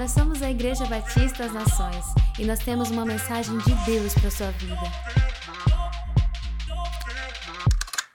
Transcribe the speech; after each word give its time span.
Nós 0.00 0.12
somos 0.12 0.42
a 0.42 0.50
Igreja 0.50 0.86
Batista 0.86 1.42
das 1.42 1.52
Nações 1.52 2.06
e 2.38 2.46
nós 2.46 2.58
temos 2.60 2.90
uma 2.90 3.04
mensagem 3.04 3.58
de 3.58 3.74
Deus 3.84 4.14
para 4.14 4.30
sua 4.30 4.50
vida. 4.52 4.80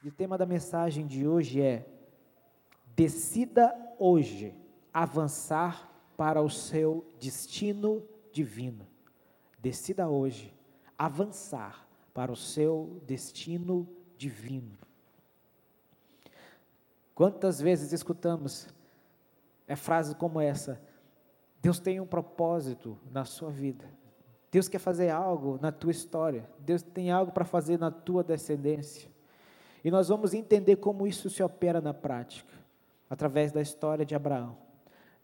E 0.03 0.09
o 0.09 0.11
tema 0.11 0.35
da 0.35 0.47
mensagem 0.47 1.05
de 1.05 1.27
hoje 1.27 1.61
é: 1.61 1.85
Decida 2.95 3.71
hoje 3.99 4.55
avançar 4.91 5.87
para 6.17 6.41
o 6.41 6.49
seu 6.49 7.05
destino 7.19 8.03
divino. 8.33 8.87
Decida 9.59 10.09
hoje 10.09 10.51
avançar 10.97 11.87
para 12.15 12.31
o 12.31 12.35
seu 12.35 12.99
destino 13.05 13.87
divino. 14.17 14.75
Quantas 17.13 17.61
vezes 17.61 17.93
escutamos 17.93 18.67
é 19.67 19.75
frases 19.75 20.15
como 20.15 20.41
essa: 20.41 20.81
Deus 21.65 21.79
tem 21.79 21.99
um 21.99 22.05
propósito 22.05 22.95
na 23.11 23.25
sua 23.25 23.49
vida. 23.49 23.85
Deus 24.51 24.67
quer 24.67 24.77
fazer 24.77 25.09
algo 25.09 25.57
na 25.59 25.71
tua 25.71 25.89
história. 25.89 26.47
Deus 26.59 26.83
tem 26.83 27.09
algo 27.09 27.31
para 27.31 27.43
fazer 27.43 27.79
na 27.79 27.89
tua 27.89 28.23
descendência. 28.23 29.09
E 29.83 29.89
nós 29.89 30.07
vamos 30.07 30.35
entender 30.35 30.75
como 30.75 31.07
isso 31.07 31.27
se 31.27 31.41
opera 31.41 31.81
na 31.81 31.91
prática, 31.91 32.53
através 33.09 33.51
da 33.51 33.63
história 33.63 34.05
de 34.05 34.13
Abraão. 34.13 34.55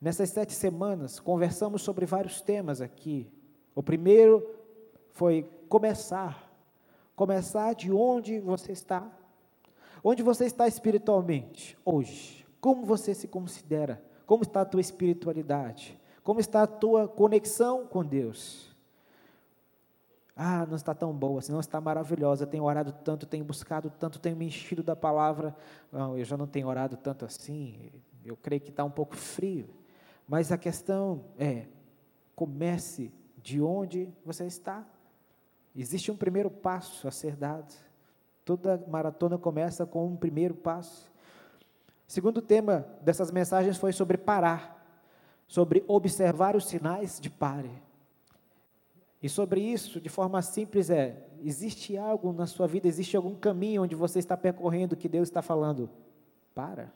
Nessas 0.01 0.31
sete 0.31 0.53
semanas, 0.53 1.19
conversamos 1.19 1.83
sobre 1.83 2.07
vários 2.07 2.41
temas 2.41 2.81
aqui. 2.81 3.31
O 3.75 3.83
primeiro 3.83 4.43
foi 5.11 5.47
começar. 5.69 6.51
Começar 7.15 7.75
de 7.75 7.91
onde 7.91 8.39
você 8.39 8.71
está. 8.71 9.07
Onde 10.03 10.23
você 10.23 10.45
está 10.45 10.67
espiritualmente 10.67 11.77
hoje? 11.85 12.47
Como 12.59 12.83
você 12.83 13.13
se 13.13 13.27
considera? 13.27 14.03
Como 14.25 14.41
está 14.41 14.61
a 14.61 14.65
tua 14.65 14.81
espiritualidade? 14.81 16.00
Como 16.23 16.39
está 16.39 16.63
a 16.63 16.67
tua 16.67 17.07
conexão 17.07 17.85
com 17.85 18.03
Deus? 18.03 18.71
Ah, 20.35 20.65
não 20.65 20.75
está 20.75 20.93
tão 20.93 21.13
boa, 21.13 21.41
não 21.49 21.59
está 21.59 21.81
maravilhosa. 21.81 22.47
Tenho 22.47 22.63
orado 22.63 22.91
tanto, 22.91 23.25
tenho 23.25 23.43
buscado 23.43 23.89
tanto, 23.89 24.19
tenho 24.19 24.35
me 24.35 24.45
enchido 24.45 24.81
da 24.81 24.95
palavra. 24.95 25.55
Não, 25.91 26.17
eu 26.17 26.25
já 26.25 26.37
não 26.37 26.47
tenho 26.47 26.67
orado 26.67 26.97
tanto 26.97 27.25
assim. 27.25 27.91
Eu 28.23 28.37
creio 28.37 28.61
que 28.61 28.69
está 28.69 28.83
um 28.83 28.89
pouco 28.89 29.15
frio. 29.15 29.69
Mas 30.27 30.51
a 30.51 30.57
questão 30.57 31.25
é: 31.37 31.67
comece 32.35 33.11
de 33.37 33.61
onde 33.61 34.09
você 34.25 34.45
está. 34.45 34.85
Existe 35.75 36.11
um 36.11 36.17
primeiro 36.17 36.49
passo 36.49 37.07
a 37.07 37.11
ser 37.11 37.35
dado. 37.35 37.73
Toda 38.43 38.83
maratona 38.87 39.37
começa 39.37 39.85
com 39.85 40.07
um 40.07 40.15
primeiro 40.15 40.53
passo. 40.53 41.11
Segundo 42.07 42.41
tema 42.41 42.85
dessas 43.01 43.31
mensagens 43.31 43.77
foi 43.77 43.93
sobre 43.93 44.17
parar, 44.17 44.80
sobre 45.51 45.83
observar 45.85 46.55
os 46.55 46.65
sinais 46.65 47.19
de 47.19 47.29
pare. 47.29 47.83
E 49.21 49.27
sobre 49.27 49.59
isso, 49.59 49.99
de 49.99 50.07
forma 50.07 50.41
simples, 50.41 50.89
é: 50.89 51.27
existe 51.43 51.97
algo 51.97 52.31
na 52.31 52.47
sua 52.47 52.65
vida, 52.67 52.87
existe 52.87 53.17
algum 53.17 53.35
caminho 53.35 53.83
onde 53.83 53.93
você 53.93 54.17
está 54.17 54.37
percorrendo 54.37 54.95
que 54.95 55.09
Deus 55.09 55.27
está 55.27 55.41
falando? 55.41 55.89
Para. 56.55 56.93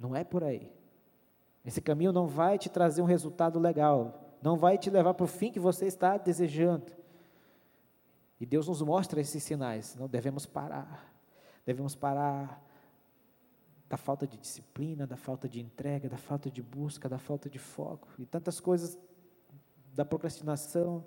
Não 0.00 0.16
é 0.16 0.24
por 0.24 0.42
aí. 0.42 0.72
Esse 1.62 1.82
caminho 1.82 2.10
não 2.10 2.26
vai 2.26 2.58
te 2.58 2.70
trazer 2.70 3.02
um 3.02 3.06
resultado 3.06 3.58
legal, 3.58 4.18
não 4.40 4.56
vai 4.56 4.78
te 4.78 4.88
levar 4.88 5.12
para 5.12 5.24
o 5.24 5.28
fim 5.28 5.52
que 5.52 5.60
você 5.60 5.84
está 5.84 6.16
desejando. 6.16 6.90
E 8.40 8.46
Deus 8.46 8.66
nos 8.66 8.80
mostra 8.80 9.20
esses 9.20 9.42
sinais, 9.42 9.94
não 9.94 10.08
devemos 10.08 10.46
parar. 10.46 11.12
Devemos 11.66 11.94
parar 11.94 12.65
da 13.88 13.96
falta 13.96 14.26
de 14.26 14.36
disciplina, 14.36 15.06
da 15.06 15.16
falta 15.16 15.48
de 15.48 15.60
entrega, 15.60 16.08
da 16.08 16.16
falta 16.16 16.50
de 16.50 16.62
busca, 16.62 17.08
da 17.08 17.18
falta 17.18 17.48
de 17.48 17.58
foco 17.58 18.08
e 18.18 18.26
tantas 18.26 18.58
coisas 18.58 18.98
da 19.94 20.04
procrastinação. 20.04 21.04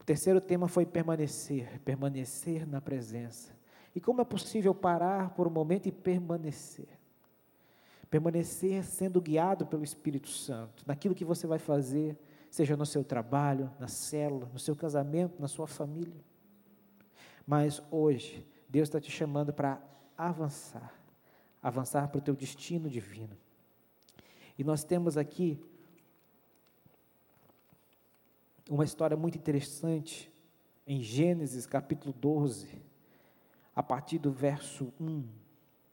O 0.00 0.04
terceiro 0.04 0.40
tema 0.40 0.66
foi 0.66 0.84
permanecer, 0.84 1.80
permanecer 1.80 2.66
na 2.66 2.80
presença. 2.80 3.56
E 3.94 4.00
como 4.00 4.20
é 4.20 4.24
possível 4.24 4.74
parar 4.74 5.30
por 5.30 5.46
um 5.46 5.50
momento 5.50 5.86
e 5.86 5.92
permanecer? 5.92 6.88
Permanecer 8.10 8.84
sendo 8.84 9.20
guiado 9.20 9.66
pelo 9.66 9.84
Espírito 9.84 10.28
Santo, 10.28 10.82
naquilo 10.86 11.14
que 11.14 11.24
você 11.24 11.46
vai 11.46 11.58
fazer, 11.58 12.18
seja 12.50 12.76
no 12.76 12.86
seu 12.86 13.04
trabalho, 13.04 13.70
na 13.78 13.86
célula, 13.86 14.48
no 14.52 14.58
seu 14.58 14.74
casamento, 14.74 15.40
na 15.40 15.46
sua 15.46 15.66
família. 15.66 16.24
Mas 17.46 17.82
hoje, 17.90 18.46
Deus 18.68 18.88
está 18.88 19.00
te 19.00 19.10
chamando 19.10 19.52
para 19.52 19.80
avançar, 20.18 20.92
avançar 21.62 22.08
para 22.08 22.18
o 22.18 22.20
teu 22.20 22.34
destino 22.34 22.90
divino. 22.90 23.36
E 24.58 24.64
nós 24.64 24.82
temos 24.82 25.16
aqui 25.16 25.62
uma 28.68 28.84
história 28.84 29.16
muito 29.16 29.38
interessante 29.38 30.30
em 30.84 31.00
Gênesis 31.00 31.64
capítulo 31.64 32.12
12, 32.12 32.82
a 33.74 33.82
partir 33.82 34.18
do 34.18 34.32
verso 34.32 34.92
1. 35.00 35.24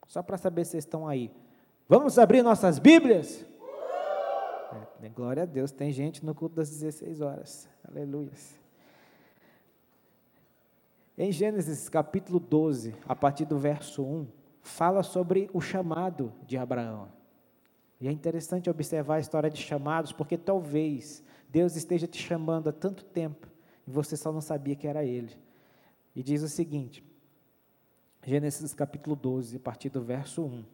Só 0.08 0.22
para 0.22 0.36
saber 0.36 0.64
se 0.64 0.72
vocês 0.72 0.84
estão 0.84 1.06
aí. 1.06 1.30
Vamos 1.88 2.18
abrir 2.18 2.42
nossas 2.42 2.80
Bíblias? 2.80 3.46
É, 5.00 5.08
glória 5.08 5.44
a 5.44 5.46
Deus, 5.46 5.70
tem 5.70 5.92
gente 5.92 6.26
no 6.26 6.34
culto 6.34 6.56
das 6.56 6.68
16 6.70 7.20
horas. 7.20 7.68
Aleluia. 7.88 8.32
Em 11.18 11.32
Gênesis 11.32 11.88
capítulo 11.88 12.38
12, 12.38 12.94
a 13.08 13.16
partir 13.16 13.46
do 13.46 13.58
verso 13.58 14.04
1, 14.04 14.26
fala 14.60 15.02
sobre 15.02 15.48
o 15.54 15.62
chamado 15.62 16.30
de 16.46 16.58
Abraão. 16.58 17.08
E 17.98 18.06
é 18.06 18.12
interessante 18.12 18.68
observar 18.68 19.14
a 19.14 19.20
história 19.20 19.48
de 19.48 19.56
chamados, 19.56 20.12
porque 20.12 20.36
talvez 20.36 21.24
Deus 21.48 21.74
esteja 21.74 22.06
te 22.06 22.20
chamando 22.20 22.68
há 22.68 22.72
tanto 22.72 23.02
tempo 23.02 23.48
e 23.86 23.90
você 23.90 24.14
só 24.14 24.30
não 24.30 24.42
sabia 24.42 24.76
que 24.76 24.86
era 24.86 25.06
Ele. 25.06 25.34
E 26.14 26.22
diz 26.22 26.42
o 26.42 26.50
seguinte, 26.50 27.02
Gênesis 28.22 28.74
capítulo 28.74 29.16
12, 29.16 29.56
a 29.56 29.60
partir 29.60 29.88
do 29.88 30.02
verso 30.02 30.44
1. 30.44 30.64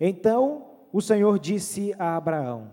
Então 0.00 0.70
o 0.90 1.02
Senhor 1.02 1.38
disse 1.38 1.94
a 1.98 2.16
Abraão: 2.16 2.70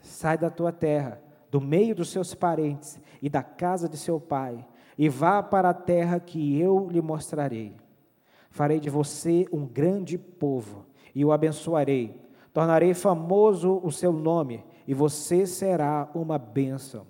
Sai 0.00 0.36
da 0.36 0.50
tua 0.50 0.72
terra, 0.72 1.22
do 1.52 1.60
meio 1.60 1.94
dos 1.94 2.10
seus 2.10 2.34
parentes 2.34 2.98
e 3.22 3.28
da 3.28 3.44
casa 3.44 3.88
de 3.88 3.96
seu 3.96 4.18
pai 4.18 4.66
e 5.00 5.08
vá 5.08 5.42
para 5.42 5.70
a 5.70 5.74
terra 5.74 6.20
que 6.20 6.60
eu 6.60 6.90
lhe 6.90 7.00
mostrarei. 7.00 7.74
Farei 8.50 8.78
de 8.78 8.90
você 8.90 9.46
um 9.50 9.66
grande 9.66 10.18
povo 10.18 10.84
e 11.14 11.24
o 11.24 11.32
abençoarei. 11.32 12.20
Tornarei 12.52 12.92
famoso 12.92 13.80
o 13.82 13.90
seu 13.90 14.12
nome 14.12 14.62
e 14.86 14.92
você 14.92 15.46
será 15.46 16.10
uma 16.14 16.36
bênção. 16.36 17.06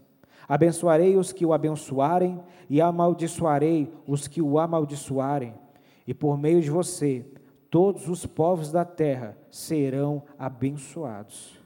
Abençoarei 0.49 1.17
os 1.17 1.33
que 1.33 1.45
o 1.45 1.53
abençoarem 1.53 2.41
e 2.69 2.81
amaldiçoarei 2.81 3.93
os 4.07 4.29
que 4.29 4.41
o 4.41 4.61
amaldiçoarem. 4.61 5.53
E 6.07 6.15
por 6.15 6.39
meio 6.39 6.63
de 6.63 6.71
você, 6.71 7.27
todos 7.69 8.09
os 8.09 8.25
povos 8.25 8.71
da 8.71 8.85
terra 8.85 9.37
serão 9.51 10.23
abençoados. 10.39 11.59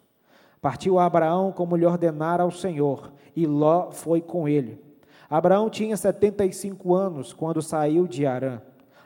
Partiu 0.59 0.99
Abraão 0.99 1.53
como 1.53 1.77
lhe 1.77 1.85
ordenara 1.85 2.45
ao 2.45 2.51
Senhor, 2.51 3.13
e 3.37 3.47
Ló 3.47 3.91
foi 3.91 4.23
com 4.23 4.49
ele. 4.49 4.94
Abraão 5.29 5.71
tinha 5.71 5.97
75 5.97 6.95
anos 6.95 7.33
quando 7.33 7.63
saiu 7.63 8.07
de 8.07 8.27
Arã. 8.27 8.61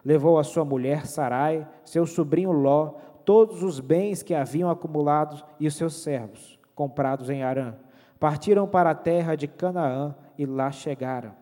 Levou 0.05 0.39
a 0.39 0.45
sua 0.45 0.65
mulher 0.65 1.07
Sarai, 1.07 1.67
seu 1.85 2.07
sobrinho 2.07 2.53
Ló, 2.53 2.95
todos 3.25 3.63
os 3.63 3.81
bens 3.81 4.23
que 4.23 4.35
haviam 4.35 4.71
acumulado 4.71 5.45
e 5.61 5.67
os 5.67 5.77
seus 5.77 6.03
servos, 6.03 6.59
comprados 6.75 7.31
em 7.31 7.43
Arã. 7.43 7.75
Partiram 8.19 8.67
para 8.67 8.91
a 8.91 8.95
terra 8.95 9.37
de 9.37 9.47
Canaã 9.47 10.15
e 10.37 10.47
lá 10.47 10.71
chegaram. 10.71 11.33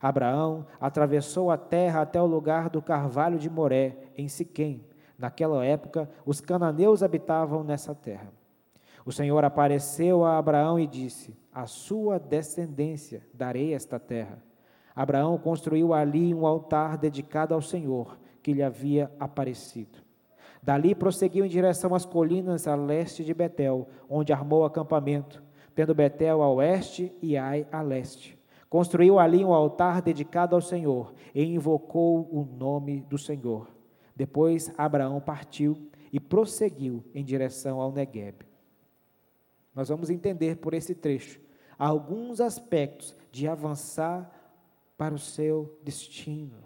Abraão 0.00 0.66
atravessou 0.80 1.50
a 1.50 1.58
terra 1.58 2.00
até 2.02 2.20
o 2.20 2.26
lugar 2.26 2.70
do 2.70 2.80
carvalho 2.80 3.38
de 3.38 3.50
Moré, 3.50 3.96
em 4.16 4.28
Siquém. 4.28 4.84
Naquela 5.18 5.64
época, 5.64 6.08
os 6.24 6.40
cananeus 6.40 7.02
habitavam 7.02 7.62
nessa 7.62 7.94
terra. 7.94 8.32
O 9.04 9.12
Senhor 9.12 9.44
apareceu 9.44 10.24
a 10.24 10.38
Abraão 10.38 10.78
e 10.78 10.86
disse: 10.86 11.36
A 11.52 11.66
sua 11.66 12.18
descendência 12.18 13.26
darei 13.34 13.74
esta 13.74 13.98
terra. 13.98 14.38
Abraão 14.94 15.36
construiu 15.36 15.92
ali 15.92 16.34
um 16.34 16.46
altar 16.46 16.96
dedicado 16.96 17.54
ao 17.54 17.60
Senhor, 17.60 18.18
que 18.42 18.52
lhe 18.52 18.62
havia 18.62 19.10
aparecido. 19.18 19.98
Dali 20.62 20.94
prosseguiu 20.94 21.44
em 21.44 21.48
direção 21.48 21.94
às 21.94 22.04
colinas 22.04 22.68
a 22.68 22.74
leste 22.74 23.24
de 23.24 23.34
Betel, 23.34 23.88
onde 24.08 24.32
armou 24.32 24.64
acampamento, 24.64 25.42
tendo 25.74 25.94
Betel 25.94 26.42
a 26.42 26.52
oeste 26.52 27.12
e 27.22 27.36
Ai 27.36 27.66
a 27.72 27.80
leste. 27.80 28.38
Construiu 28.68 29.18
ali 29.18 29.44
um 29.44 29.52
altar 29.52 30.00
dedicado 30.00 30.54
ao 30.54 30.60
Senhor 30.60 31.12
e 31.34 31.42
invocou 31.42 32.28
o 32.30 32.44
nome 32.44 33.00
do 33.08 33.18
Senhor. 33.18 33.68
Depois 34.14 34.72
Abraão 34.78 35.20
partiu 35.20 35.88
e 36.12 36.20
prosseguiu 36.20 37.02
em 37.12 37.24
direção 37.24 37.80
ao 37.80 37.90
Negueb. 37.90 38.49
Nós 39.74 39.88
vamos 39.88 40.10
entender 40.10 40.56
por 40.56 40.74
esse 40.74 40.94
trecho 40.94 41.40
alguns 41.78 42.40
aspectos 42.40 43.16
de 43.32 43.48
avançar 43.48 44.30
para 44.98 45.14
o 45.14 45.18
seu 45.18 45.78
destino. 45.82 46.58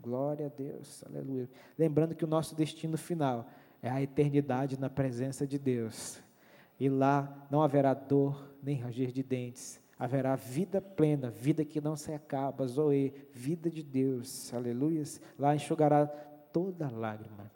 Glória 0.00 0.46
a 0.46 0.48
Deus, 0.48 1.02
aleluia. 1.04 1.48
Lembrando 1.76 2.14
que 2.14 2.24
o 2.24 2.28
nosso 2.28 2.54
destino 2.54 2.96
final 2.96 3.48
é 3.82 3.90
a 3.90 4.00
eternidade 4.00 4.78
na 4.78 4.88
presença 4.88 5.46
de 5.46 5.58
Deus. 5.58 6.20
E 6.78 6.88
lá 6.88 7.46
não 7.50 7.62
haverá 7.62 7.92
dor 7.92 8.54
nem 8.62 8.76
ranger 8.76 9.10
de 9.10 9.22
dentes. 9.22 9.80
Haverá 9.98 10.36
vida 10.36 10.80
plena, 10.80 11.30
vida 11.30 11.64
que 11.64 11.80
não 11.80 11.96
se 11.96 12.12
acaba, 12.12 12.66
Zoe, 12.66 13.12
vida 13.34 13.70
de 13.70 13.82
Deus, 13.82 14.54
aleluias. 14.54 15.20
Lá 15.38 15.54
enxugará 15.54 16.06
toda 16.06 16.90
lágrima. 16.90 17.50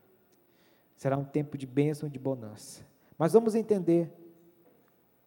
Será 0.97 1.17
um 1.17 1.25
tempo 1.25 1.57
de 1.57 1.67
bênção, 1.67 2.09
de 2.09 2.19
bonança. 2.19 2.85
Mas 3.17 3.33
vamos 3.33 3.55
entender 3.55 4.13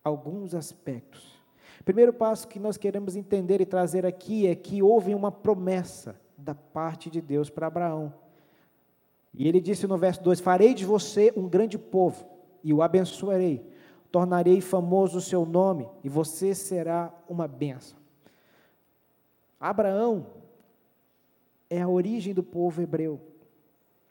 alguns 0.07 0.56
aspectos. 0.56 1.38
Primeiro 1.86 2.12
passo 2.12 2.48
que 2.48 2.59
nós 2.59 2.77
queremos 2.77 3.15
entender 3.15 3.62
e 3.62 3.65
trazer 3.65 4.06
aqui 4.06 4.48
é 4.48 4.56
que 4.56 4.81
houve 4.81 5.13
uma 5.13 5.31
promessa 5.31 6.19
da 6.38 6.56
parte 6.56 7.09
de 7.09 7.21
Deus 7.21 7.50
para 7.50 7.68
Abraão. 7.68 8.13
E 9.33 9.48
ele 9.48 9.62
disse 9.62 9.88
no 9.88 9.98
verso 9.98 10.24
2: 10.24 10.39
Farei 10.39 10.74
de 10.74 10.86
você 10.86 11.31
um 11.36 11.48
grande 11.48 11.77
povo 11.77 12.25
e 12.63 12.74
o 12.74 12.81
abençoarei 12.81 13.63
tornarei 14.12 14.62
famoso 14.62 15.18
o 15.18 15.21
seu 15.21 15.45
nome 15.45 15.88
e 16.04 16.10
você 16.10 16.56
será 16.56 17.13
uma 17.27 17.48
bênção. 17.48 17.98
Abraão 19.60 20.27
é 21.69 21.81
a 21.81 21.88
origem 21.88 22.33
do 22.33 22.44
povo 22.44 22.81
hebreu, 22.81 23.19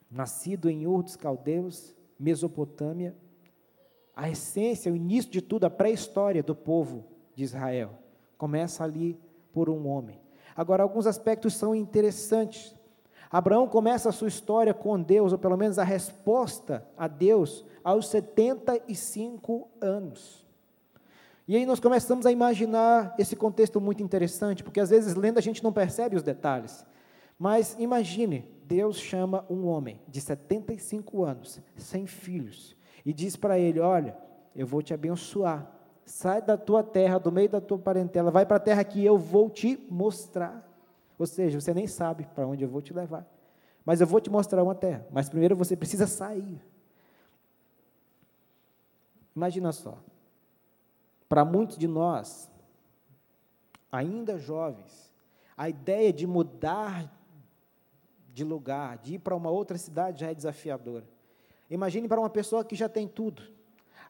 nascido 0.09 0.69
em 0.69 0.85
Ur 0.85 1.03
dos 1.03 1.15
Caldeus, 1.15 1.95
Mesopotâmia, 2.19 3.15
a 4.17 4.27
essência, 4.27 4.91
o 4.91 4.95
início 4.95 5.29
de 5.29 5.43
tudo, 5.43 5.65
a 5.65 5.69
pré-história 5.69 6.41
do 6.41 6.55
povo 6.55 7.05
de 7.35 7.43
Israel. 7.43 7.91
Começa 8.35 8.83
ali 8.83 9.15
por 9.53 9.69
um 9.69 9.87
homem. 9.87 10.19
Agora, 10.55 10.81
alguns 10.81 11.05
aspectos 11.05 11.53
são 11.53 11.75
interessantes. 11.75 12.75
Abraão 13.29 13.67
começa 13.67 14.09
a 14.09 14.11
sua 14.11 14.27
história 14.27 14.73
com 14.73 14.99
Deus, 14.99 15.33
ou 15.33 15.37
pelo 15.37 15.55
menos 15.55 15.77
a 15.77 15.83
resposta 15.83 16.83
a 16.97 17.07
Deus, 17.07 17.63
aos 17.83 18.07
75 18.07 19.67
anos. 19.79 20.43
E 21.47 21.55
aí 21.55 21.65
nós 21.65 21.79
começamos 21.79 22.25
a 22.25 22.31
imaginar 22.31 23.13
esse 23.19 23.35
contexto 23.35 23.79
muito 23.79 24.01
interessante, 24.01 24.63
porque 24.63 24.79
às 24.79 24.89
vezes 24.89 25.13
lendo 25.13 25.37
a 25.37 25.41
gente 25.41 25.63
não 25.63 25.71
percebe 25.71 26.15
os 26.15 26.23
detalhes. 26.23 26.83
Mas 27.37 27.75
imagine, 27.77 28.49
Deus 28.65 28.97
chama 28.97 29.45
um 29.47 29.67
homem 29.67 30.01
de 30.07 30.19
75 30.19 31.23
anos, 31.23 31.61
sem 31.77 32.07
filhos, 32.07 32.75
e 33.07 33.13
diz 33.13 33.37
para 33.37 33.57
ele: 33.57 33.79
Olha, 33.79 34.17
eu 34.53 34.67
vou 34.67 34.81
te 34.81 34.93
abençoar. 34.93 35.71
Sai 36.03 36.41
da 36.41 36.57
tua 36.57 36.83
terra, 36.83 37.17
do 37.17 37.31
meio 37.31 37.47
da 37.47 37.61
tua 37.61 37.79
parentela, 37.79 38.29
vai 38.29 38.45
para 38.45 38.57
a 38.57 38.59
terra 38.59 38.83
que 38.83 39.03
eu 39.03 39.17
vou 39.17 39.49
te 39.49 39.77
mostrar. 39.89 40.61
Ou 41.17 41.25
seja, 41.25 41.59
você 41.59 41.73
nem 41.73 41.87
sabe 41.87 42.27
para 42.35 42.45
onde 42.45 42.65
eu 42.65 42.69
vou 42.69 42.81
te 42.81 42.93
levar. 42.93 43.25
Mas 43.85 44.01
eu 44.01 44.07
vou 44.07 44.19
te 44.19 44.29
mostrar 44.29 44.61
uma 44.61 44.75
terra. 44.75 45.07
Mas 45.09 45.29
primeiro 45.29 45.55
você 45.55 45.73
precisa 45.73 46.05
sair. 46.05 46.61
Imagina 49.33 49.71
só. 49.71 49.97
Para 51.29 51.45
muitos 51.45 51.77
de 51.77 51.87
nós, 51.87 52.51
ainda 53.89 54.37
jovens, 54.37 55.13
a 55.55 55.69
ideia 55.69 56.11
de 56.11 56.27
mudar 56.27 57.09
de 58.33 58.43
lugar, 58.43 58.97
de 58.97 59.15
ir 59.15 59.19
para 59.19 59.35
uma 59.35 59.49
outra 59.49 59.77
cidade 59.77 60.21
já 60.21 60.29
é 60.29 60.35
desafiadora. 60.35 61.16
Imagine 61.69 62.07
para 62.07 62.19
uma 62.19 62.29
pessoa 62.29 62.63
que 62.63 62.75
já 62.75 62.87
tem 62.87 63.07
tudo. 63.07 63.43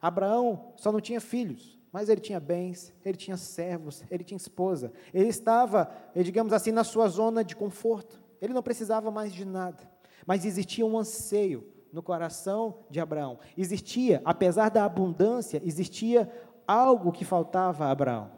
Abraão 0.00 0.72
só 0.76 0.92
não 0.92 1.00
tinha 1.00 1.20
filhos, 1.20 1.78
mas 1.92 2.08
ele 2.08 2.20
tinha 2.20 2.38
bens, 2.38 2.92
ele 3.04 3.16
tinha 3.16 3.36
servos, 3.36 4.04
ele 4.10 4.22
tinha 4.22 4.36
esposa. 4.36 4.92
Ele 5.12 5.28
estava, 5.28 5.90
eh, 6.14 6.22
digamos 6.22 6.52
assim, 6.52 6.70
na 6.70 6.84
sua 6.84 7.08
zona 7.08 7.42
de 7.42 7.56
conforto. 7.56 8.20
Ele 8.40 8.52
não 8.52 8.62
precisava 8.62 9.10
mais 9.10 9.32
de 9.32 9.44
nada. 9.44 9.90
Mas 10.26 10.44
existia 10.44 10.86
um 10.86 10.98
anseio 10.98 11.66
no 11.92 12.02
coração 12.02 12.80
de 12.90 13.00
Abraão. 13.00 13.38
Existia, 13.56 14.20
apesar 14.24 14.70
da 14.70 14.84
abundância, 14.84 15.60
existia 15.64 16.30
algo 16.66 17.10
que 17.10 17.24
faltava 17.24 17.86
a 17.86 17.90
Abraão. 17.90 18.30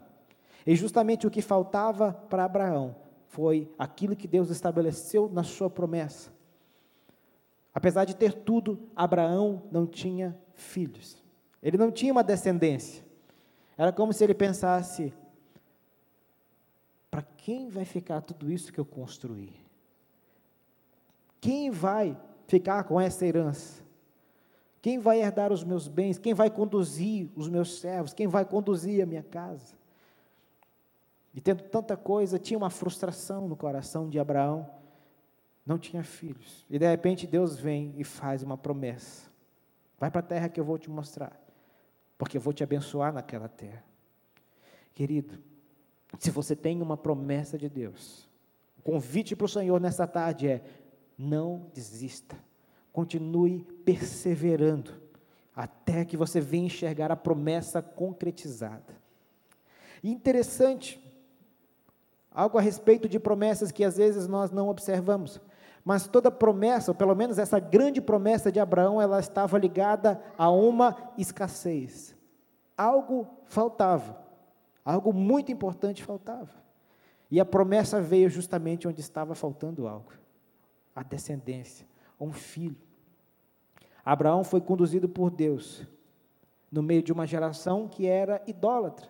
E 0.65 0.75
justamente 0.75 1.27
o 1.27 1.31
que 1.31 1.41
faltava 1.41 2.13
para 2.29 2.45
Abraão 2.45 2.95
foi 3.27 3.69
aquilo 3.77 4.15
que 4.15 4.27
Deus 4.27 4.49
estabeleceu 4.49 5.29
na 5.31 5.43
sua 5.43 5.69
promessa. 5.69 6.31
Apesar 7.73 8.05
de 8.05 8.15
ter 8.15 8.33
tudo, 8.33 8.89
Abraão 8.95 9.63
não 9.71 9.87
tinha 9.87 10.37
filhos. 10.53 11.23
Ele 11.61 11.77
não 11.77 11.91
tinha 11.91 12.11
uma 12.11 12.23
descendência. 12.23 13.03
Era 13.77 13.91
como 13.91 14.11
se 14.11 14.23
ele 14.23 14.33
pensasse: 14.33 15.13
para 17.09 17.21
quem 17.21 17.69
vai 17.69 17.85
ficar 17.85 18.21
tudo 18.21 18.51
isso 18.51 18.71
que 18.71 18.79
eu 18.79 18.85
construí? 18.85 19.53
Quem 21.39 21.71
vai 21.71 22.17
ficar 22.47 22.83
com 22.83 22.99
essa 22.99 23.25
herança? 23.25 23.81
Quem 24.81 24.97
vai 24.99 25.21
herdar 25.21 25.51
os 25.51 25.63
meus 25.63 25.87
bens? 25.87 26.17
Quem 26.17 26.33
vai 26.33 26.49
conduzir 26.49 27.29
os 27.35 27.47
meus 27.47 27.79
servos? 27.79 28.13
Quem 28.13 28.27
vai 28.27 28.43
conduzir 28.43 29.01
a 29.01 29.05
minha 29.05 29.23
casa? 29.23 29.75
E 31.33 31.39
tendo 31.39 31.63
tanta 31.63 31.95
coisa, 31.95 32.39
tinha 32.39 32.57
uma 32.57 32.69
frustração 32.69 33.47
no 33.47 33.55
coração 33.55 34.09
de 34.09 34.19
Abraão. 34.19 34.69
Não 35.65 35.77
tinha 35.77 36.03
filhos. 36.03 36.65
E 36.69 36.79
de 36.79 36.87
repente 36.87 37.27
Deus 37.27 37.57
vem 37.57 37.93
e 37.97 38.03
faz 38.03 38.43
uma 38.43 38.57
promessa: 38.57 39.29
Vai 39.99 40.09
para 40.09 40.19
a 40.19 40.23
terra 40.23 40.49
que 40.49 40.59
eu 40.59 40.65
vou 40.65 40.77
te 40.77 40.89
mostrar 40.89 41.41
porque 42.21 42.37
eu 42.37 42.41
vou 42.41 42.53
te 42.53 42.63
abençoar 42.63 43.11
naquela 43.11 43.47
terra. 43.47 43.83
Querido, 44.93 45.39
se 46.19 46.29
você 46.29 46.55
tem 46.55 46.79
uma 46.79 46.95
promessa 46.95 47.57
de 47.57 47.67
Deus, 47.67 48.29
o 48.77 48.81
convite 48.83 49.35
para 49.35 49.45
o 49.45 49.49
Senhor 49.49 49.81
nessa 49.81 50.05
tarde 50.05 50.47
é: 50.47 50.63
não 51.17 51.71
desista, 51.73 52.37
continue 52.93 53.63
perseverando, 53.83 55.01
até 55.55 56.05
que 56.05 56.15
você 56.15 56.39
venha 56.39 56.67
enxergar 56.67 57.11
a 57.11 57.15
promessa 57.15 57.81
concretizada. 57.81 58.95
Interessante, 60.03 61.01
algo 62.29 62.59
a 62.59 62.61
respeito 62.61 63.09
de 63.09 63.19
promessas 63.19 63.71
que 63.71 63.83
às 63.83 63.97
vezes 63.97 64.27
nós 64.27 64.51
não 64.51 64.69
observamos. 64.69 65.41
Mas 65.83 66.07
toda 66.07 66.29
promessa, 66.29 66.91
ou 66.91 66.95
pelo 66.95 67.15
menos 67.15 67.39
essa 67.39 67.59
grande 67.59 67.99
promessa 67.99 68.51
de 68.51 68.59
Abraão, 68.59 69.01
ela 69.01 69.19
estava 69.19 69.57
ligada 69.57 70.21
a 70.37 70.49
uma 70.49 70.95
escassez. 71.17 72.15
Algo 72.77 73.27
faltava. 73.45 74.21
Algo 74.85 75.13
muito 75.13 75.51
importante 75.51 76.03
faltava. 76.03 76.61
E 77.29 77.39
a 77.39 77.45
promessa 77.45 78.01
veio 78.01 78.29
justamente 78.29 78.87
onde 78.87 78.99
estava 78.99 79.33
faltando 79.33 79.87
algo: 79.87 80.11
a 80.95 81.01
descendência, 81.01 81.87
um 82.19 82.31
filho. 82.31 82.77
Abraão 84.03 84.43
foi 84.43 84.59
conduzido 84.59 85.07
por 85.07 85.29
Deus 85.29 85.87
no 86.71 86.81
meio 86.81 87.03
de 87.03 87.11
uma 87.11 87.27
geração 87.27 87.87
que 87.87 88.07
era 88.07 88.41
idólatra. 88.47 89.07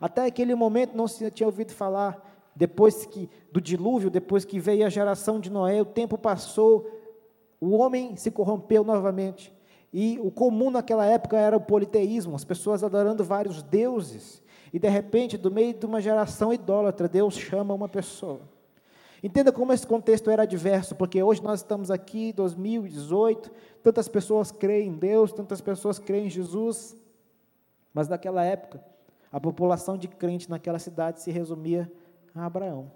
Até 0.00 0.26
aquele 0.26 0.54
momento 0.54 0.96
não 0.96 1.06
se 1.06 1.30
tinha 1.30 1.46
ouvido 1.46 1.72
falar 1.72 2.33
depois 2.54 3.04
que 3.06 3.28
do 3.50 3.60
dilúvio, 3.60 4.10
depois 4.10 4.44
que 4.44 4.58
veio 4.58 4.86
a 4.86 4.90
geração 4.90 5.40
de 5.40 5.50
Noé, 5.50 5.80
o 5.82 5.86
tempo 5.86 6.16
passou, 6.16 6.88
o 7.60 7.70
homem 7.76 8.16
se 8.16 8.30
corrompeu 8.30 8.84
novamente. 8.84 9.52
E 9.92 10.18
o 10.20 10.30
comum 10.30 10.70
naquela 10.70 11.06
época 11.06 11.36
era 11.36 11.56
o 11.56 11.60
politeísmo, 11.60 12.34
as 12.34 12.44
pessoas 12.44 12.82
adorando 12.82 13.24
vários 13.24 13.62
deuses. 13.62 14.42
E 14.72 14.78
de 14.78 14.88
repente, 14.88 15.38
do 15.38 15.50
meio 15.50 15.72
de 15.72 15.86
uma 15.86 16.00
geração 16.00 16.52
idólatra, 16.52 17.08
Deus 17.08 17.34
chama 17.38 17.74
uma 17.74 17.88
pessoa. 17.88 18.40
Entenda 19.22 19.50
como 19.50 19.72
esse 19.72 19.86
contexto 19.86 20.30
era 20.30 20.44
diverso, 20.44 20.94
porque 20.94 21.22
hoje 21.22 21.42
nós 21.42 21.60
estamos 21.60 21.90
aqui, 21.90 22.32
2018, 22.32 23.50
tantas 23.82 24.06
pessoas 24.06 24.50
creem 24.52 24.88
em 24.88 24.92
Deus, 24.92 25.32
tantas 25.32 25.60
pessoas 25.60 25.98
creem 25.98 26.26
em 26.26 26.30
Jesus, 26.30 26.94
mas 27.92 28.06
naquela 28.06 28.44
época, 28.44 28.84
a 29.32 29.40
população 29.40 29.96
de 29.96 30.08
crente 30.08 30.50
naquela 30.50 30.78
cidade 30.78 31.22
se 31.22 31.30
resumia 31.30 31.90
a 32.34 32.44
Abraão. 32.44 32.90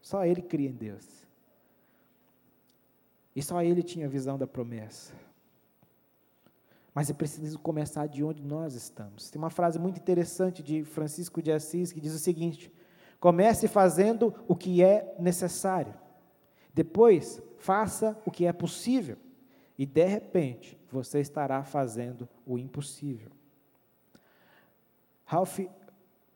Só 0.00 0.24
ele 0.24 0.42
cria 0.42 0.68
em 0.68 0.74
Deus. 0.74 1.06
E 3.34 3.42
só 3.42 3.62
ele 3.62 3.82
tinha 3.82 4.06
a 4.06 4.10
visão 4.10 4.36
da 4.36 4.46
promessa. 4.46 5.14
Mas 6.94 7.08
é 7.08 7.14
preciso 7.14 7.58
começar 7.58 8.06
de 8.06 8.22
onde 8.22 8.42
nós 8.42 8.74
estamos. 8.74 9.30
Tem 9.30 9.40
uma 9.40 9.48
frase 9.48 9.78
muito 9.78 9.98
interessante 9.98 10.62
de 10.62 10.84
Francisco 10.84 11.40
de 11.40 11.50
Assis 11.50 11.90
que 11.90 12.00
diz 12.00 12.12
o 12.12 12.18
seguinte: 12.18 12.70
comece 13.18 13.66
fazendo 13.66 14.34
o 14.46 14.54
que 14.54 14.82
é 14.82 15.14
necessário. 15.18 15.94
Depois, 16.74 17.40
faça 17.58 18.20
o 18.26 18.30
que 18.30 18.44
é 18.44 18.52
possível. 18.52 19.16
E 19.78 19.86
de 19.86 20.04
repente, 20.04 20.78
você 20.90 21.20
estará 21.20 21.64
fazendo 21.64 22.28
o 22.46 22.58
impossível. 22.58 23.30
Ralph 25.24 25.60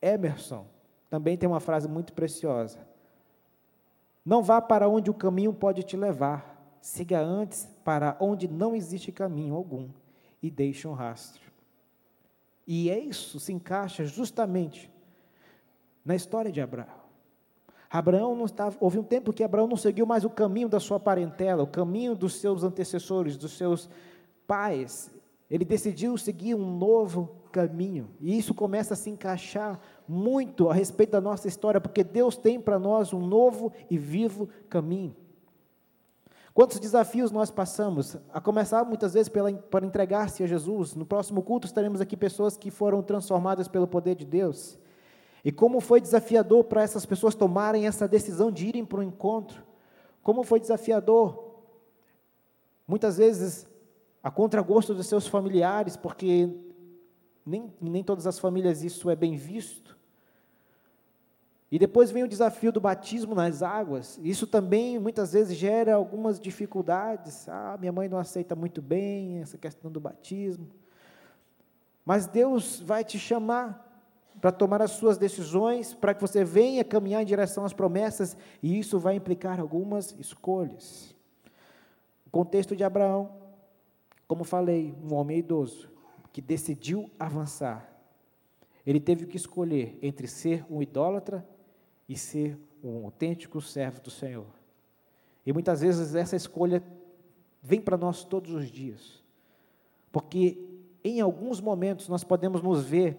Emerson 0.01 0.65
também 1.09 1.37
tem 1.37 1.47
uma 1.47 1.59
frase 1.59 1.87
muito 1.87 2.13
preciosa. 2.13 2.79
Não 4.25 4.43
vá 4.43 4.61
para 4.61 4.89
onde 4.89 5.09
o 5.09 5.13
caminho 5.13 5.53
pode 5.53 5.83
te 5.83 5.95
levar, 5.95 6.77
siga 6.81 7.19
antes 7.19 7.67
para 7.83 8.17
onde 8.19 8.47
não 8.47 8.75
existe 8.75 9.11
caminho 9.11 9.55
algum 9.55 9.89
e 10.41 10.51
deixe 10.51 10.87
um 10.87 10.93
rastro. 10.93 11.41
E 12.67 12.89
é 12.89 12.99
isso 12.99 13.39
se 13.39 13.53
encaixa 13.53 14.03
justamente 14.03 14.91
na 16.03 16.15
história 16.15 16.51
de 16.51 16.59
Abraão. 16.59 17.07
Abraão 17.89 18.35
não 18.35 18.45
estava, 18.45 18.75
houve 18.81 18.99
um 18.99 19.03
tempo 19.03 19.31
que 19.31 19.43
Abraão 19.43 19.67
não 19.67 19.77
seguiu 19.77 20.05
mais 20.05 20.25
o 20.25 20.29
caminho 20.29 20.67
da 20.67 20.79
sua 20.79 20.99
parentela, 20.99 21.63
o 21.63 21.67
caminho 21.67 22.13
dos 22.15 22.35
seus 22.35 22.63
antecessores, 22.63 23.37
dos 23.37 23.53
seus 23.57 23.89
pais. 24.45 25.09
Ele 25.49 25.63
decidiu 25.63 26.17
seguir 26.17 26.55
um 26.55 26.77
novo 26.77 27.35
caminho. 27.51 28.09
E 28.19 28.37
isso 28.37 28.53
começa 28.53 28.93
a 28.93 28.97
se 28.97 29.09
encaixar 29.09 29.79
muito 30.07 30.69
a 30.69 30.73
respeito 30.73 31.11
da 31.11 31.21
nossa 31.21 31.47
história, 31.47 31.79
porque 31.79 32.03
Deus 32.03 32.35
tem 32.35 32.59
para 32.59 32.77
nós 32.77 33.13
um 33.13 33.25
novo 33.25 33.71
e 33.89 33.97
vivo 33.97 34.49
caminho. 34.69 35.15
Quantos 36.53 36.79
desafios 36.79 37.31
nós 37.31 37.51
passamos, 37.51 38.17
a 38.33 38.41
começar 38.41 38.83
muitas 38.83 39.13
vezes 39.13 39.29
pela, 39.29 39.53
para 39.53 39.85
entregar-se 39.85 40.43
a 40.43 40.47
Jesus. 40.47 40.95
No 40.95 41.05
próximo 41.05 41.43
culto 41.43 41.67
estaremos 41.67 42.01
aqui 42.01 42.17
pessoas 42.17 42.57
que 42.57 42.71
foram 42.71 43.03
transformadas 43.03 43.67
pelo 43.67 43.87
poder 43.87 44.15
de 44.15 44.25
Deus. 44.25 44.77
E 45.45 45.51
como 45.51 45.79
foi 45.79 46.01
desafiador 46.01 46.63
para 46.63 46.81
essas 46.81 47.05
pessoas 47.05 47.35
tomarem 47.35 47.85
essa 47.85 48.07
decisão 48.07 48.51
de 48.51 48.65
irem 48.65 48.83
para 48.83 48.99
o 48.99 49.03
encontro. 49.03 49.63
Como 50.23 50.43
foi 50.43 50.59
desafiador, 50.59 51.61
muitas 52.87 53.17
vezes, 53.17 53.67
a 54.27 54.29
contragosto 54.29 54.93
dos 54.93 55.07
seus 55.07 55.25
familiares, 55.25 55.95
porque 55.95 56.49
nem, 57.45 57.71
nem 57.79 58.03
todas 58.03 58.27
as 58.27 58.37
famílias 58.37 58.83
isso 58.83 59.09
é 59.09 59.15
bem 59.15 59.37
visto. 59.37 59.97
E 61.71 61.79
depois 61.79 62.11
vem 62.11 62.25
o 62.25 62.27
desafio 62.27 62.69
do 62.73 62.81
batismo 62.81 63.33
nas 63.33 63.63
águas. 63.63 64.19
Isso 64.21 64.45
também 64.45 64.99
muitas 64.99 65.31
vezes 65.31 65.55
gera 65.57 65.95
algumas 65.95 66.41
dificuldades. 66.41 67.47
Ah, 67.47 67.77
minha 67.79 67.93
mãe 67.93 68.09
não 68.09 68.17
aceita 68.17 68.53
muito 68.53 68.81
bem 68.81 69.39
essa 69.39 69.57
questão 69.57 69.89
do 69.89 70.01
batismo. 70.01 70.67
Mas 72.03 72.27
Deus 72.27 72.81
vai 72.81 73.05
te 73.05 73.17
chamar 73.17 73.81
para 74.41 74.51
tomar 74.51 74.81
as 74.81 74.91
suas 74.91 75.17
decisões, 75.17 75.93
para 75.93 76.13
que 76.13 76.19
você 76.19 76.43
venha 76.43 76.83
caminhar 76.83 77.21
em 77.21 77.25
direção 77.25 77.63
às 77.63 77.71
promessas, 77.71 78.35
e 78.61 78.77
isso 78.77 78.99
vai 78.99 79.15
implicar 79.15 79.57
algumas 79.57 80.13
escolhas. 80.19 81.15
O 82.25 82.29
contexto 82.29 82.75
de 82.75 82.83
Abraão, 82.83 83.46
como 84.27 84.43
falei, 84.43 84.93
um 85.03 85.13
homem 85.13 85.39
idoso 85.39 85.89
que 86.33 86.41
decidiu 86.41 87.09
avançar. 87.17 87.89
Ele 88.85 88.99
teve 88.99 89.25
que 89.25 89.37
escolher 89.37 89.97
entre 90.01 90.27
ser 90.27 90.65
um 90.69 90.81
idólatra 90.81 91.47
e 92.07 92.17
ser 92.17 92.57
um 92.83 93.05
autêntico 93.05 93.61
servo 93.61 94.01
do 94.01 94.11
Senhor. 94.11 94.47
E 95.45 95.53
muitas 95.53 95.81
vezes 95.81 96.13
essa 96.13 96.35
escolha 96.35 96.83
vem 97.61 97.81
para 97.81 97.97
nós 97.97 98.23
todos 98.23 98.53
os 98.53 98.69
dias, 98.69 99.23
porque 100.11 100.63
em 101.03 101.21
alguns 101.21 101.59
momentos 101.59 102.07
nós 102.07 102.23
podemos 102.23 102.61
nos 102.61 102.85
ver 102.85 103.17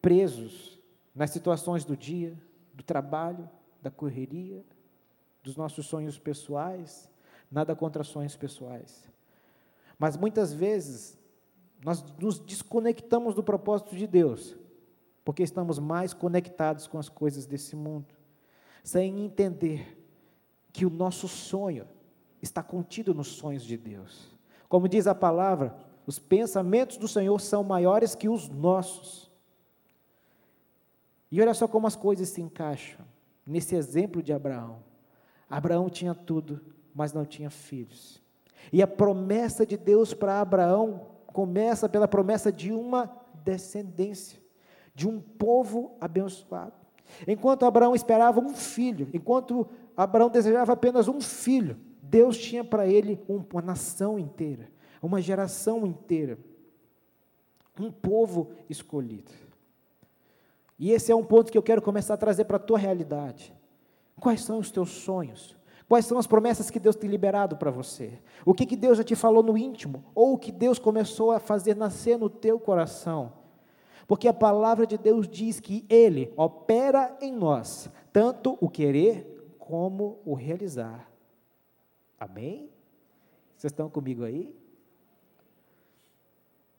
presos 0.00 0.78
nas 1.14 1.30
situações 1.30 1.84
do 1.84 1.96
dia, 1.96 2.36
do 2.74 2.82
trabalho, 2.82 3.48
da 3.82 3.90
correria, 3.90 4.64
dos 5.42 5.56
nossos 5.56 5.86
sonhos 5.86 6.18
pessoais, 6.18 7.08
nada 7.50 7.74
contra 7.74 8.02
sonhos 8.04 8.36
pessoais. 8.36 9.08
Mas 9.98 10.16
muitas 10.16 10.52
vezes 10.52 11.18
nós 11.84 12.04
nos 12.18 12.38
desconectamos 12.38 13.34
do 13.34 13.42
propósito 13.42 13.96
de 13.96 14.06
Deus, 14.06 14.56
porque 15.24 15.42
estamos 15.42 15.78
mais 15.78 16.14
conectados 16.14 16.86
com 16.86 16.98
as 16.98 17.08
coisas 17.08 17.46
desse 17.46 17.74
mundo 17.74 18.18
sem 18.88 19.20
entender 19.22 20.02
que 20.72 20.86
o 20.86 20.90
nosso 20.90 21.28
sonho 21.28 21.86
está 22.40 22.62
contido 22.62 23.12
nos 23.12 23.28
sonhos 23.28 23.62
de 23.62 23.76
Deus. 23.76 24.34
Como 24.66 24.88
diz 24.88 25.06
a 25.06 25.14
palavra, 25.14 25.76
os 26.06 26.18
pensamentos 26.18 26.96
do 26.96 27.06
Senhor 27.06 27.38
são 27.38 27.62
maiores 27.62 28.14
que 28.14 28.30
os 28.30 28.48
nossos. 28.48 29.30
E 31.30 31.38
olha 31.42 31.52
só 31.52 31.68
como 31.68 31.86
as 31.86 31.94
coisas 31.94 32.30
se 32.30 32.40
encaixam 32.40 33.04
nesse 33.46 33.74
exemplo 33.74 34.22
de 34.22 34.32
Abraão. 34.32 34.82
Abraão 35.50 35.90
tinha 35.90 36.14
tudo, 36.14 36.58
mas 36.94 37.12
não 37.12 37.26
tinha 37.26 37.50
filhos. 37.50 38.22
E 38.72 38.82
a 38.82 38.86
promessa 38.86 39.64
de 39.64 39.76
Deus 39.76 40.12
para 40.12 40.40
Abraão 40.40 41.06
começa 41.26 41.88
pela 41.88 42.08
promessa 42.08 42.50
de 42.50 42.72
uma 42.72 43.10
descendência, 43.44 44.40
de 44.94 45.08
um 45.08 45.20
povo 45.20 45.96
abençoado. 46.00 46.74
Enquanto 47.26 47.64
Abraão 47.64 47.94
esperava 47.94 48.40
um 48.40 48.54
filho, 48.54 49.08
enquanto 49.12 49.66
Abraão 49.96 50.28
desejava 50.28 50.72
apenas 50.72 51.08
um 51.08 51.20
filho, 51.20 51.78
Deus 52.02 52.36
tinha 52.38 52.64
para 52.64 52.86
ele 52.86 53.20
uma 53.28 53.62
nação 53.62 54.18
inteira, 54.18 54.70
uma 55.02 55.20
geração 55.20 55.86
inteira, 55.86 56.38
um 57.78 57.90
povo 57.90 58.50
escolhido. 58.68 59.30
E 60.78 60.92
esse 60.92 61.10
é 61.10 61.14
um 61.14 61.24
ponto 61.24 61.50
que 61.50 61.58
eu 61.58 61.62
quero 61.62 61.82
começar 61.82 62.14
a 62.14 62.18
trazer 62.18 62.44
para 62.44 62.56
a 62.56 62.60
tua 62.60 62.78
realidade. 62.78 63.54
Quais 64.20 64.42
são 64.42 64.58
os 64.58 64.70
teus 64.70 64.90
sonhos? 64.90 65.57
Quais 65.88 66.04
são 66.04 66.18
as 66.18 66.26
promessas 66.26 66.70
que 66.70 66.78
Deus 66.78 66.94
tem 66.94 67.08
liberado 67.08 67.56
para 67.56 67.70
você? 67.70 68.20
O 68.44 68.52
que, 68.52 68.66
que 68.66 68.76
Deus 68.76 68.98
já 68.98 69.04
te 69.04 69.16
falou 69.16 69.42
no 69.42 69.56
íntimo? 69.56 70.04
Ou 70.14 70.34
o 70.34 70.38
que 70.38 70.52
Deus 70.52 70.78
começou 70.78 71.32
a 71.32 71.40
fazer 71.40 71.74
nascer 71.74 72.18
no 72.18 72.28
teu 72.28 72.60
coração? 72.60 73.32
Porque 74.06 74.28
a 74.28 74.34
palavra 74.34 74.86
de 74.86 74.98
Deus 74.98 75.26
diz 75.26 75.60
que 75.60 75.86
Ele 75.88 76.32
opera 76.36 77.16
em 77.22 77.32
nós, 77.32 77.90
tanto 78.12 78.58
o 78.60 78.68
querer 78.68 79.54
como 79.58 80.18
o 80.26 80.34
realizar. 80.34 81.10
Amém? 82.20 82.70
Vocês 83.56 83.72
estão 83.72 83.88
comigo 83.88 84.24
aí? 84.24 84.54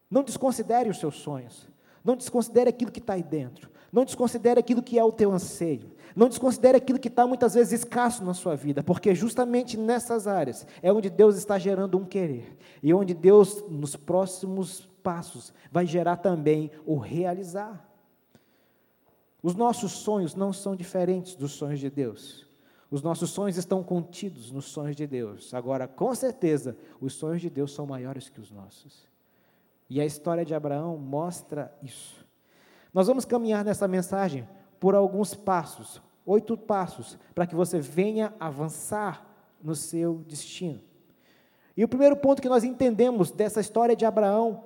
Não 0.09 0.23
desconsidere 0.23 0.89
os 0.89 0.99
seus 0.99 1.15
sonhos. 1.15 1.67
Não 2.03 2.15
desconsidere 2.15 2.69
aquilo 2.69 2.91
que 2.91 2.99
está 2.99 3.13
aí 3.13 3.23
dentro. 3.23 3.69
Não 3.91 4.05
desconsidere 4.05 4.59
aquilo 4.59 4.83
que 4.83 4.97
é 4.97 5.03
o 5.03 5.11
teu 5.11 5.31
anseio. 5.31 5.91
Não 6.19 6.27
desconsidere 6.27 6.77
aquilo 6.77 6.99
que 6.99 7.07
está 7.07 7.25
muitas 7.25 7.53
vezes 7.53 7.71
escasso 7.71 8.25
na 8.25 8.33
sua 8.33 8.53
vida, 8.53 8.83
porque 8.83 9.15
justamente 9.15 9.77
nessas 9.77 10.27
áreas 10.27 10.67
é 10.81 10.91
onde 10.91 11.09
Deus 11.09 11.38
está 11.38 11.57
gerando 11.57 11.97
um 11.97 12.03
querer. 12.03 12.57
E 12.83 12.93
onde 12.93 13.13
Deus, 13.13 13.63
nos 13.69 13.95
próximos 13.95 14.81
passos, 15.01 15.53
vai 15.71 15.85
gerar 15.85 16.17
também 16.17 16.71
o 16.85 16.97
realizar. 16.97 17.89
Os 19.41 19.55
nossos 19.55 19.93
sonhos 19.93 20.35
não 20.35 20.51
são 20.51 20.75
diferentes 20.75 21.35
dos 21.35 21.53
sonhos 21.53 21.79
de 21.79 21.89
Deus. 21.89 22.45
Os 22.91 23.01
nossos 23.01 23.29
sonhos 23.29 23.55
estão 23.55 23.81
contidos 23.81 24.51
nos 24.51 24.65
sonhos 24.65 24.97
de 24.97 25.07
Deus. 25.07 25.53
Agora, 25.53 25.88
com 25.88 26.13
certeza, 26.13 26.75
os 26.99 27.13
sonhos 27.13 27.39
de 27.39 27.49
Deus 27.49 27.73
são 27.73 27.85
maiores 27.85 28.27
que 28.27 28.41
os 28.41 28.51
nossos. 28.51 29.07
E 29.89 30.01
a 30.01 30.05
história 30.05 30.43
de 30.43 30.53
Abraão 30.53 30.97
mostra 30.97 31.73
isso. 31.81 32.27
Nós 32.93 33.07
vamos 33.07 33.23
caminhar 33.23 33.63
nessa 33.63 33.88
mensagem 33.88 34.45
por 34.81 34.95
alguns 34.95 35.33
passos, 35.33 36.01
oito 36.29 36.55
passos, 36.55 37.17
para 37.33 37.48
que 37.48 37.55
você 37.55 37.79
venha 37.79 38.33
avançar 38.39 39.25
no 39.62 39.75
seu 39.75 40.19
destino. 40.27 40.79
E 41.75 41.83
o 41.83 41.88
primeiro 41.88 42.15
ponto 42.15 42.41
que 42.41 42.50
nós 42.50 42.63
entendemos 42.63 43.31
dessa 43.31 43.59
história 43.59 43.95
de 43.95 44.05
Abraão 44.05 44.63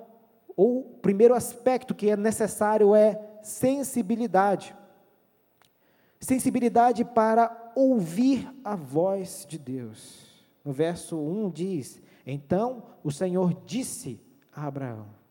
ou 0.56 0.80
o 0.80 0.82
primeiro 0.98 1.34
aspecto 1.34 1.94
que 1.94 2.10
é 2.10 2.16
necessário 2.16 2.94
é 2.94 3.18
sensibilidade. 3.42 4.74
Sensibilidade 6.20 7.04
para 7.04 7.72
ouvir 7.74 8.48
a 8.62 8.76
voz 8.76 9.46
de 9.48 9.58
Deus. 9.58 10.24
No 10.64 10.72
verso 10.72 11.18
1 11.18 11.50
diz: 11.50 12.02
Então 12.26 12.84
o 13.02 13.10
Senhor 13.10 13.54
disse 13.64 14.20
a 14.52 14.66
Abraão. 14.66 15.23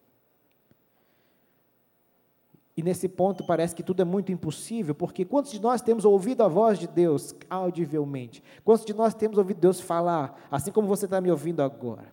E 2.76 2.82
nesse 2.82 3.08
ponto 3.08 3.46
parece 3.46 3.76
que 3.76 3.84
tudo 3.84 4.02
é 4.02 4.06
muito 4.06 4.32
impossível, 4.32 4.96
porque 4.96 5.24
quantos 5.24 5.52
de 5.52 5.62
nós 5.62 5.82
temos 5.82 6.06
ouvido 6.06 6.42
a 6.42 6.48
voz 6.48 6.80
de 6.80 6.88
Deus 6.88 7.36
audivelmente? 7.50 8.44
Quantos 8.64 8.84
de 8.84 8.94
nós 8.94 9.14
temos 9.14 9.38
ouvido 9.38 9.60
Deus 9.60 9.80
falar, 9.80 10.48
assim 10.50 10.72
como 10.72 10.88
você 10.88 11.06
está 11.06 11.22
me 11.22 11.30
ouvindo 11.30 11.62
agora? 11.62 12.12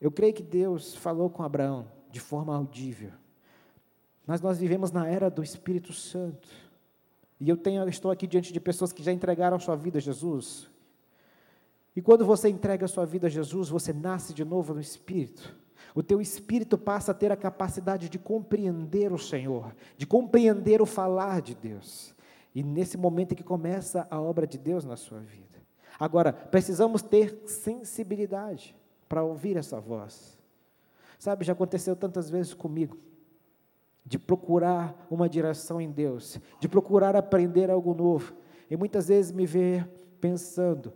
Eu 0.00 0.10
creio 0.10 0.32
que 0.32 0.42
Deus 0.42 0.94
falou 0.94 1.28
com 1.28 1.42
Abraão 1.42 1.86
de 2.10 2.20
forma 2.20 2.54
audível. 2.54 3.10
Mas 4.26 4.40
nós 4.40 4.58
vivemos 4.58 4.90
na 4.90 5.06
era 5.06 5.30
do 5.30 5.42
Espírito 5.42 5.92
Santo. 5.92 6.48
E 7.40 7.48
eu 7.48 7.56
tenho, 7.56 7.82
eu 7.82 7.88
estou 7.88 8.10
aqui 8.10 8.26
diante 8.26 8.52
de 8.52 8.60
pessoas 8.60 8.92
que 8.92 9.02
já 9.02 9.12
entregaram 9.12 9.58
sua 9.58 9.76
vida 9.76 9.98
a 9.98 10.00
Jesus. 10.00 10.70
E 11.94 12.00
quando 12.00 12.24
você 12.24 12.48
entrega 12.48 12.84
a 12.84 12.88
sua 12.88 13.04
vida 13.04 13.26
a 13.26 13.30
Jesus, 13.30 13.68
você 13.68 13.92
nasce 13.92 14.32
de 14.32 14.44
novo 14.44 14.72
no 14.72 14.80
Espírito. 14.80 15.54
O 15.94 16.02
teu 16.02 16.20
espírito 16.20 16.76
passa 16.76 17.12
a 17.12 17.14
ter 17.14 17.32
a 17.32 17.36
capacidade 17.36 18.08
de 18.08 18.18
compreender 18.18 19.12
o 19.12 19.18
Senhor, 19.18 19.74
de 19.96 20.06
compreender 20.06 20.82
o 20.82 20.86
falar 20.86 21.40
de 21.40 21.54
Deus. 21.54 22.14
E 22.54 22.62
nesse 22.62 22.96
momento 22.96 23.32
é 23.32 23.34
que 23.34 23.42
começa 23.42 24.06
a 24.10 24.20
obra 24.20 24.46
de 24.46 24.58
Deus 24.58 24.84
na 24.84 24.96
sua 24.96 25.20
vida. 25.20 25.58
Agora, 25.98 26.32
precisamos 26.32 27.02
ter 27.02 27.42
sensibilidade 27.46 28.74
para 29.08 29.22
ouvir 29.22 29.56
essa 29.56 29.80
voz. 29.80 30.38
Sabe, 31.18 31.44
já 31.44 31.52
aconteceu 31.52 31.96
tantas 31.96 32.30
vezes 32.30 32.54
comigo, 32.54 32.96
de 34.04 34.18
procurar 34.18 35.06
uma 35.10 35.28
direção 35.28 35.80
em 35.80 35.90
Deus, 35.90 36.38
de 36.60 36.68
procurar 36.68 37.16
aprender 37.16 37.70
algo 37.70 37.92
novo, 37.92 38.34
e 38.70 38.76
muitas 38.76 39.08
vezes 39.08 39.32
me 39.32 39.44
ver 39.44 39.88
pensando: 40.20 40.92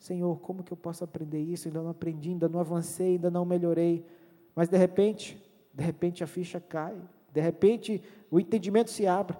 Senhor, 0.00 0.40
como 0.40 0.64
que 0.64 0.72
eu 0.72 0.76
posso 0.78 1.04
aprender 1.04 1.40
isso? 1.40 1.68
Ainda 1.68 1.82
não 1.82 1.90
aprendi, 1.90 2.30
ainda 2.30 2.48
não 2.48 2.58
avancei, 2.58 3.12
ainda 3.12 3.30
não 3.30 3.44
melhorei. 3.44 4.02
Mas 4.56 4.66
de 4.66 4.76
repente, 4.78 5.40
de 5.74 5.84
repente 5.84 6.24
a 6.24 6.26
ficha 6.26 6.58
cai, 6.58 6.96
de 7.32 7.40
repente 7.40 8.02
o 8.30 8.40
entendimento 8.40 8.90
se 8.90 9.06
abre, 9.06 9.36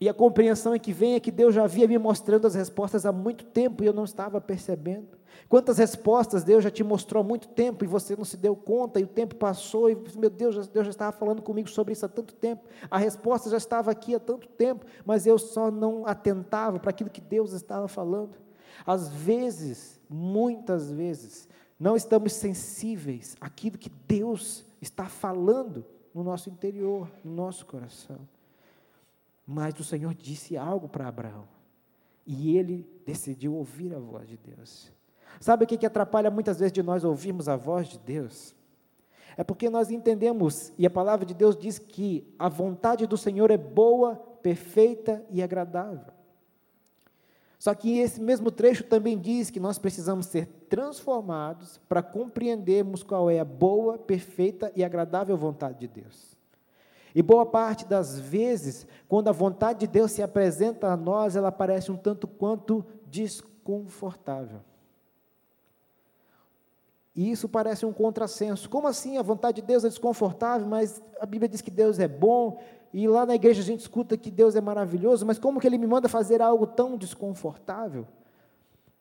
E 0.00 0.08
a 0.08 0.14
compreensão 0.14 0.74
é 0.74 0.78
que 0.78 0.92
vem 0.92 1.14
é 1.14 1.20
que 1.20 1.30
Deus 1.30 1.54
já 1.54 1.64
havia 1.64 1.86
me 1.86 1.98
mostrando 1.98 2.46
as 2.46 2.54
respostas 2.54 3.06
há 3.06 3.12
muito 3.12 3.44
tempo 3.44 3.82
e 3.82 3.86
eu 3.86 3.92
não 3.92 4.04
estava 4.04 4.40
percebendo. 4.40 5.18
Quantas 5.48 5.78
respostas 5.78 6.42
Deus 6.42 6.64
já 6.64 6.70
te 6.70 6.82
mostrou 6.82 7.20
há 7.20 7.24
muito 7.24 7.48
tempo 7.48 7.84
e 7.84 7.88
você 7.88 8.16
não 8.16 8.24
se 8.24 8.36
deu 8.36 8.56
conta, 8.56 8.98
e 8.98 9.04
o 9.04 9.08
tempo 9.08 9.36
passou, 9.36 9.88
e 9.88 9.96
meu 10.16 10.30
Deus, 10.30 10.68
Deus 10.68 10.86
já 10.86 10.90
estava 10.90 11.12
falando 11.12 11.42
comigo 11.42 11.68
sobre 11.68 11.92
isso 11.92 12.04
há 12.04 12.08
tanto 12.08 12.34
tempo. 12.34 12.64
A 12.90 12.98
resposta 12.98 13.48
já 13.48 13.56
estava 13.56 13.90
aqui 13.90 14.14
há 14.14 14.20
tanto 14.20 14.48
tempo, 14.48 14.84
mas 15.04 15.26
eu 15.26 15.38
só 15.38 15.70
não 15.70 16.06
atentava 16.06 16.78
para 16.78 16.90
aquilo 16.90 17.10
que 17.10 17.20
Deus 17.20 17.52
estava 17.52 17.86
falando. 17.86 18.47
Às 18.86 19.08
vezes, 19.08 20.00
muitas 20.08 20.90
vezes, 20.90 21.48
não 21.78 21.96
estamos 21.96 22.32
sensíveis 22.32 23.36
àquilo 23.40 23.78
que 23.78 23.90
Deus 24.06 24.64
está 24.80 25.06
falando 25.06 25.84
no 26.14 26.24
nosso 26.24 26.50
interior, 26.50 27.10
no 27.24 27.32
nosso 27.34 27.64
coração. 27.66 28.18
Mas 29.46 29.78
o 29.78 29.84
Senhor 29.84 30.14
disse 30.14 30.56
algo 30.56 30.88
para 30.88 31.08
Abraão. 31.08 31.46
E 32.26 32.56
ele 32.56 32.86
decidiu 33.06 33.54
ouvir 33.54 33.94
a 33.94 33.98
voz 33.98 34.28
de 34.28 34.36
Deus. 34.36 34.92
Sabe 35.40 35.64
o 35.64 35.66
que, 35.66 35.78
que 35.78 35.86
atrapalha 35.86 36.30
muitas 36.30 36.58
vezes 36.58 36.72
de 36.72 36.82
nós 36.82 37.04
ouvirmos 37.04 37.48
a 37.48 37.56
voz 37.56 37.88
de 37.88 37.98
Deus? 37.98 38.54
É 39.36 39.44
porque 39.44 39.70
nós 39.70 39.90
entendemos, 39.90 40.72
e 40.76 40.84
a 40.84 40.90
palavra 40.90 41.24
de 41.24 41.32
Deus 41.32 41.56
diz 41.56 41.78
que 41.78 42.34
a 42.38 42.48
vontade 42.48 43.06
do 43.06 43.16
Senhor 43.16 43.50
é 43.52 43.56
boa, 43.56 44.16
perfeita 44.16 45.24
e 45.30 45.40
agradável. 45.40 46.12
Só 47.58 47.74
que 47.74 47.98
esse 47.98 48.20
mesmo 48.20 48.50
trecho 48.52 48.84
também 48.84 49.18
diz 49.18 49.50
que 49.50 49.58
nós 49.58 49.78
precisamos 49.78 50.26
ser 50.26 50.46
transformados 50.68 51.80
para 51.88 52.02
compreendermos 52.02 53.02
qual 53.02 53.28
é 53.28 53.40
a 53.40 53.44
boa, 53.44 53.98
perfeita 53.98 54.70
e 54.76 54.84
agradável 54.84 55.36
vontade 55.36 55.80
de 55.80 55.88
Deus. 55.88 56.36
E 57.14 57.22
boa 57.22 57.44
parte 57.44 57.84
das 57.84 58.16
vezes, 58.18 58.86
quando 59.08 59.28
a 59.28 59.32
vontade 59.32 59.80
de 59.80 59.86
Deus 59.88 60.12
se 60.12 60.22
apresenta 60.22 60.88
a 60.88 60.96
nós, 60.96 61.34
ela 61.34 61.50
parece 61.50 61.90
um 61.90 61.96
tanto 61.96 62.28
quanto 62.28 62.84
desconfortável. 63.06 64.60
E 67.16 67.32
isso 67.32 67.48
parece 67.48 67.84
um 67.84 67.92
contrassenso. 67.92 68.70
Como 68.70 68.86
assim? 68.86 69.18
A 69.18 69.22
vontade 69.22 69.60
de 69.60 69.66
Deus 69.66 69.84
é 69.84 69.88
desconfortável, 69.88 70.68
mas 70.68 71.02
a 71.18 71.26
Bíblia 71.26 71.48
diz 71.48 71.60
que 71.60 71.72
Deus 71.72 71.98
é 71.98 72.06
bom, 72.06 72.62
e 72.92 73.06
lá 73.06 73.26
na 73.26 73.34
igreja 73.34 73.60
a 73.60 73.64
gente 73.64 73.80
escuta 73.80 74.16
que 74.16 74.30
Deus 74.30 74.56
é 74.56 74.60
maravilhoso, 74.60 75.26
mas 75.26 75.38
como 75.38 75.60
que 75.60 75.66
Ele 75.66 75.78
me 75.78 75.86
manda 75.86 76.08
fazer 76.08 76.40
algo 76.40 76.66
tão 76.66 76.96
desconfortável? 76.96 78.06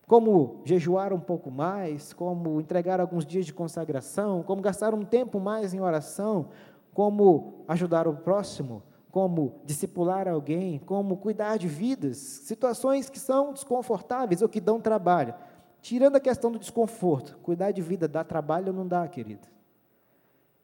Como 0.05 0.61
jejuar 0.65 1.13
um 1.13 1.19
pouco 1.19 1.51
mais, 1.51 2.13
como 2.13 2.59
entregar 2.59 2.99
alguns 2.99 3.25
dias 3.25 3.45
de 3.45 3.53
consagração, 3.53 4.43
como 4.43 4.61
gastar 4.61 4.93
um 4.93 5.03
tempo 5.03 5.39
mais 5.39 5.73
em 5.73 5.79
oração, 5.79 6.49
como 6.93 7.63
ajudar 7.67 8.07
o 8.07 8.15
próximo, 8.15 8.83
como 9.11 9.61
discipular 9.65 10.27
alguém, 10.27 10.79
como 10.79 11.17
cuidar 11.17 11.57
de 11.57 11.67
vidas, 11.67 12.17
situações 12.17 13.09
que 13.09 13.19
são 13.19 13.53
desconfortáveis 13.53 14.41
ou 14.41 14.49
que 14.49 14.61
dão 14.61 14.79
trabalho. 14.79 15.33
Tirando 15.81 16.17
a 16.17 16.19
questão 16.19 16.51
do 16.51 16.59
desconforto, 16.59 17.37
cuidar 17.41 17.71
de 17.71 17.81
vida 17.81 18.07
dá 18.07 18.23
trabalho 18.23 18.67
ou 18.67 18.73
não 18.73 18.87
dá, 18.87 19.07
querido? 19.07 19.47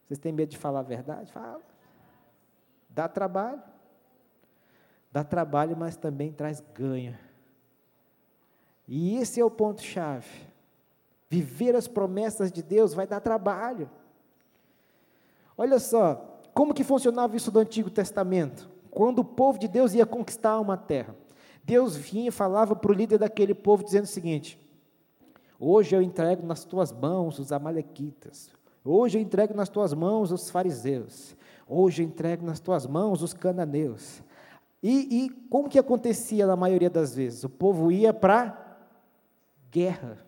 Vocês 0.04 0.20
têm 0.20 0.34
medo 0.34 0.50
de 0.50 0.58
falar 0.58 0.82
a 0.82 0.84
verdade? 0.84 1.32
Fala. 1.32 1.73
Dá 2.94 3.08
trabalho. 3.08 3.62
Dá 5.12 5.24
trabalho, 5.24 5.76
mas 5.76 5.96
também 5.96 6.32
traz 6.32 6.64
ganho. 6.74 7.18
E 8.88 9.18
esse 9.18 9.40
é 9.40 9.46
o 9.46 9.52
ponto-chave. 9.52 10.28
Viver 11.30 11.76
as 11.76 11.88
promessas 11.88 12.52
de 12.52 12.62
Deus 12.62 12.94
vai 12.94 13.08
dar 13.08 13.20
trabalho. 13.20 13.90
Olha 15.58 15.80
só, 15.80 16.40
como 16.54 16.74
que 16.74 16.84
funcionava 16.84 17.36
isso 17.36 17.52
do 17.52 17.60
Antigo 17.60 17.90
Testamento? 17.90 18.70
Quando 18.92 19.20
o 19.20 19.26
povo 19.26 19.58
de 19.58 19.68
Deus 19.68 19.94
ia 19.94 20.06
conquistar 20.06 20.60
uma 20.60 20.78
terra, 20.78 21.16
Deus 21.64 21.96
vinha 21.96 22.28
e 22.28 22.32
falava 22.32 22.76
para 22.76 22.92
o 22.92 22.94
líder 22.94 23.18
daquele 23.18 23.56
povo 23.56 23.84
dizendo 23.84 24.04
o 24.04 24.08
seguinte: 24.08 24.60
Hoje 25.60 25.96
eu 25.96 26.02
entrego 26.02 26.46
nas 26.46 26.64
tuas 26.64 26.92
mãos 26.92 27.40
os 27.40 27.52
amalequitas. 27.52 28.52
Hoje 28.84 29.18
eu 29.18 29.22
entrego 29.22 29.54
nas 29.54 29.70
tuas 29.70 29.94
mãos 29.94 30.32
os 30.32 30.50
fariseus. 30.50 31.36
Hoje 31.68 32.04
entrego 32.04 32.46
nas 32.46 32.60
tuas 32.60 32.86
mãos 32.86 33.22
os 33.22 33.34
cananeus. 33.34 34.22
E, 34.82 35.26
e 35.26 35.30
como 35.50 35.70
que 35.70 35.80
acontecia 35.80 36.46
na 36.46 36.56
maioria 36.56 36.90
das 36.90 37.16
vezes? 37.16 37.44
O 37.44 37.50
povo 37.50 37.92
ia 37.92 38.14
para 38.14 38.78
guerra. 39.72 40.26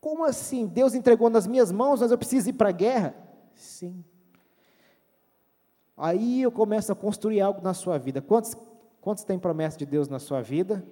Como 0.00 0.24
assim? 0.24 0.66
Deus 0.66 0.94
entregou 0.94 1.30
nas 1.30 1.46
minhas 1.46 1.70
mãos, 1.70 2.00
mas 2.00 2.10
eu 2.10 2.18
preciso 2.18 2.50
ir 2.50 2.54
para 2.54 2.68
a 2.68 2.72
guerra? 2.72 3.14
Sim. 3.54 4.04
Aí 5.96 6.42
eu 6.42 6.52
começo 6.52 6.92
a 6.92 6.96
construir 6.96 7.40
algo 7.40 7.60
na 7.60 7.74
sua 7.74 7.98
vida. 7.98 8.20
Quantos, 8.20 8.56
quantos 9.00 9.24
têm 9.24 9.38
promessa 9.38 9.76
de 9.78 9.86
Deus 9.86 10.08
na 10.08 10.18
sua 10.18 10.40
vida? 10.40 10.84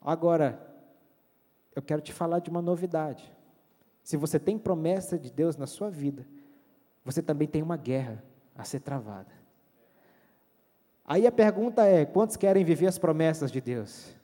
Agora, 0.00 0.60
eu 1.74 1.80
quero 1.80 2.02
te 2.02 2.12
falar 2.12 2.40
de 2.40 2.50
uma 2.50 2.60
novidade. 2.60 3.32
Se 4.02 4.16
você 4.16 4.38
tem 4.38 4.58
promessa 4.58 5.18
de 5.18 5.30
Deus 5.30 5.56
na 5.56 5.66
sua 5.66 5.88
vida, 5.88 6.26
você 7.04 7.22
também 7.22 7.48
tem 7.48 7.62
uma 7.62 7.76
guerra 7.76 8.22
a 8.56 8.64
ser 8.64 8.80
travada. 8.80 9.30
Aí 11.04 11.26
a 11.26 11.32
pergunta 11.32 11.84
é: 11.84 12.04
quantos 12.04 12.36
querem 12.36 12.64
viver 12.64 12.86
as 12.86 12.98
promessas 12.98 13.50
de 13.50 13.60
Deus? 13.60 14.14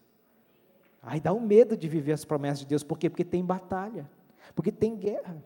Aí 1.03 1.21
dá 1.21 1.33
um 1.33 1.41
medo 1.41 1.77
de 1.77 1.89
viver 1.89 2.13
as 2.13 2.25
promessas 2.25 2.61
de 2.61 2.67
Deus, 2.67 2.83
por 2.83 2.99
quê? 2.99 3.09
Porque 3.09 3.25
tem 3.25 3.45
batalha, 3.45 4.09
porque 4.55 4.73
tem 4.73 4.97
guerra. 4.97 5.37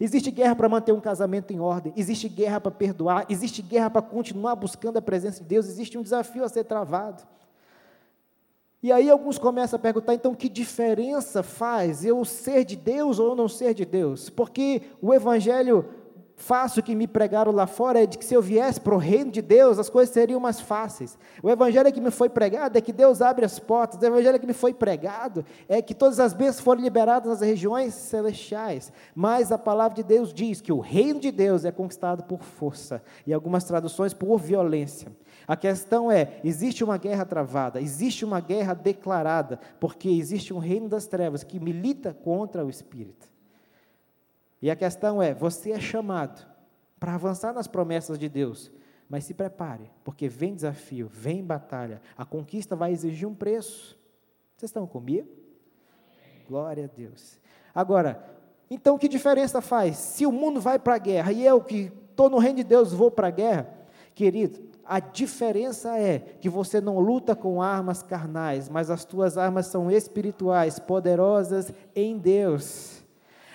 Existe 0.00 0.30
guerra 0.30 0.56
para 0.56 0.68
manter 0.68 0.92
um 0.92 1.00
casamento 1.00 1.52
em 1.52 1.60
ordem, 1.60 1.92
existe 1.96 2.28
guerra 2.28 2.60
para 2.60 2.70
perdoar, 2.70 3.26
existe 3.28 3.60
guerra 3.60 3.90
para 3.90 4.02
continuar 4.02 4.56
buscando 4.56 4.96
a 4.96 5.02
presença 5.02 5.42
de 5.42 5.48
Deus, 5.48 5.66
existe 5.66 5.98
um 5.98 6.02
desafio 6.02 6.42
a 6.42 6.48
ser 6.48 6.64
travado. 6.64 7.22
E 8.82 8.92
aí 8.92 9.08
alguns 9.08 9.38
começam 9.38 9.78
a 9.78 9.80
perguntar, 9.80 10.14
então, 10.14 10.34
que 10.34 10.48
diferença 10.48 11.42
faz 11.42 12.04
eu 12.04 12.22
ser 12.24 12.64
de 12.64 12.76
Deus 12.76 13.18
ou 13.18 13.34
não 13.34 13.48
ser 13.48 13.72
de 13.72 13.84
Deus? 13.84 14.28
Porque 14.28 14.82
o 15.00 15.14
Evangelho 15.14 15.88
fácil 16.36 16.82
que 16.82 16.94
me 16.94 17.06
pregaram 17.06 17.52
lá 17.52 17.66
fora 17.66 18.02
é 18.02 18.06
de 18.06 18.18
que 18.18 18.24
se 18.24 18.34
eu 18.34 18.42
viesse 18.42 18.80
para 18.80 18.94
o 18.94 18.98
reino 18.98 19.30
de 19.30 19.40
Deus, 19.40 19.78
as 19.78 19.88
coisas 19.88 20.12
seriam 20.12 20.40
mais 20.40 20.60
fáceis. 20.60 21.18
O 21.42 21.50
evangelho 21.50 21.92
que 21.92 22.00
me 22.00 22.10
foi 22.10 22.28
pregado 22.28 22.76
é 22.76 22.80
que 22.80 22.92
Deus 22.92 23.22
abre 23.22 23.44
as 23.44 23.58
portas. 23.58 24.00
O 24.00 24.04
evangelho 24.04 24.38
que 24.40 24.46
me 24.46 24.52
foi 24.52 24.74
pregado 24.74 25.44
é 25.68 25.80
que 25.80 25.94
todas 25.94 26.20
as 26.20 26.32
bênçãos 26.32 26.60
foram 26.64 26.82
liberadas 26.82 27.28
nas 27.30 27.40
regiões 27.40 27.94
celestiais. 27.94 28.92
Mas 29.14 29.52
a 29.52 29.58
palavra 29.58 29.96
de 29.96 30.02
Deus 30.02 30.32
diz 30.32 30.60
que 30.60 30.72
o 30.72 30.80
reino 30.80 31.20
de 31.20 31.30
Deus 31.30 31.64
é 31.64 31.70
conquistado 31.70 32.24
por 32.24 32.42
força 32.42 33.02
e 33.26 33.32
algumas 33.32 33.64
traduções 33.64 34.12
por 34.12 34.38
violência. 34.38 35.12
A 35.46 35.56
questão 35.56 36.10
é: 36.10 36.40
existe 36.42 36.82
uma 36.82 36.96
guerra 36.96 37.24
travada, 37.24 37.80
existe 37.80 38.24
uma 38.24 38.40
guerra 38.40 38.74
declarada, 38.74 39.58
porque 39.78 40.08
existe 40.08 40.52
um 40.52 40.58
reino 40.58 40.88
das 40.88 41.06
trevas 41.06 41.44
que 41.44 41.60
milita 41.60 42.14
contra 42.14 42.64
o 42.64 42.70
espírito. 42.70 43.33
E 44.64 44.70
a 44.70 44.74
questão 44.74 45.22
é: 45.22 45.34
você 45.34 45.72
é 45.72 45.78
chamado 45.78 46.42
para 46.98 47.14
avançar 47.16 47.52
nas 47.52 47.68
promessas 47.68 48.18
de 48.18 48.30
Deus, 48.30 48.72
mas 49.06 49.24
se 49.24 49.34
prepare, 49.34 49.90
porque 50.02 50.26
vem 50.26 50.54
desafio, 50.54 51.06
vem 51.06 51.44
batalha, 51.44 52.00
a 52.16 52.24
conquista 52.24 52.74
vai 52.74 52.90
exigir 52.90 53.28
um 53.28 53.34
preço. 53.34 53.94
Vocês 54.56 54.70
estão 54.70 54.86
comigo? 54.86 55.28
Glória 56.48 56.84
a 56.84 56.96
Deus. 56.96 57.38
Agora, 57.74 58.24
então 58.70 58.96
que 58.96 59.06
diferença 59.06 59.60
faz? 59.60 59.98
Se 59.98 60.24
o 60.24 60.32
mundo 60.32 60.62
vai 60.62 60.78
para 60.78 60.94
a 60.94 60.98
guerra 60.98 61.30
e 61.30 61.44
eu 61.44 61.60
que 61.60 61.92
estou 62.08 62.30
no 62.30 62.38
reino 62.38 62.56
de 62.56 62.64
Deus 62.64 62.90
vou 62.90 63.10
para 63.10 63.28
a 63.28 63.30
guerra, 63.30 63.68
querido, 64.14 64.62
a 64.82 64.98
diferença 64.98 65.98
é 65.98 66.20
que 66.40 66.48
você 66.48 66.80
não 66.80 66.98
luta 66.98 67.36
com 67.36 67.60
armas 67.60 68.02
carnais, 68.02 68.70
mas 68.70 68.88
as 68.88 69.04
tuas 69.04 69.36
armas 69.36 69.66
são 69.66 69.90
espirituais, 69.90 70.78
poderosas 70.78 71.70
em 71.94 72.16
Deus. 72.16 73.03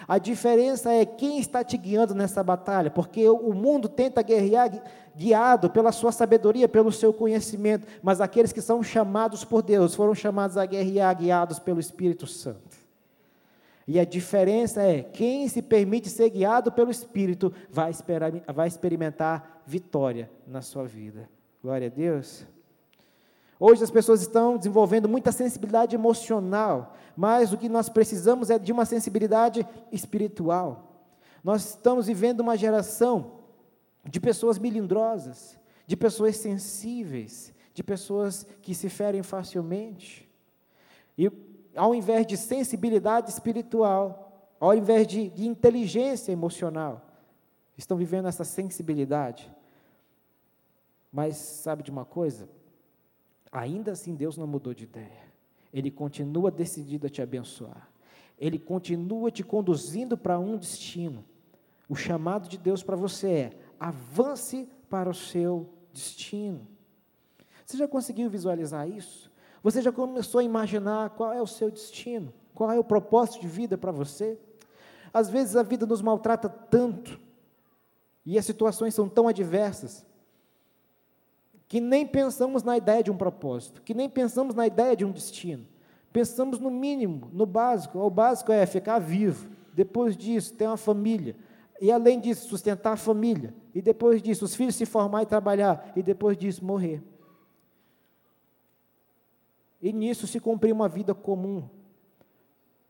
A 0.10 0.18
diferença 0.18 0.92
é 0.92 1.06
quem 1.06 1.38
está 1.38 1.64
te 1.64 1.78
guiando 1.78 2.16
nessa 2.16 2.44
batalha, 2.44 2.90
porque 2.90 3.30
o 3.30 3.54
mundo 3.54 3.88
tenta 3.88 4.24
guerrear 4.24 4.82
guiado 5.16 5.70
pela 5.70 5.92
sua 5.92 6.12
sabedoria, 6.12 6.68
pelo 6.68 6.92
seu 6.92 7.14
conhecimento, 7.14 7.86
mas 8.02 8.20
aqueles 8.20 8.52
que 8.52 8.60
são 8.60 8.82
chamados 8.82 9.46
por 9.46 9.62
Deus 9.62 9.94
foram 9.94 10.16
chamados 10.16 10.58
a 10.58 10.66
guerrear 10.66 11.16
guiados 11.16 11.60
pelo 11.60 11.80
Espírito 11.80 12.26
Santo. 12.26 12.76
E 13.88 14.00
a 14.00 14.04
diferença 14.04 14.82
é: 14.82 15.04
quem 15.04 15.48
se 15.48 15.62
permite 15.62 16.10
ser 16.10 16.32
guiado 16.32 16.72
pelo 16.72 16.90
Espírito 16.90 17.54
vai, 17.70 17.92
esperar, 17.92 18.32
vai 18.52 18.68
experimentar 18.68 19.62
vitória 19.64 20.28
na 20.48 20.64
sua 20.64 20.86
vida. 20.86 21.30
Glória 21.62 21.86
a 21.86 21.92
Deus. 21.92 22.48
Hoje 23.60 23.84
as 23.84 23.92
pessoas 23.92 24.22
estão 24.22 24.58
desenvolvendo 24.58 25.10
muita 25.10 25.34
sensibilidade 25.34 25.94
emocional, 25.94 26.96
mas 27.16 27.52
o 27.52 27.58
que 27.58 27.68
nós 27.68 27.90
precisamos 27.90 28.50
é 28.50 28.58
de 28.58 28.72
uma 28.72 28.86
sensibilidade 28.86 29.68
espiritual. 29.92 31.04
Nós 31.44 31.72
estamos 31.72 32.08
vivendo 32.08 32.40
uma 32.40 32.56
geração 32.56 33.40
de 34.06 34.20
pessoas 34.20 34.58
melindrosas, 34.58 35.60
de 35.86 35.98
pessoas 35.98 36.38
sensíveis, 36.38 37.54
de 37.74 37.84
pessoas 37.84 38.48
que 38.62 38.74
se 38.74 38.88
ferem 38.88 39.24
facilmente. 39.24 40.30
E 41.18 41.30
ao 41.76 41.94
invés 41.94 42.26
de 42.26 42.38
sensibilidade 42.38 43.30
espiritual, 43.30 44.56
ao 44.58 44.74
invés 44.74 45.06
de, 45.06 45.30
de 45.30 45.46
inteligência 45.46 46.32
emocional, 46.32 47.06
estão 47.78 47.98
vivendo 47.98 48.28
essa 48.28 48.46
sensibilidade. 48.46 49.52
Mas 51.12 51.36
sabe 51.36 51.84
de 51.84 51.92
uma 51.92 52.06
coisa? 52.06 52.48
Ainda 53.52 53.92
assim, 53.92 54.16
Deus 54.16 54.38
não 54.38 54.48
mudou 54.48 54.74
de 54.74 54.84
ideia. 54.84 55.30
Ele 55.74 55.90
continua 55.92 56.52
decidido 56.52 57.08
a 57.08 57.10
te 57.10 57.22
abençoar. 57.22 57.90
Ele 58.38 58.58
continua 58.58 59.32
te 59.32 59.44
conduzindo 59.44 60.18
para 60.18 60.40
um 60.40 60.58
destino. 60.58 61.26
O 61.88 61.96
chamado 61.96 62.48
de 62.48 62.58
Deus 62.58 62.84
para 62.84 62.96
você 62.96 63.30
é: 63.30 63.60
avance 63.80 64.70
para 64.90 65.10
o 65.10 65.14
seu 65.14 65.70
destino. 65.92 66.68
Você 67.66 67.78
já 67.78 67.88
conseguiu 67.88 68.30
visualizar 68.30 68.90
isso? 68.90 69.32
Você 69.62 69.82
já 69.82 69.92
começou 69.92 70.40
a 70.40 70.44
imaginar 70.44 71.12
qual 71.12 71.34
é 71.34 71.42
o 71.42 71.48
seu 71.48 71.70
destino? 71.70 72.34
Qual 72.54 72.72
é 72.72 72.80
o 72.80 72.84
propósito 72.84 73.42
de 73.42 73.48
vida 73.48 73.78
para 73.78 73.92
você? 73.92 74.40
Às 75.14 75.30
vezes 75.30 75.56
a 75.56 75.64
vida 75.64 75.86
nos 75.86 76.02
maltrata 76.02 76.48
tanto, 76.48 77.20
e 78.26 78.38
as 78.38 78.46
situações 78.46 78.94
são 78.94 79.10
tão 79.10 79.28
adversas, 79.28 80.06
que 81.70 81.80
nem 81.80 82.06
pensamos 82.06 82.64
na 82.64 82.76
ideia 82.76 83.04
de 83.04 83.12
um 83.12 83.16
propósito, 83.16 83.84
que 83.84 83.94
nem 83.94 84.10
pensamos 84.10 84.56
na 84.56 84.66
ideia 84.66 84.96
de 84.96 85.06
um 85.06 85.12
destino. 85.12 85.68
Pensamos 86.12 86.58
no 86.58 86.72
mínimo, 86.72 87.30
no 87.32 87.46
básico. 87.46 88.00
O 88.00 88.10
básico 88.10 88.52
é 88.52 88.66
ficar 88.66 88.98
vivo. 88.98 89.48
Depois 89.72 90.18
disso, 90.18 90.56
ter 90.56 90.66
uma 90.66 90.78
família. 90.78 91.36
E 91.80 91.92
além 91.92 92.20
disso, 92.20 92.50
sustentar 92.50 92.94
a 92.94 92.98
família. 92.98 93.54
E 93.74 93.84
depois 93.84 94.20
disso, 94.20 94.46
os 94.46 94.56
filhos 94.56 94.76
se 94.76 94.86
formar 94.88 95.22
e 95.22 95.28
trabalhar. 95.28 95.94
E 95.96 96.02
depois 96.02 96.36
disso, 96.36 96.66
morrer. 96.66 97.04
E 99.80 99.94
nisso 99.94 100.26
se 100.26 100.40
cumprir 100.40 100.74
uma 100.74 100.90
vida 100.90 101.14
comum. 101.14 101.70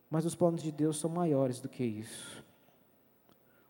Mas 0.10 0.26
os 0.26 0.36
planos 0.36 0.63
de 0.63 0.72
Deus 0.72 0.98
são 0.98 1.10
maiores 1.10 1.60
do 1.60 1.68
que 1.68 1.84
isso. 1.84 2.42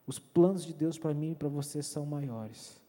Os 0.06 0.20
planos 0.20 0.64
de 0.64 0.74
Deus 0.74 1.00
para 1.00 1.16
mim 1.16 1.32
e 1.32 1.36
para 1.36 1.50
você 1.50 1.82
são 1.82 2.06
maiores. 2.06 2.80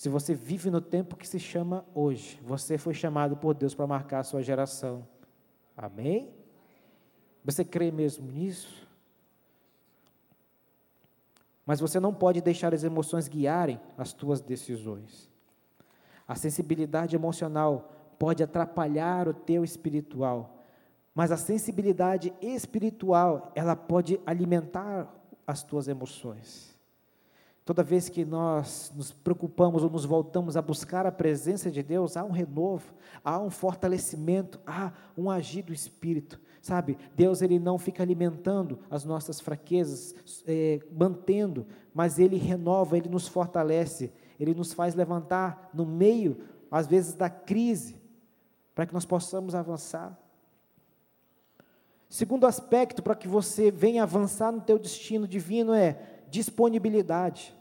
Se 0.00 0.08
você 0.08 0.32
vive 0.32 0.70
no 0.70 0.80
tempo 0.80 1.14
que 1.14 1.28
se 1.28 1.38
chama 1.38 1.84
hoje, 1.94 2.40
você 2.42 2.78
foi 2.78 2.94
chamado 2.94 3.36
por 3.36 3.52
Deus 3.52 3.74
para 3.74 3.86
marcar 3.86 4.20
a 4.20 4.24
sua 4.24 4.42
geração. 4.42 5.06
Amém? 5.76 6.32
Você 7.44 7.66
crê 7.66 7.90
mesmo 7.90 8.26
nisso? 8.32 8.88
Mas 11.66 11.80
você 11.80 12.00
não 12.00 12.14
pode 12.14 12.40
deixar 12.40 12.72
as 12.72 12.82
emoções 12.82 13.28
guiarem 13.28 13.78
as 13.98 14.14
tuas 14.14 14.40
decisões. 14.40 15.28
A 16.26 16.34
sensibilidade 16.34 17.14
emocional 17.14 17.92
pode 18.18 18.42
atrapalhar 18.42 19.28
o 19.28 19.34
teu 19.34 19.62
espiritual, 19.62 20.64
mas 21.14 21.30
a 21.30 21.36
sensibilidade 21.36 22.32
espiritual, 22.40 23.52
ela 23.54 23.76
pode 23.76 24.18
alimentar 24.24 25.14
as 25.46 25.62
tuas 25.62 25.88
emoções. 25.88 26.69
Toda 27.64 27.82
vez 27.82 28.08
que 28.08 28.24
nós 28.24 28.90
nos 28.96 29.12
preocupamos 29.12 29.82
ou 29.82 29.90
nos 29.90 30.04
voltamos 30.04 30.56
a 30.56 30.62
buscar 30.62 31.06
a 31.06 31.12
presença 31.12 31.70
de 31.70 31.82
Deus, 31.82 32.16
há 32.16 32.24
um 32.24 32.30
renovo, 32.30 32.92
há 33.22 33.38
um 33.38 33.50
fortalecimento, 33.50 34.58
há 34.66 34.92
um 35.16 35.30
agir 35.30 35.62
do 35.62 35.72
Espírito. 35.72 36.40
Sabe, 36.62 36.98
Deus 37.14 37.40
ele 37.40 37.58
não 37.58 37.78
fica 37.78 38.02
alimentando 38.02 38.80
as 38.90 39.04
nossas 39.04 39.40
fraquezas, 39.40 40.14
é, 40.46 40.80
mantendo, 40.92 41.66
mas 41.94 42.18
Ele 42.18 42.36
renova, 42.36 42.96
Ele 42.98 43.08
nos 43.08 43.26
fortalece, 43.26 44.12
Ele 44.38 44.54
nos 44.54 44.72
faz 44.72 44.94
levantar 44.94 45.70
no 45.72 45.86
meio, 45.86 46.38
às 46.70 46.86
vezes, 46.86 47.14
da 47.14 47.30
crise, 47.30 48.00
para 48.74 48.86
que 48.86 48.92
nós 48.92 49.06
possamos 49.06 49.54
avançar. 49.54 50.18
Segundo 52.10 52.46
aspecto 52.46 53.02
para 53.02 53.14
que 53.14 53.28
você 53.28 53.70
venha 53.70 54.02
avançar 54.02 54.50
no 54.50 54.60
teu 54.60 54.78
destino 54.78 55.28
divino 55.28 55.72
é 55.72 56.19
disponibilidade. 56.30 57.54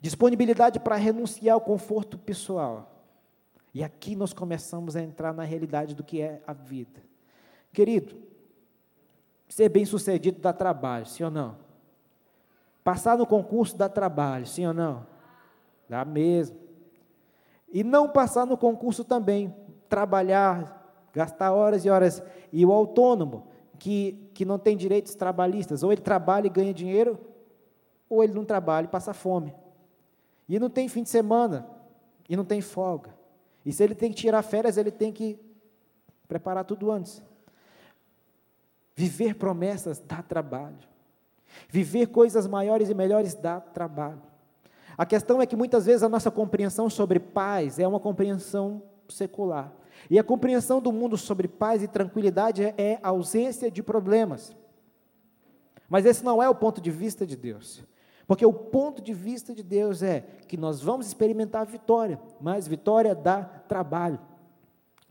Disponibilidade 0.00 0.78
para 0.78 0.96
renunciar 0.96 1.54
ao 1.54 1.60
conforto 1.60 2.16
pessoal. 2.18 2.92
E 3.74 3.82
aqui 3.84 4.16
nós 4.16 4.32
começamos 4.32 4.96
a 4.96 5.02
entrar 5.02 5.34
na 5.34 5.42
realidade 5.42 5.94
do 5.94 6.02
que 6.02 6.20
é 6.20 6.40
a 6.46 6.52
vida. 6.52 7.02
Querido, 7.72 8.16
ser 9.48 9.68
bem-sucedido 9.68 10.40
dá 10.40 10.52
trabalho, 10.52 11.06
sim 11.06 11.24
ou 11.24 11.30
não? 11.30 11.56
Passar 12.82 13.18
no 13.18 13.26
concurso 13.26 13.76
dá 13.76 13.88
trabalho, 13.88 14.46
sim 14.46 14.66
ou 14.66 14.72
não? 14.72 15.06
Dá 15.88 16.04
mesmo. 16.04 16.56
E 17.70 17.84
não 17.84 18.08
passar 18.08 18.46
no 18.46 18.56
concurso 18.56 19.04
também, 19.04 19.54
trabalhar, 19.88 21.08
gastar 21.12 21.52
horas 21.52 21.84
e 21.84 21.90
horas. 21.90 22.22
E 22.52 22.64
o 22.64 22.72
autônomo, 22.72 23.48
que, 23.78 24.30
que 24.32 24.44
não 24.44 24.58
tem 24.58 24.76
direitos 24.76 25.14
trabalhistas, 25.14 25.82
ou 25.82 25.92
ele 25.92 26.00
trabalha 26.00 26.46
e 26.46 26.50
ganha 26.50 26.72
dinheiro, 26.72 27.18
ou 28.08 28.22
ele 28.22 28.32
não 28.32 28.44
trabalha 28.44 28.86
e 28.86 28.88
passa 28.88 29.12
fome. 29.12 29.54
E 30.48 30.58
não 30.58 30.70
tem 30.70 30.88
fim 30.88 31.02
de 31.02 31.08
semana, 31.08 31.68
e 32.28 32.36
não 32.36 32.44
tem 32.44 32.60
folga. 32.60 33.14
E 33.64 33.72
se 33.72 33.82
ele 33.82 33.94
tem 33.94 34.10
que 34.10 34.16
tirar 34.16 34.42
férias, 34.42 34.76
ele 34.76 34.90
tem 34.90 35.12
que 35.12 35.38
preparar 36.28 36.64
tudo 36.64 36.90
antes. 36.90 37.22
Viver 38.94 39.34
promessas 39.34 39.98
dá 39.98 40.22
trabalho. 40.22 40.78
Viver 41.68 42.06
coisas 42.06 42.46
maiores 42.46 42.88
e 42.88 42.94
melhores 42.94 43.34
dá 43.34 43.60
trabalho. 43.60 44.22
A 44.96 45.04
questão 45.04 45.42
é 45.42 45.46
que 45.46 45.56
muitas 45.56 45.86
vezes 45.86 46.02
a 46.02 46.08
nossa 46.08 46.30
compreensão 46.30 46.88
sobre 46.88 47.20
paz 47.20 47.78
é 47.78 47.86
uma 47.86 48.00
compreensão 48.00 48.82
secular. 49.08 49.72
E 50.08 50.18
a 50.18 50.24
compreensão 50.24 50.80
do 50.80 50.92
mundo 50.92 51.16
sobre 51.16 51.48
paz 51.48 51.82
e 51.82 51.88
tranquilidade 51.88 52.62
é, 52.62 52.74
é 52.78 52.98
ausência 53.02 53.70
de 53.70 53.82
problemas. 53.82 54.54
Mas 55.88 56.06
esse 56.06 56.24
não 56.24 56.42
é 56.42 56.48
o 56.48 56.54
ponto 56.54 56.80
de 56.80 56.90
vista 56.90 57.26
de 57.26 57.36
Deus. 57.36 57.82
Porque 58.26 58.44
o 58.44 58.52
ponto 58.52 59.00
de 59.00 59.14
vista 59.14 59.54
de 59.54 59.62
Deus 59.62 60.02
é 60.02 60.20
que 60.48 60.56
nós 60.56 60.80
vamos 60.80 61.06
experimentar 61.06 61.64
vitória, 61.64 62.20
mas 62.40 62.66
vitória 62.66 63.14
dá 63.14 63.44
trabalho. 63.44 64.18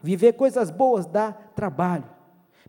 Viver 0.01 0.33
coisas 0.33 0.69
boas 0.69 1.05
dá 1.05 1.31
trabalho. 1.31 2.09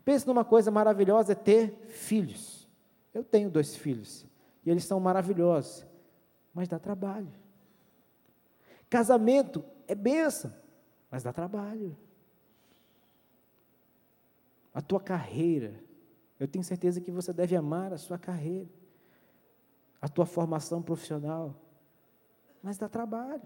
Pense 0.05 0.25
numa 0.25 0.45
coisa 0.45 0.71
maravilhosa 0.71 1.33
é 1.33 1.35
ter 1.35 1.85
filhos. 1.89 2.65
Eu 3.13 3.23
tenho 3.23 3.49
dois 3.49 3.75
filhos 3.75 4.25
e 4.65 4.69
eles 4.69 4.85
são 4.85 4.99
maravilhosos, 4.99 5.85
mas 6.53 6.69
dá 6.69 6.79
trabalho. 6.79 7.31
Casamento 8.89 9.65
é 9.85 9.93
benção, 9.93 10.53
mas 11.11 11.23
dá 11.23 11.33
trabalho. 11.33 11.97
A 14.73 14.81
tua 14.81 15.01
carreira, 15.01 15.73
eu 16.39 16.47
tenho 16.47 16.63
certeza 16.63 17.01
que 17.01 17.11
você 17.11 17.33
deve 17.33 17.55
amar 17.55 17.91
a 17.91 17.97
sua 17.97 18.17
carreira 18.17 18.69
a 20.01 20.07
tua 20.07 20.25
formação 20.25 20.81
profissional, 20.81 21.55
mas 22.61 22.77
dá 22.77 22.87
trabalho. 22.87 23.41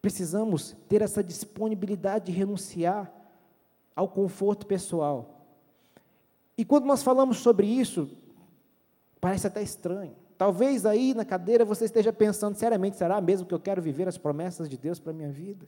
Precisamos 0.00 0.76
ter 0.88 1.02
essa 1.02 1.22
disponibilidade 1.22 2.26
de 2.26 2.32
renunciar 2.32 3.12
ao 3.94 4.08
conforto 4.08 4.66
pessoal. 4.66 5.46
E 6.56 6.64
quando 6.64 6.86
nós 6.86 7.02
falamos 7.02 7.38
sobre 7.38 7.66
isso, 7.66 8.10
parece 9.20 9.46
até 9.46 9.62
estranho. 9.62 10.14
Talvez 10.36 10.84
aí 10.84 11.14
na 11.14 11.24
cadeira 11.24 11.64
você 11.64 11.84
esteja 11.84 12.12
pensando 12.12 12.56
seriamente: 12.56 12.96
será 12.96 13.20
mesmo 13.20 13.46
que 13.46 13.54
eu 13.54 13.60
quero 13.60 13.80
viver 13.80 14.08
as 14.08 14.18
promessas 14.18 14.68
de 14.68 14.76
Deus 14.76 14.98
para 14.98 15.12
a 15.12 15.14
minha 15.14 15.30
vida? 15.30 15.66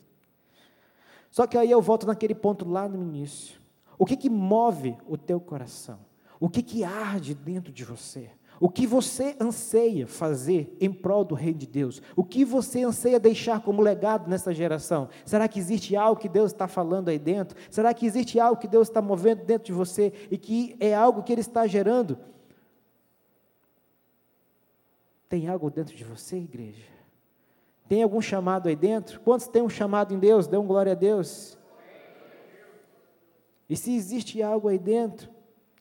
Só 1.30 1.46
que 1.46 1.56
aí 1.56 1.70
eu 1.70 1.80
volto 1.80 2.06
naquele 2.06 2.34
ponto 2.34 2.68
lá 2.68 2.88
no 2.88 3.00
início. 3.00 3.60
O 3.98 4.04
que, 4.04 4.16
que 4.16 4.28
move 4.28 4.96
o 5.06 5.16
teu 5.16 5.40
coração? 5.40 5.98
O 6.40 6.48
que, 6.48 6.62
que 6.62 6.84
arde 6.84 7.34
dentro 7.34 7.72
de 7.72 7.84
você? 7.84 8.30
O 8.60 8.68
que 8.68 8.86
você 8.86 9.36
anseia 9.40 10.06
fazer 10.06 10.76
em 10.80 10.92
prol 10.92 11.24
do 11.24 11.34
reino 11.34 11.58
de 11.58 11.66
Deus? 11.66 12.00
O 12.14 12.24
que 12.24 12.44
você 12.44 12.84
anseia 12.84 13.18
deixar 13.18 13.60
como 13.60 13.82
legado 13.82 14.30
nessa 14.30 14.54
geração? 14.54 15.08
Será 15.24 15.48
que 15.48 15.58
existe 15.58 15.96
algo 15.96 16.20
que 16.20 16.28
Deus 16.28 16.52
está 16.52 16.68
falando 16.68 17.08
aí 17.08 17.18
dentro? 17.18 17.58
Será 17.70 17.92
que 17.92 18.06
existe 18.06 18.38
algo 18.38 18.60
que 18.60 18.68
Deus 18.68 18.88
está 18.88 19.02
movendo 19.02 19.44
dentro 19.44 19.66
de 19.66 19.72
você 19.72 20.12
e 20.30 20.38
que 20.38 20.76
é 20.78 20.94
algo 20.94 21.22
que 21.22 21.32
Ele 21.32 21.40
está 21.40 21.66
gerando? 21.66 22.18
Tem 25.28 25.48
algo 25.48 25.68
dentro 25.68 25.96
de 25.96 26.04
você, 26.04 26.36
igreja? 26.36 26.94
Tem 27.88 28.02
algum 28.02 28.20
chamado 28.20 28.68
aí 28.68 28.76
dentro? 28.76 29.20
Quantos 29.20 29.48
têm 29.48 29.62
um 29.62 29.68
chamado 29.68 30.14
em 30.14 30.18
Deus? 30.18 30.46
Dê 30.46 30.56
um 30.56 30.66
glória 30.66 30.92
a 30.92 30.94
Deus. 30.94 31.58
E 33.68 33.76
se 33.76 33.94
existe 33.94 34.42
algo 34.42 34.68
aí 34.68 34.78
dentro, 34.78 35.33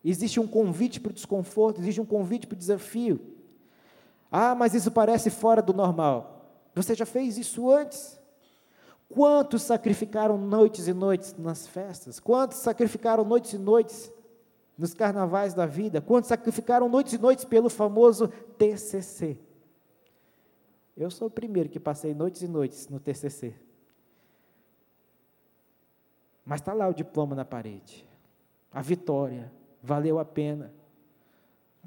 Existe 0.03 0.39
um 0.39 0.47
convite 0.47 0.99
para 0.99 1.11
o 1.11 1.13
desconforto, 1.13 1.79
existe 1.79 2.01
um 2.01 2.05
convite 2.05 2.45
para 2.45 2.55
o 2.55 2.59
desafio. 2.59 3.19
Ah, 4.29 4.53
mas 4.53 4.73
isso 4.73 4.91
parece 4.91 5.29
fora 5.29 5.61
do 5.61 5.73
normal. 5.73 6.49
Você 6.75 6.93
já 6.95 7.05
fez 7.05 7.37
isso 7.37 7.71
antes? 7.71 8.19
Quantos 9.07 9.61
sacrificaram 9.61 10.37
noites 10.37 10.87
e 10.87 10.93
noites 10.93 11.35
nas 11.37 11.67
festas? 11.67 12.19
Quantos 12.19 12.57
sacrificaram 12.57 13.23
noites 13.23 13.53
e 13.53 13.57
noites 13.57 14.11
nos 14.77 14.93
carnavais 14.93 15.53
da 15.53 15.65
vida? 15.65 16.01
Quantos 16.01 16.29
sacrificaram 16.29 16.89
noites 16.89 17.13
e 17.13 17.17
noites 17.17 17.45
pelo 17.45 17.69
famoso 17.69 18.27
TCC? 18.57 19.37
Eu 20.97 21.09
sou 21.11 21.27
o 21.27 21.31
primeiro 21.31 21.69
que 21.69 21.79
passei 21.79 22.13
noites 22.13 22.41
e 22.41 22.47
noites 22.47 22.89
no 22.89 22.99
TCC. 22.99 23.53
Mas 26.45 26.59
está 26.59 26.73
lá 26.73 26.87
o 26.87 26.93
diploma 26.93 27.35
na 27.35 27.45
parede, 27.45 28.07
a 28.71 28.81
vitória, 28.81 29.51
valeu 29.83 30.17
a 30.17 30.25
pena. 30.25 30.73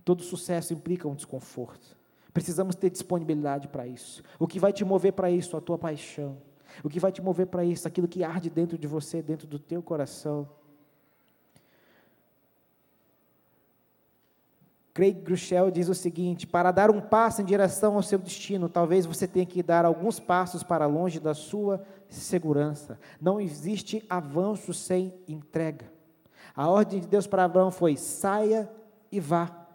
Todo 0.04 0.22
sucesso 0.22 0.74
implica 0.74 1.08
um 1.08 1.14
desconforto. 1.14 1.96
Precisamos 2.32 2.76
ter 2.76 2.90
disponibilidade 2.90 3.66
para 3.66 3.86
isso. 3.86 4.22
O 4.38 4.46
que 4.46 4.60
vai 4.60 4.72
te 4.72 4.84
mover 4.84 5.14
para 5.14 5.30
isso? 5.30 5.56
A 5.56 5.60
tua 5.60 5.78
paixão. 5.78 6.36
O 6.84 6.90
que 6.90 7.00
vai 7.00 7.10
te 7.10 7.22
mover 7.22 7.46
para 7.46 7.64
isso? 7.64 7.88
Aquilo 7.88 8.06
que 8.06 8.22
arde 8.22 8.50
dentro 8.50 8.76
de 8.76 8.86
você, 8.86 9.22
dentro 9.22 9.46
do 9.46 9.58
teu 9.58 9.82
coração. 9.82 10.46
Craig 14.92 15.14
Grushel 15.14 15.70
diz 15.70 15.88
o 15.88 15.94
seguinte: 15.94 16.46
para 16.46 16.70
dar 16.70 16.90
um 16.90 17.00
passo 17.00 17.40
em 17.40 17.44
direção 17.44 17.96
ao 17.96 18.02
seu 18.02 18.18
destino, 18.18 18.68
talvez 18.68 19.06
você 19.06 19.26
tenha 19.26 19.46
que 19.46 19.62
dar 19.62 19.84
alguns 19.86 20.20
passos 20.20 20.62
para 20.62 20.86
longe 20.86 21.18
da 21.18 21.34
sua 21.34 21.84
segurança. 22.08 22.98
Não 23.20 23.40
existe 23.40 24.04
avanço 24.08 24.72
sem 24.74 25.14
entrega. 25.26 25.95
A 26.56 26.68
ordem 26.70 27.00
de 27.00 27.06
Deus 27.06 27.26
para 27.26 27.44
Abraão 27.44 27.70
foi: 27.70 27.96
saia 27.96 28.70
e 29.12 29.20
vá. 29.20 29.66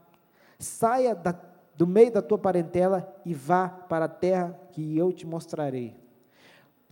Saia 0.58 1.14
da, 1.14 1.36
do 1.76 1.86
meio 1.86 2.12
da 2.12 2.22
tua 2.22 2.40
parentela 2.40 3.16
e 3.24 3.34
vá 3.34 3.70
para 3.70 4.06
a 4.06 4.10
terra 4.10 4.60
que 4.72 4.98
eu 4.98 5.14
te 5.14 5.28
mostrarei. 5.28 5.96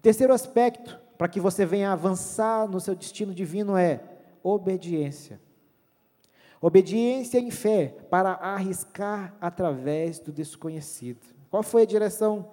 Terceiro 0.02 0.32
aspecto 0.32 1.00
para 1.18 1.28
que 1.28 1.40
você 1.40 1.66
venha 1.66 1.92
avançar 1.92 2.68
no 2.68 2.80
seu 2.80 2.96
destino 2.96 3.34
divino 3.34 3.76
é 3.76 4.02
obediência. 4.44 5.42
Obediência 6.62 7.40
em 7.40 7.50
fé 7.50 7.96
para 8.10 8.34
arriscar 8.34 9.36
através 9.42 10.20
do 10.20 10.32
desconhecido. 10.32 11.26
Qual 11.50 11.64
foi 11.64 11.84
a 11.84 11.86
direção? 11.86 12.52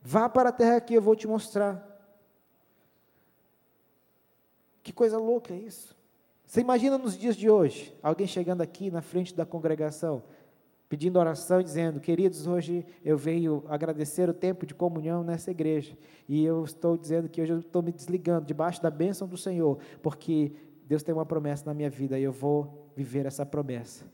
Vá 0.00 0.28
para 0.28 0.48
a 0.48 0.52
terra 0.52 0.80
que 0.80 0.94
eu 0.94 1.02
vou 1.02 1.14
te 1.14 1.26
mostrar. 1.26 1.84
Que 4.82 4.92
coisa 4.92 5.18
louca 5.18 5.52
é 5.52 5.58
isso. 5.58 5.97
Você 6.48 6.62
imagina 6.62 6.96
nos 6.96 7.14
dias 7.14 7.36
de 7.36 7.50
hoje, 7.50 7.94
alguém 8.02 8.26
chegando 8.26 8.62
aqui 8.62 8.90
na 8.90 9.02
frente 9.02 9.36
da 9.36 9.44
congregação, 9.44 10.22
pedindo 10.88 11.18
oração, 11.18 11.62
dizendo: 11.62 12.00
Queridos, 12.00 12.46
hoje 12.46 12.86
eu 13.04 13.18
venho 13.18 13.62
agradecer 13.68 14.30
o 14.30 14.32
tempo 14.32 14.64
de 14.64 14.74
comunhão 14.74 15.22
nessa 15.22 15.50
igreja, 15.50 15.94
e 16.26 16.42
eu 16.42 16.64
estou 16.64 16.96
dizendo 16.96 17.28
que 17.28 17.42
hoje 17.42 17.52
eu 17.52 17.58
estou 17.58 17.82
me 17.82 17.92
desligando 17.92 18.46
debaixo 18.46 18.82
da 18.82 18.90
bênção 18.90 19.28
do 19.28 19.36
Senhor, 19.36 19.78
porque 20.02 20.50
Deus 20.86 21.02
tem 21.02 21.14
uma 21.14 21.26
promessa 21.26 21.66
na 21.66 21.74
minha 21.74 21.90
vida 21.90 22.18
e 22.18 22.22
eu 22.22 22.32
vou 22.32 22.90
viver 22.96 23.26
essa 23.26 23.44
promessa. 23.44 24.06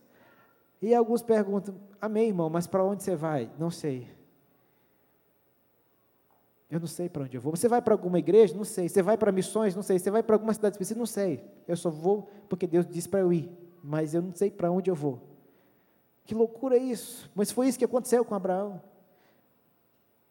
E 0.82 0.92
alguns 0.92 1.22
perguntam: 1.22 1.76
Amém, 2.00 2.26
irmão, 2.26 2.50
mas 2.50 2.66
para 2.66 2.82
onde 2.82 3.04
você 3.04 3.14
vai? 3.14 3.48
Não 3.56 3.70
sei. 3.70 4.08
Eu 6.74 6.80
não 6.80 6.88
sei 6.88 7.08
para 7.08 7.22
onde 7.22 7.36
eu 7.36 7.40
vou. 7.40 7.54
Você 7.54 7.68
vai 7.68 7.80
para 7.80 7.94
alguma 7.94 8.18
igreja? 8.18 8.52
Não 8.52 8.64
sei. 8.64 8.88
Você 8.88 9.00
vai 9.00 9.16
para 9.16 9.30
missões? 9.30 9.76
Não 9.76 9.82
sei. 9.84 9.96
Você 9.96 10.10
vai 10.10 10.24
para 10.24 10.34
alguma 10.34 10.52
cidade 10.52 10.74
específica? 10.74 10.98
Não 10.98 11.06
sei. 11.06 11.40
Eu 11.68 11.76
só 11.76 11.88
vou 11.88 12.28
porque 12.48 12.66
Deus 12.66 12.84
disse 12.84 13.08
para 13.08 13.20
eu 13.20 13.32
ir, 13.32 13.48
mas 13.80 14.12
eu 14.12 14.20
não 14.20 14.34
sei 14.34 14.50
para 14.50 14.72
onde 14.72 14.90
eu 14.90 14.94
vou. 14.96 15.22
Que 16.24 16.34
loucura 16.34 16.76
é 16.76 16.80
isso! 16.80 17.30
Mas 17.32 17.52
foi 17.52 17.68
isso 17.68 17.78
que 17.78 17.84
aconteceu 17.84 18.24
com 18.24 18.34
Abraão. 18.34 18.82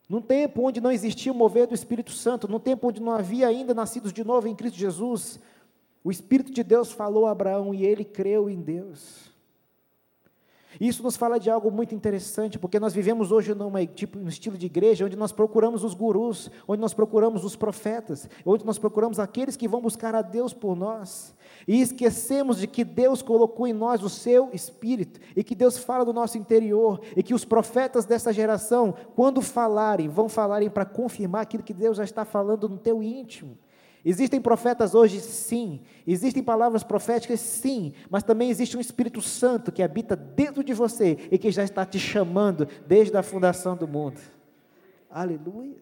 Num 0.09 0.21
tempo 0.21 0.67
onde 0.67 0.81
não 0.81 0.91
existia 0.91 1.31
o 1.31 1.35
mover 1.35 1.65
do 1.65 1.73
Espírito 1.73 2.11
Santo, 2.11 2.45
num 2.45 2.59
tempo 2.59 2.89
onde 2.89 3.01
não 3.01 3.13
havia 3.13 3.47
ainda 3.47 3.73
nascidos 3.73 4.11
de 4.11 4.21
novo 4.25 4.45
em 4.45 4.55
Cristo 4.55 4.77
Jesus, 4.77 5.39
o 6.03 6.11
Espírito 6.11 6.51
de 6.51 6.61
Deus 6.61 6.91
falou 6.91 7.25
a 7.25 7.31
Abraão 7.31 7.73
e 7.73 7.85
ele 7.85 8.03
creu 8.03 8.49
em 8.49 8.59
Deus. 8.59 9.32
Isso 10.79 11.03
nos 11.03 11.15
fala 11.15 11.39
de 11.39 11.49
algo 11.49 11.71
muito 11.71 11.93
interessante, 11.93 12.57
porque 12.57 12.79
nós 12.79 12.93
vivemos 12.93 13.31
hoje 13.31 13.53
numa, 13.53 13.85
tipo, 13.85 14.17
um 14.17 14.27
estilo 14.27 14.57
de 14.57 14.65
igreja 14.65 15.05
onde 15.05 15.15
nós 15.15 15.31
procuramos 15.31 15.83
os 15.83 15.93
gurus, 15.93 16.49
onde 16.67 16.81
nós 16.81 16.93
procuramos 16.93 17.43
os 17.43 17.55
profetas, 17.55 18.29
onde 18.45 18.65
nós 18.65 18.77
procuramos 18.77 19.19
aqueles 19.19 19.55
que 19.55 19.67
vão 19.67 19.81
buscar 19.81 20.15
a 20.15 20.21
Deus 20.21 20.53
por 20.53 20.75
nós. 20.75 21.35
E 21.67 21.81
esquecemos 21.81 22.57
de 22.57 22.67
que 22.67 22.83
Deus 22.83 23.21
colocou 23.21 23.67
em 23.67 23.73
nós 23.73 24.03
o 24.03 24.09
seu 24.09 24.49
espírito, 24.53 25.19
e 25.35 25.43
que 25.43 25.55
Deus 25.55 25.77
fala 25.77 26.03
do 26.03 26.13
nosso 26.13 26.37
interior, 26.37 27.01
e 27.15 27.23
que 27.23 27.33
os 27.33 27.45
profetas 27.45 28.05
dessa 28.05 28.33
geração, 28.33 28.93
quando 29.15 29.41
falarem, 29.41 30.09
vão 30.09 30.27
falarem 30.27 30.69
para 30.69 30.85
confirmar 30.85 31.41
aquilo 31.43 31.63
que 31.63 31.73
Deus 31.73 31.97
já 31.97 32.03
está 32.03 32.25
falando 32.25 32.67
no 32.67 32.77
teu 32.77 33.01
íntimo. 33.01 33.57
Existem 34.05 34.41
profetas 34.41 34.93
hoje, 34.93 35.21
sim. 35.21 35.81
Existem 36.05 36.43
palavras 36.43 36.83
proféticas, 36.83 37.39
sim. 37.39 37.93
Mas 38.09 38.23
também 38.23 38.49
existe 38.49 38.75
um 38.75 38.81
Espírito 38.81 39.21
Santo 39.21 39.71
que 39.71 39.81
habita 39.81 40.15
dentro 40.15 40.63
de 40.63 40.73
você 40.73 41.17
e 41.31 41.37
que 41.37 41.51
já 41.51 41.63
está 41.63 41.85
te 41.85 41.97
chamando 41.97 42.67
desde 42.85 43.15
a 43.15 43.23
fundação 43.23 43.77
do 43.77 43.87
mundo. 43.87 44.19
Aleluia. 45.09 45.77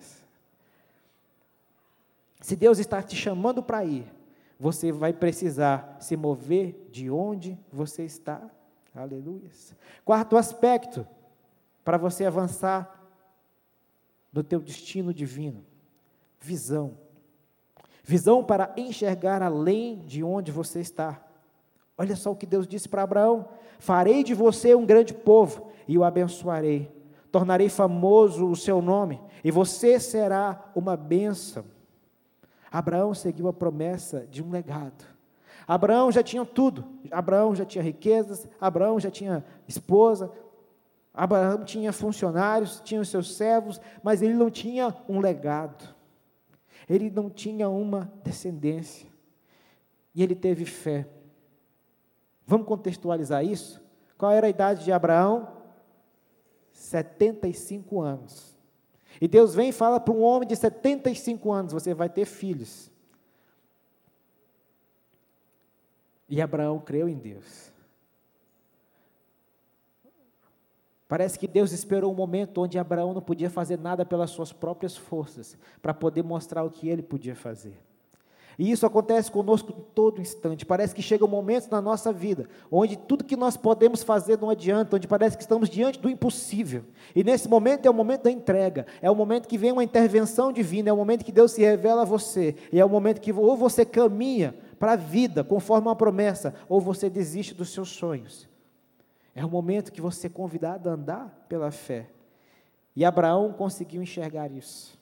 Se 2.42 2.56
Deus 2.56 2.78
está 2.78 3.02
te 3.02 3.16
chamando 3.16 3.64
para 3.64 3.84
ir, 3.86 4.06
você 4.60 4.92
vai 4.92 5.14
precisar 5.14 5.98
se 6.00 6.16
mover 6.16 6.88
de 6.92 7.10
onde 7.10 7.58
você 7.72 8.04
está. 8.04 8.42
Aleluia. 8.94 9.50
Quarto 10.06 10.38
aspecto, 10.38 11.08
para 11.84 11.98
você 11.98 12.26
avançar 12.26 13.00
no 14.32 14.44
teu 14.44 14.60
destino 14.60 15.14
divino: 15.14 15.66
visão. 16.40 16.98
Visão 18.04 18.44
para 18.44 18.74
enxergar 18.76 19.42
além 19.44 20.00
de 20.00 20.24
onde 20.24 20.52
você 20.52 20.80
está. 20.80 21.22
Olha 21.98 22.16
só 22.16 22.32
o 22.32 22.36
que 22.36 22.46
Deus 22.46 22.68
disse 22.68 22.90
para 22.90 23.04
Abraão: 23.04 23.48
Farei 23.78 24.24
de 24.24 24.34
você 24.34 24.74
um 24.74 24.86
grande 24.86 25.14
povo 25.14 25.72
e 25.88 25.98
o 25.98 26.04
abençoarei. 26.04 26.92
Tornarei 27.32 27.70
famoso 27.70 28.50
o 28.50 28.56
seu 28.56 28.82
nome 28.82 29.22
e 29.44 29.52
você 29.52 30.00
será 30.00 30.72
uma 30.76 30.98
bênção. 30.98 31.64
Abraão 32.72 33.14
seguiu 33.14 33.48
a 33.48 33.54
promessa 33.54 34.26
de 34.30 34.42
um 34.42 34.50
legado. 34.50 35.06
Abraão 35.68 36.12
já 36.12 36.24
tinha 36.24 36.44
tudo. 36.44 36.84
Abraão 37.12 37.56
já 37.56 37.66
tinha 37.66 37.84
riquezas, 37.84 38.48
Abraão 38.60 39.00
já 39.00 39.12
tinha 39.12 39.46
esposa, 39.68 40.32
Abraão 41.14 41.64
tinha 41.64 41.94
funcionários, 41.94 42.82
tinha 42.84 43.00
os 43.00 43.10
seus 43.10 43.36
servos, 43.36 43.80
mas 44.02 44.22
ele 44.22 44.34
não 44.34 44.50
tinha 44.50 44.96
um 45.08 45.20
legado 45.20 46.01
ele 46.92 47.10
não 47.10 47.30
tinha 47.30 47.70
uma 47.70 48.12
descendência. 48.22 49.08
E 50.14 50.22
ele 50.22 50.36
teve 50.36 50.66
fé. 50.66 51.08
Vamos 52.46 52.68
contextualizar 52.68 53.46
isso? 53.46 53.82
Qual 54.18 54.30
era 54.30 54.48
a 54.48 54.50
idade 54.50 54.84
de 54.84 54.92
Abraão? 54.92 55.48
75 56.74 58.02
anos. 58.02 58.58
E 59.22 59.28
Deus 59.28 59.56
vem 59.56 59.70
e 59.70 59.74
fala 59.74 60.02
para 60.02 60.14
um 60.14 60.22
homem 60.22 60.46
de 60.46 60.56
75 60.56 61.50
anos: 61.50 61.72
você 61.72 61.94
vai 61.94 62.10
ter 62.10 62.26
filhos. 62.26 62.92
E 66.28 66.42
Abraão 66.42 66.78
creu 66.78 67.08
em 67.08 67.18
Deus. 67.18 67.71
Parece 71.12 71.38
que 71.38 71.46
Deus 71.46 71.74
esperou 71.74 72.10
um 72.10 72.16
momento 72.16 72.62
onde 72.62 72.80
Abraão 72.80 73.14
não 73.14 73.22
podia 73.22 73.50
fazer 73.50 73.78
nada 73.78 74.06
pelas 74.06 74.30
suas 74.30 74.54
próprias 74.54 74.96
forças, 74.96 75.58
para 75.82 75.94
poder 75.94 76.24
mostrar 76.24 76.64
o 76.64 76.72
que 76.72 76.88
ele 76.88 77.02
podia 77.02 77.36
fazer. 77.36 77.78
E 78.58 78.72
isso 78.72 78.86
acontece 78.86 79.30
conosco 79.30 79.74
em 79.78 79.82
todo 79.94 80.22
instante. 80.22 80.66
Parece 80.66 80.96
que 80.96 81.02
chega 81.02 81.26
um 81.26 81.28
momento 81.28 81.70
na 81.70 81.82
nossa 81.82 82.14
vida 82.14 82.48
onde 82.72 82.96
tudo 82.96 83.26
que 83.26 83.36
nós 83.36 83.58
podemos 83.58 84.04
fazer 84.04 84.40
não 84.40 84.50
adianta, 84.50 84.96
onde 84.96 85.06
parece 85.06 85.36
que 85.36 85.44
estamos 85.44 85.70
diante 85.70 86.00
do 86.00 86.10
impossível. 86.10 86.86
E 87.14 87.26
nesse 87.26 87.50
momento 87.50 87.86
é 87.86 87.90
o 87.90 87.94
momento 87.94 88.24
da 88.24 88.32
entrega, 88.32 88.86
é 89.02 89.12
o 89.12 89.16
momento 89.16 89.50
que 89.50 89.58
vem 89.58 89.74
uma 89.74 89.84
intervenção 89.84 90.50
divina, 90.50 90.92
é 90.92 90.94
o 90.94 90.98
momento 90.98 91.26
que 91.26 91.32
Deus 91.34 91.52
se 91.52 91.62
revela 91.62 92.04
a 92.04 92.06
você, 92.06 92.56
e 92.72 92.80
é 92.80 92.86
o 92.86 92.90
momento 92.90 93.20
que 93.20 93.34
ou 93.34 93.58
você 93.58 93.84
caminha 93.84 94.56
para 94.80 94.94
a 94.94 94.96
vida 94.96 95.44
conforme 95.44 95.90
uma 95.90 95.96
promessa, 95.96 96.56
ou 96.70 96.80
você 96.80 97.10
desiste 97.10 97.54
dos 97.54 97.74
seus 97.74 97.90
sonhos. 97.90 98.50
É 99.36 99.46
o 99.46 99.50
momento 99.50 99.92
que 99.92 100.02
você 100.02 100.28
é 100.28 100.30
convidado 100.30 100.90
a 100.90 100.94
andar 100.94 101.46
pela 101.48 101.72
fé. 101.72 102.10
E 102.96 103.06
Abraão 103.06 103.54
conseguiu 103.54 104.02
enxergar 104.02 104.52
isso. 104.52 105.00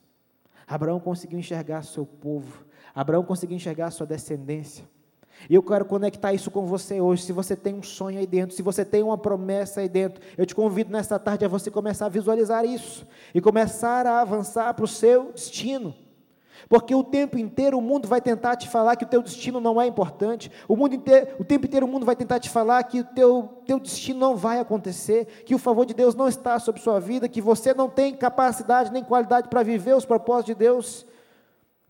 Abraão 0.67 0.99
conseguiu 0.99 1.39
enxergar 1.39 1.83
seu 1.83 2.05
povo. 2.05 2.63
Abraão 2.93 3.23
conseguiu 3.23 3.55
enxergar 3.55 3.89
sua 3.91 4.05
descendência. 4.05 4.85
E 5.49 5.55
eu 5.55 5.63
quero 5.63 5.85
conectar 5.85 6.33
isso 6.33 6.51
com 6.51 6.65
você 6.65 6.99
hoje. 6.99 7.23
Se 7.23 7.31
você 7.31 7.55
tem 7.55 7.73
um 7.73 7.83
sonho 7.83 8.19
aí 8.19 8.27
dentro, 8.27 8.55
se 8.55 8.61
você 8.61 8.83
tem 8.83 9.01
uma 9.01 9.17
promessa 9.17 9.81
aí 9.81 9.89
dentro, 9.89 10.21
eu 10.37 10.45
te 10.45 10.53
convido 10.53 10.91
nesta 10.91 11.17
tarde 11.17 11.45
a 11.45 11.47
você 11.47 11.71
começar 11.71 12.07
a 12.07 12.09
visualizar 12.09 12.65
isso 12.65 13.07
e 13.33 13.39
começar 13.39 14.05
a 14.05 14.21
avançar 14.21 14.73
para 14.73 14.85
o 14.85 14.87
seu 14.87 15.31
destino. 15.31 15.95
Porque 16.67 16.93
o 16.93 17.03
tempo 17.03 17.37
inteiro 17.37 17.77
o 17.77 17.81
mundo 17.81 18.07
vai 18.07 18.21
tentar 18.21 18.55
te 18.55 18.67
falar 18.67 18.95
que 18.95 19.05
o 19.05 19.07
teu 19.07 19.21
destino 19.21 19.59
não 19.59 19.81
é 19.81 19.87
importante. 19.87 20.51
O 20.67 20.75
mundo 20.75 20.95
inteiro, 20.95 21.35
o 21.39 21.43
tempo 21.43 21.65
inteiro 21.65 21.85
o 21.85 21.89
mundo 21.89 22.05
vai 22.05 22.15
tentar 22.15 22.39
te 22.39 22.49
falar 22.49 22.83
que 22.83 22.99
o 22.99 23.03
teu, 23.03 23.61
teu 23.65 23.79
destino 23.79 24.19
não 24.19 24.35
vai 24.35 24.59
acontecer, 24.59 25.43
que 25.45 25.55
o 25.55 25.59
favor 25.59 25.85
de 25.85 25.93
Deus 25.93 26.15
não 26.15 26.27
está 26.27 26.59
sobre 26.59 26.81
sua 26.81 26.99
vida, 26.99 27.29
que 27.29 27.41
você 27.41 27.73
não 27.73 27.89
tem 27.89 28.15
capacidade 28.15 28.91
nem 28.91 29.03
qualidade 29.03 29.47
para 29.47 29.63
viver 29.63 29.95
os 29.95 30.05
propósitos 30.05 30.47
de 30.47 30.55
Deus. 30.55 31.05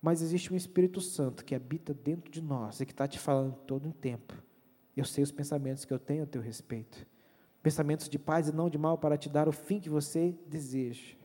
Mas 0.02 0.22
existe 0.22 0.54
um 0.54 0.58
Espírito 0.58 1.02
Santo 1.02 1.44
que 1.44 1.56
habita 1.56 1.94
dentro 1.94 2.32
de 2.32 2.42
nós 2.42 2.80
e 2.80 2.86
que 2.86 2.92
está 2.92 3.08
te 3.08 3.20
falando 3.20 3.56
todo 3.68 3.90
o 3.90 3.94
tempo. 3.94 4.34
Eu 4.96 5.06
sei 5.06 5.24
os 5.24 5.32
pensamentos 5.32 5.86
que 5.86 5.94
eu 5.94 6.00
tenho 6.00 6.24
a 6.24 6.28
teu 6.28 6.42
respeito. 6.42 7.06
Pensamentos 7.62 8.08
de 8.08 8.18
paz 8.18 8.48
e 8.48 8.54
não 8.54 8.70
de 8.70 8.78
mal 8.78 8.98
para 8.98 9.18
te 9.18 9.28
dar 9.28 9.48
o 9.50 9.52
fim 9.52 9.80
que 9.80 9.90
você 9.90 10.34
deseja. 10.48 11.16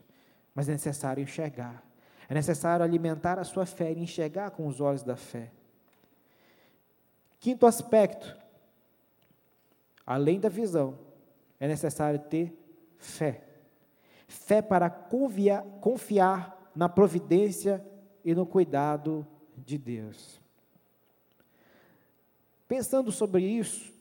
Mas 0.53 0.67
é 0.67 0.73
necessário 0.73 1.23
enxergar 1.23 1.83
é 2.27 2.33
necessário 2.33 2.83
alimentar 2.83 3.39
a 3.39 3.43
sua 3.43 3.65
fé 3.65 3.91
e 3.91 3.99
enxergar 3.99 4.51
com 4.51 4.67
os 4.67 4.81
olhos 4.81 5.03
da 5.03 5.15
fé. 5.15 5.51
Quinto 7.39 7.65
aspecto, 7.65 8.35
além 10.05 10.39
da 10.39 10.49
visão, 10.49 10.97
é 11.59 11.67
necessário 11.67 12.19
ter 12.19 12.57
fé. 12.97 13.43
Fé 14.27 14.61
para 14.61 14.89
confiar, 14.89 16.53
na 16.75 16.89
providência 16.89 17.85
e 18.23 18.35
no 18.35 18.45
cuidado 18.45 19.25
de 19.55 19.77
Deus. 19.77 20.41
Pensando 22.67 23.11
sobre 23.11 23.43
isso, 23.45 23.93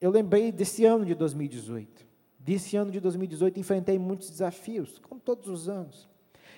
eu 0.00 0.10
lembrei 0.10 0.52
desse 0.52 0.84
ano 0.84 1.06
de 1.06 1.14
2018. 1.14 2.06
Desse 2.38 2.76
ano 2.76 2.90
de 2.90 3.00
2018 3.00 3.58
enfrentei 3.58 3.98
muitos 3.98 4.28
desafios, 4.28 4.98
como 4.98 5.20
todos 5.20 5.48
os 5.48 5.68
anos. 5.68 6.08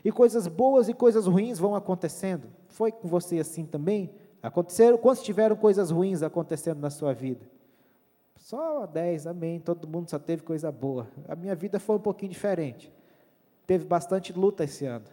E 0.04 0.10
coisas 0.10 0.46
boas 0.46 0.88
e 0.88 0.94
coisas 0.94 1.26
ruins 1.26 1.58
vão 1.58 1.74
acontecendo. 1.74 2.48
Foi 2.68 2.90
com 2.90 3.08
você 3.08 3.38
assim 3.38 3.64
também? 3.64 4.10
Aconteceram, 4.42 4.96
quantos 4.96 5.22
tiveram 5.22 5.54
coisas 5.54 5.90
ruins 5.90 6.22
acontecendo 6.22 6.80
na 6.80 6.88
sua 6.88 7.12
vida? 7.12 7.44
Só 8.36 8.86
10, 8.86 9.26
amém. 9.26 9.60
Todo 9.60 9.86
mundo 9.86 10.08
só 10.08 10.18
teve 10.18 10.42
coisa 10.42 10.72
boa. 10.72 11.06
A 11.28 11.36
minha 11.36 11.54
vida 11.54 11.78
foi 11.78 11.96
um 11.96 12.00
pouquinho 12.00 12.32
diferente. 12.32 12.90
Teve 13.66 13.84
bastante 13.84 14.32
luta 14.32 14.64
esse 14.64 14.86
ano. 14.86 15.04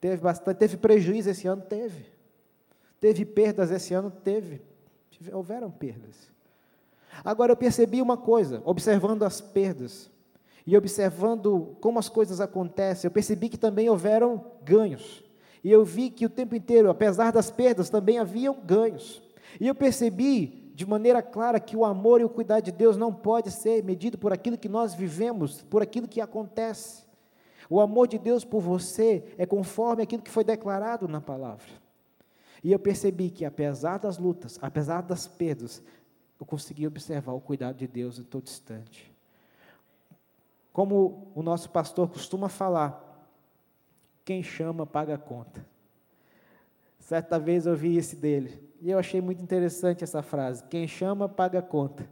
Teve 0.00 0.16
bastante, 0.16 0.58
teve 0.58 0.76
prejuízo 0.76 1.30
esse 1.30 1.46
ano, 1.46 1.62
teve. 1.62 2.06
Teve 3.00 3.24
perdas 3.24 3.70
esse 3.70 3.94
ano, 3.94 4.10
teve. 4.10 4.60
Houveram 5.32 5.70
perdas. 5.70 6.30
Agora 7.24 7.52
eu 7.52 7.56
percebi 7.56 8.02
uma 8.02 8.16
coisa, 8.16 8.60
observando 8.64 9.22
as 9.22 9.40
perdas 9.40 10.10
e 10.66 10.76
observando 10.76 11.76
como 11.80 11.98
as 11.98 12.08
coisas 12.08 12.40
acontecem, 12.40 13.08
eu 13.08 13.12
percebi 13.12 13.48
que 13.48 13.58
também 13.58 13.90
houveram 13.90 14.42
ganhos. 14.64 15.22
E 15.62 15.70
eu 15.70 15.84
vi 15.84 16.10
que 16.10 16.26
o 16.26 16.30
tempo 16.30 16.54
inteiro, 16.54 16.90
apesar 16.90 17.32
das 17.32 17.50
perdas, 17.50 17.90
também 17.90 18.18
haviam 18.18 18.54
ganhos. 18.64 19.22
E 19.60 19.66
eu 19.66 19.74
percebi 19.74 20.72
de 20.74 20.86
maneira 20.86 21.22
clara 21.22 21.60
que 21.60 21.76
o 21.76 21.84
amor 21.84 22.20
e 22.20 22.24
o 22.24 22.28
cuidado 22.28 22.64
de 22.64 22.72
Deus 22.72 22.96
não 22.96 23.12
pode 23.12 23.50
ser 23.50 23.82
medido 23.84 24.18
por 24.18 24.32
aquilo 24.32 24.58
que 24.58 24.68
nós 24.68 24.94
vivemos, 24.94 25.62
por 25.62 25.82
aquilo 25.82 26.08
que 26.08 26.20
acontece. 26.20 27.04
O 27.70 27.80
amor 27.80 28.08
de 28.08 28.18
Deus 28.18 28.44
por 28.44 28.60
você 28.60 29.24
é 29.38 29.46
conforme 29.46 30.02
aquilo 30.02 30.22
que 30.22 30.30
foi 30.30 30.44
declarado 30.44 31.06
na 31.06 31.20
palavra. 31.20 31.84
E 32.62 32.72
eu 32.72 32.78
percebi 32.78 33.30
que 33.30 33.44
apesar 33.44 33.98
das 33.98 34.18
lutas, 34.18 34.58
apesar 34.60 35.02
das 35.02 35.26
perdas, 35.26 35.82
eu 36.40 36.44
consegui 36.44 36.86
observar 36.86 37.32
o 37.32 37.40
cuidado 37.40 37.76
de 37.76 37.86
Deus 37.86 38.18
em 38.18 38.24
todo 38.24 38.48
instante. 38.48 39.13
Como 40.74 41.30
o 41.36 41.40
nosso 41.40 41.70
pastor 41.70 42.08
costuma 42.08 42.48
falar, 42.48 43.00
quem 44.24 44.42
chama 44.42 44.84
paga 44.84 45.14
a 45.14 45.18
conta. 45.18 45.64
Certa 46.98 47.38
vez 47.38 47.64
eu 47.64 47.76
vi 47.76 47.96
esse 47.96 48.16
dele, 48.16 48.60
e 48.80 48.90
eu 48.90 48.98
achei 48.98 49.20
muito 49.20 49.40
interessante 49.40 50.02
essa 50.02 50.20
frase: 50.20 50.64
quem 50.64 50.88
chama 50.88 51.28
paga 51.28 51.60
a 51.60 51.62
conta. 51.62 52.10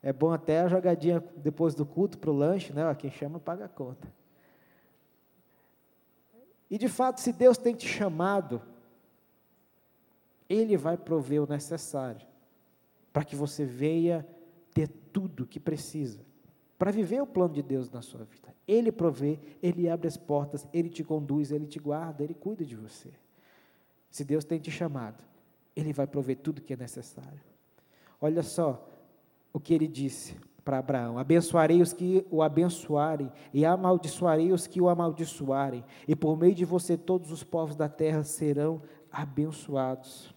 É 0.00 0.12
bom 0.12 0.32
até 0.32 0.60
a 0.60 0.68
jogadinha 0.68 1.20
depois 1.34 1.74
do 1.74 1.84
culto 1.84 2.16
para 2.16 2.30
o 2.30 2.32
lanche, 2.32 2.72
né? 2.72 2.94
Quem 2.94 3.10
chama 3.10 3.40
paga 3.40 3.64
a 3.64 3.68
conta. 3.68 4.06
E 6.70 6.78
de 6.78 6.86
fato, 6.86 7.20
se 7.20 7.32
Deus 7.32 7.58
tem 7.58 7.74
te 7.74 7.88
chamado, 7.88 8.62
Ele 10.48 10.76
vai 10.76 10.96
prover 10.96 11.42
o 11.42 11.48
necessário 11.48 12.24
para 13.12 13.24
que 13.24 13.34
você 13.34 13.64
venha 13.64 14.24
ter 14.72 14.86
tudo 15.12 15.44
que 15.44 15.58
precisa 15.58 16.27
para 16.78 16.92
viver 16.92 17.20
o 17.20 17.26
plano 17.26 17.52
de 17.52 17.62
Deus 17.62 17.90
na 17.90 18.00
sua 18.00 18.24
vida. 18.24 18.54
Ele 18.66 18.92
provê, 18.92 19.40
Ele 19.60 19.88
abre 19.88 20.06
as 20.06 20.16
portas, 20.16 20.66
Ele 20.72 20.88
te 20.88 21.02
conduz, 21.02 21.50
Ele 21.50 21.66
te 21.66 21.80
guarda, 21.80 22.22
Ele 22.22 22.34
cuida 22.34 22.64
de 22.64 22.76
você. 22.76 23.10
Se 24.08 24.24
Deus 24.24 24.44
tem 24.44 24.60
te 24.60 24.70
chamado, 24.70 25.24
Ele 25.74 25.92
vai 25.92 26.06
prover 26.06 26.36
tudo 26.36 26.62
que 26.62 26.72
é 26.72 26.76
necessário. 26.76 27.40
Olha 28.20 28.44
só 28.44 28.88
o 29.52 29.58
que 29.58 29.74
Ele 29.74 29.88
disse 29.88 30.36
para 30.64 30.78
Abraão: 30.78 31.18
Abençoarei 31.18 31.82
os 31.82 31.92
que 31.92 32.24
o 32.30 32.42
abençoarem, 32.42 33.32
e 33.52 33.64
amaldiçoarei 33.64 34.52
os 34.52 34.68
que 34.68 34.80
o 34.80 34.88
amaldiçoarem, 34.88 35.84
e 36.06 36.14
por 36.14 36.36
meio 36.36 36.54
de 36.54 36.64
você 36.64 36.96
todos 36.96 37.32
os 37.32 37.42
povos 37.42 37.74
da 37.74 37.88
terra 37.88 38.22
serão 38.22 38.80
abençoados. 39.10 40.32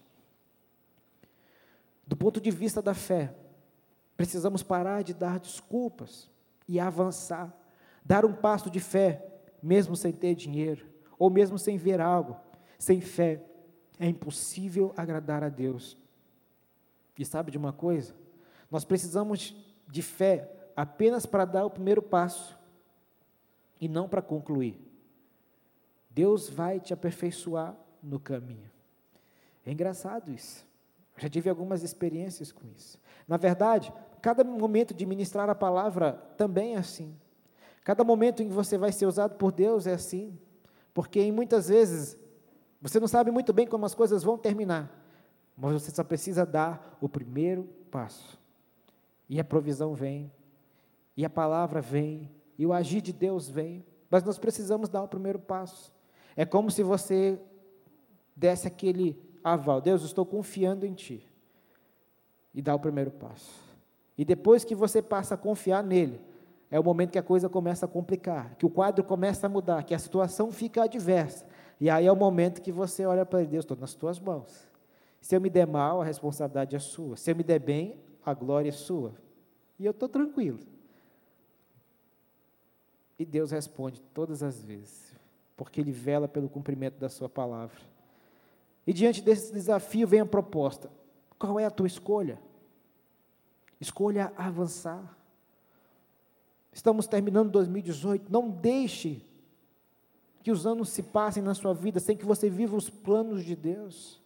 Do 2.04 2.16
ponto 2.16 2.40
de 2.40 2.50
vista 2.50 2.82
da 2.82 2.94
fé, 2.94 3.32
precisamos 4.16 4.62
parar 4.62 5.02
de 5.02 5.14
dar 5.14 5.38
desculpas 5.38 6.31
e 6.72 6.80
avançar, 6.80 7.54
dar 8.02 8.24
um 8.24 8.32
passo 8.32 8.70
de 8.70 8.80
fé, 8.80 9.22
mesmo 9.62 9.94
sem 9.94 10.10
ter 10.10 10.34
dinheiro, 10.34 10.86
ou 11.18 11.28
mesmo 11.28 11.58
sem 11.58 11.76
ver 11.76 12.00
algo. 12.00 12.34
Sem 12.78 12.98
fé 12.98 13.44
é 13.98 14.06
impossível 14.06 14.94
agradar 14.96 15.44
a 15.44 15.50
Deus. 15.50 15.98
E 17.18 17.26
sabe 17.26 17.50
de 17.50 17.58
uma 17.58 17.74
coisa? 17.74 18.14
Nós 18.70 18.86
precisamos 18.86 19.54
de 19.86 20.00
fé 20.00 20.50
apenas 20.74 21.26
para 21.26 21.44
dar 21.44 21.66
o 21.66 21.70
primeiro 21.70 22.00
passo 22.00 22.58
e 23.78 23.86
não 23.86 24.08
para 24.08 24.22
concluir. 24.22 24.80
Deus 26.08 26.48
vai 26.48 26.80
te 26.80 26.94
aperfeiçoar 26.94 27.76
no 28.02 28.18
caminho. 28.18 28.70
É 29.66 29.70
engraçado 29.70 30.32
isso. 30.32 30.66
Eu 31.16 31.22
já 31.22 31.28
tive 31.28 31.48
algumas 31.48 31.82
experiências 31.82 32.52
com 32.52 32.66
isso. 32.68 32.98
Na 33.28 33.36
verdade, 33.36 33.92
cada 34.20 34.42
momento 34.42 34.94
de 34.94 35.04
ministrar 35.06 35.48
a 35.50 35.54
palavra 35.54 36.12
também 36.36 36.74
é 36.74 36.78
assim. 36.78 37.14
Cada 37.84 38.04
momento 38.04 38.42
em 38.42 38.48
que 38.48 38.54
você 38.54 38.78
vai 38.78 38.92
ser 38.92 39.06
usado 39.06 39.36
por 39.36 39.52
Deus 39.52 39.86
é 39.86 39.92
assim. 39.92 40.38
Porque 40.94 41.30
muitas 41.32 41.68
vezes 41.68 42.16
você 42.80 42.98
não 42.98 43.06
sabe 43.08 43.30
muito 43.30 43.52
bem 43.52 43.66
como 43.66 43.86
as 43.86 43.94
coisas 43.94 44.24
vão 44.24 44.36
terminar, 44.36 44.90
mas 45.56 45.72
você 45.72 45.90
só 45.92 46.02
precisa 46.02 46.44
dar 46.44 46.98
o 47.00 47.08
primeiro 47.08 47.64
passo. 47.90 48.38
E 49.28 49.38
a 49.38 49.44
provisão 49.44 49.94
vem, 49.94 50.32
e 51.16 51.24
a 51.24 51.30
palavra 51.30 51.80
vem, 51.80 52.30
e 52.58 52.66
o 52.66 52.72
agir 52.72 53.00
de 53.00 53.12
Deus 53.12 53.48
vem, 53.48 53.84
mas 54.10 54.24
nós 54.24 54.36
precisamos 54.36 54.88
dar 54.88 55.02
o 55.02 55.08
primeiro 55.08 55.38
passo. 55.38 55.92
É 56.36 56.44
como 56.44 56.70
se 56.70 56.82
você 56.82 57.38
desse 58.34 58.66
aquele 58.66 59.16
aval: 59.42 59.80
Deus, 59.80 60.02
estou 60.02 60.24
confiando 60.24 60.86
em 60.86 60.94
Ti. 60.94 61.26
E 62.54 62.60
dá 62.60 62.74
o 62.74 62.78
primeiro 62.78 63.10
passo. 63.10 63.60
E 64.16 64.24
depois 64.24 64.64
que 64.64 64.74
você 64.74 65.00
passa 65.00 65.34
a 65.34 65.38
confiar 65.38 65.82
nele, 65.82 66.20
é 66.70 66.78
o 66.78 66.84
momento 66.84 67.12
que 67.12 67.18
a 67.18 67.22
coisa 67.22 67.48
começa 67.48 67.86
a 67.86 67.88
complicar, 67.88 68.54
que 68.56 68.66
o 68.66 68.70
quadro 68.70 69.04
começa 69.04 69.46
a 69.46 69.50
mudar, 69.50 69.82
que 69.84 69.94
a 69.94 69.98
situação 69.98 70.50
fica 70.50 70.84
adversa. 70.84 71.46
E 71.80 71.90
aí 71.90 72.06
é 72.06 72.12
o 72.12 72.16
momento 72.16 72.62
que 72.62 72.72
você 72.72 73.04
olha 73.04 73.26
para 73.26 73.44
Deus, 73.44 73.64
estou 73.64 73.76
nas 73.76 73.94
tuas 73.94 74.18
mãos. 74.18 74.70
Se 75.20 75.36
eu 75.36 75.40
me 75.40 75.50
der 75.50 75.66
mal, 75.66 76.00
a 76.00 76.04
responsabilidade 76.04 76.74
é 76.74 76.78
sua. 76.78 77.16
Se 77.16 77.30
eu 77.30 77.36
me 77.36 77.42
der 77.42 77.58
bem, 77.58 78.00
a 78.24 78.32
glória 78.34 78.68
é 78.68 78.72
sua. 78.72 79.14
E 79.78 79.84
eu 79.84 79.90
estou 79.90 80.08
tranquilo. 80.08 80.60
E 83.18 83.24
Deus 83.24 83.50
responde 83.50 84.00
todas 84.14 84.42
as 84.42 84.62
vezes, 84.62 85.14
porque 85.56 85.80
Ele 85.80 85.92
vela 85.92 86.26
pelo 86.26 86.48
cumprimento 86.48 86.98
da 86.98 87.08
Sua 87.08 87.28
palavra. 87.28 87.91
E 88.86 88.92
diante 88.92 89.22
desse 89.22 89.52
desafio 89.52 90.06
vem 90.06 90.20
a 90.20 90.26
proposta: 90.26 90.90
qual 91.38 91.58
é 91.58 91.64
a 91.64 91.70
tua 91.70 91.86
escolha? 91.86 92.40
Escolha 93.80 94.32
avançar. 94.36 95.16
Estamos 96.72 97.06
terminando 97.06 97.50
2018. 97.50 98.32
Não 98.32 98.48
deixe 98.48 99.24
que 100.42 100.50
os 100.50 100.66
anos 100.66 100.88
se 100.88 101.02
passem 101.02 101.42
na 101.42 101.54
sua 101.54 101.74
vida 101.74 102.00
sem 102.00 102.16
que 102.16 102.24
você 102.24 102.48
viva 102.48 102.76
os 102.76 102.88
planos 102.88 103.44
de 103.44 103.54
Deus. 103.54 104.20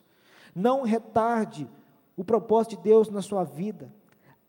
Não 0.54 0.82
retarde 0.82 1.68
o 2.16 2.24
propósito 2.24 2.76
de 2.76 2.82
Deus 2.82 3.10
na 3.10 3.20
sua 3.20 3.44
vida. 3.44 3.92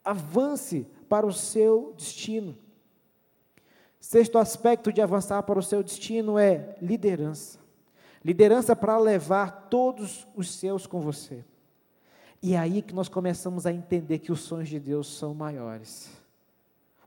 Avance 0.04 0.88
para 1.10 1.26
o 1.26 1.34
seu 1.34 1.93
destino. 1.98 2.58
Sexto 4.00 4.38
aspecto 4.38 4.93
de 4.93 5.02
avançar 5.02 5.43
para 5.43 5.60
o 5.60 5.63
seu 5.63 5.84
destino 5.84 6.38
é 6.38 6.76
liderança. 6.82 7.60
Liderança 8.28 8.76
para 8.76 8.98
levar 8.98 9.70
todos 9.70 10.28
os 10.36 10.54
seus 10.54 10.86
com 10.86 11.00
você. 11.00 11.46
E 12.44 12.56
é 12.56 12.60
aí 12.60 12.82
que 12.82 12.94
nós 12.94 13.08
começamos 13.08 13.66
a 13.66 13.72
entender 13.72 14.20
que 14.20 14.34
os 14.34 14.42
sonhos 14.42 14.68
de 14.68 14.82
Deus 14.82 15.18
são 15.18 15.34
maiores. 15.34 16.12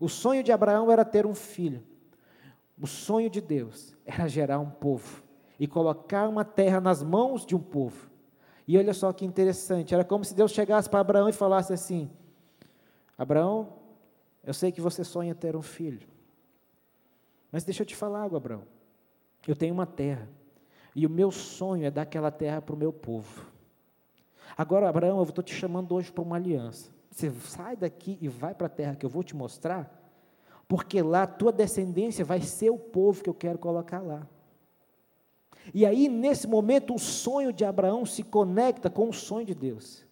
O 0.00 0.08
sonho 0.08 0.42
de 0.42 0.50
Abraão 0.50 0.90
era 0.90 1.04
ter 1.04 1.26
um 1.26 1.34
filho. 1.34 1.82
O 2.80 2.86
sonho 2.86 3.28
de 3.28 3.38
Deus 3.38 3.94
era 4.06 4.26
gerar 4.28 4.60
um 4.60 4.70
povo 4.70 5.22
e 5.58 5.66
colocar 5.66 6.26
uma 6.26 6.42
terra 6.42 6.80
nas 6.80 7.02
mãos 7.02 7.44
de 7.44 7.54
um 7.54 7.60
povo. 7.60 8.08
E 8.66 8.78
olha 8.78 8.94
só 8.94 9.12
que 9.12 9.26
interessante, 9.26 9.92
era 9.92 10.02
como 10.02 10.24
se 10.24 10.34
Deus 10.34 10.52
chegasse 10.52 10.88
para 10.88 11.00
Abraão 11.00 11.28
e 11.28 11.34
falasse 11.34 11.70
assim: 11.70 12.10
Abraão, 13.18 13.74
eu 14.42 14.54
sei 14.54 14.72
que 14.72 14.80
você 14.80 15.04
sonha 15.04 15.34
ter 15.34 15.54
um 15.54 15.60
filho. 15.60 16.08
Mas 17.52 17.62
deixa 17.62 17.82
eu 17.82 17.86
te 17.86 17.94
falar 17.94 18.22
algo, 18.22 18.36
Abraão. 18.36 18.62
Eu 19.46 19.54
tenho 19.54 19.74
uma 19.74 19.84
terra. 19.84 20.26
E 20.94 21.06
o 21.06 21.10
meu 21.10 21.30
sonho 21.30 21.84
é 21.84 21.90
dar 21.90 22.02
aquela 22.02 22.30
terra 22.30 22.60
para 22.60 22.74
o 22.74 22.78
meu 22.78 22.92
povo. 22.92 23.46
Agora, 24.56 24.88
Abraão, 24.88 25.18
eu 25.18 25.24
estou 25.24 25.44
te 25.44 25.54
chamando 25.54 25.94
hoje 25.94 26.10
para 26.10 26.22
uma 26.22 26.36
aliança. 26.36 26.90
Você 27.10 27.30
sai 27.30 27.76
daqui 27.76 28.18
e 28.20 28.28
vai 28.28 28.54
para 28.54 28.66
a 28.66 28.70
terra 28.70 28.94
que 28.94 29.04
eu 29.04 29.10
vou 29.10 29.22
te 29.22 29.34
mostrar, 29.34 29.90
porque 30.68 31.02
lá 31.02 31.26
tua 31.26 31.52
descendência 31.52 32.24
vai 32.24 32.40
ser 32.40 32.70
o 32.70 32.78
povo 32.78 33.22
que 33.22 33.30
eu 33.30 33.34
quero 33.34 33.58
colocar 33.58 34.00
lá. 34.00 34.26
E 35.74 35.84
aí, 35.84 36.08
nesse 36.08 36.46
momento, 36.46 36.94
o 36.94 36.98
sonho 36.98 37.52
de 37.52 37.64
Abraão 37.64 38.06
se 38.06 38.22
conecta 38.22 38.88
com 38.88 39.08
o 39.08 39.12
sonho 39.12 39.46
de 39.46 39.54
Deus. 39.54 40.04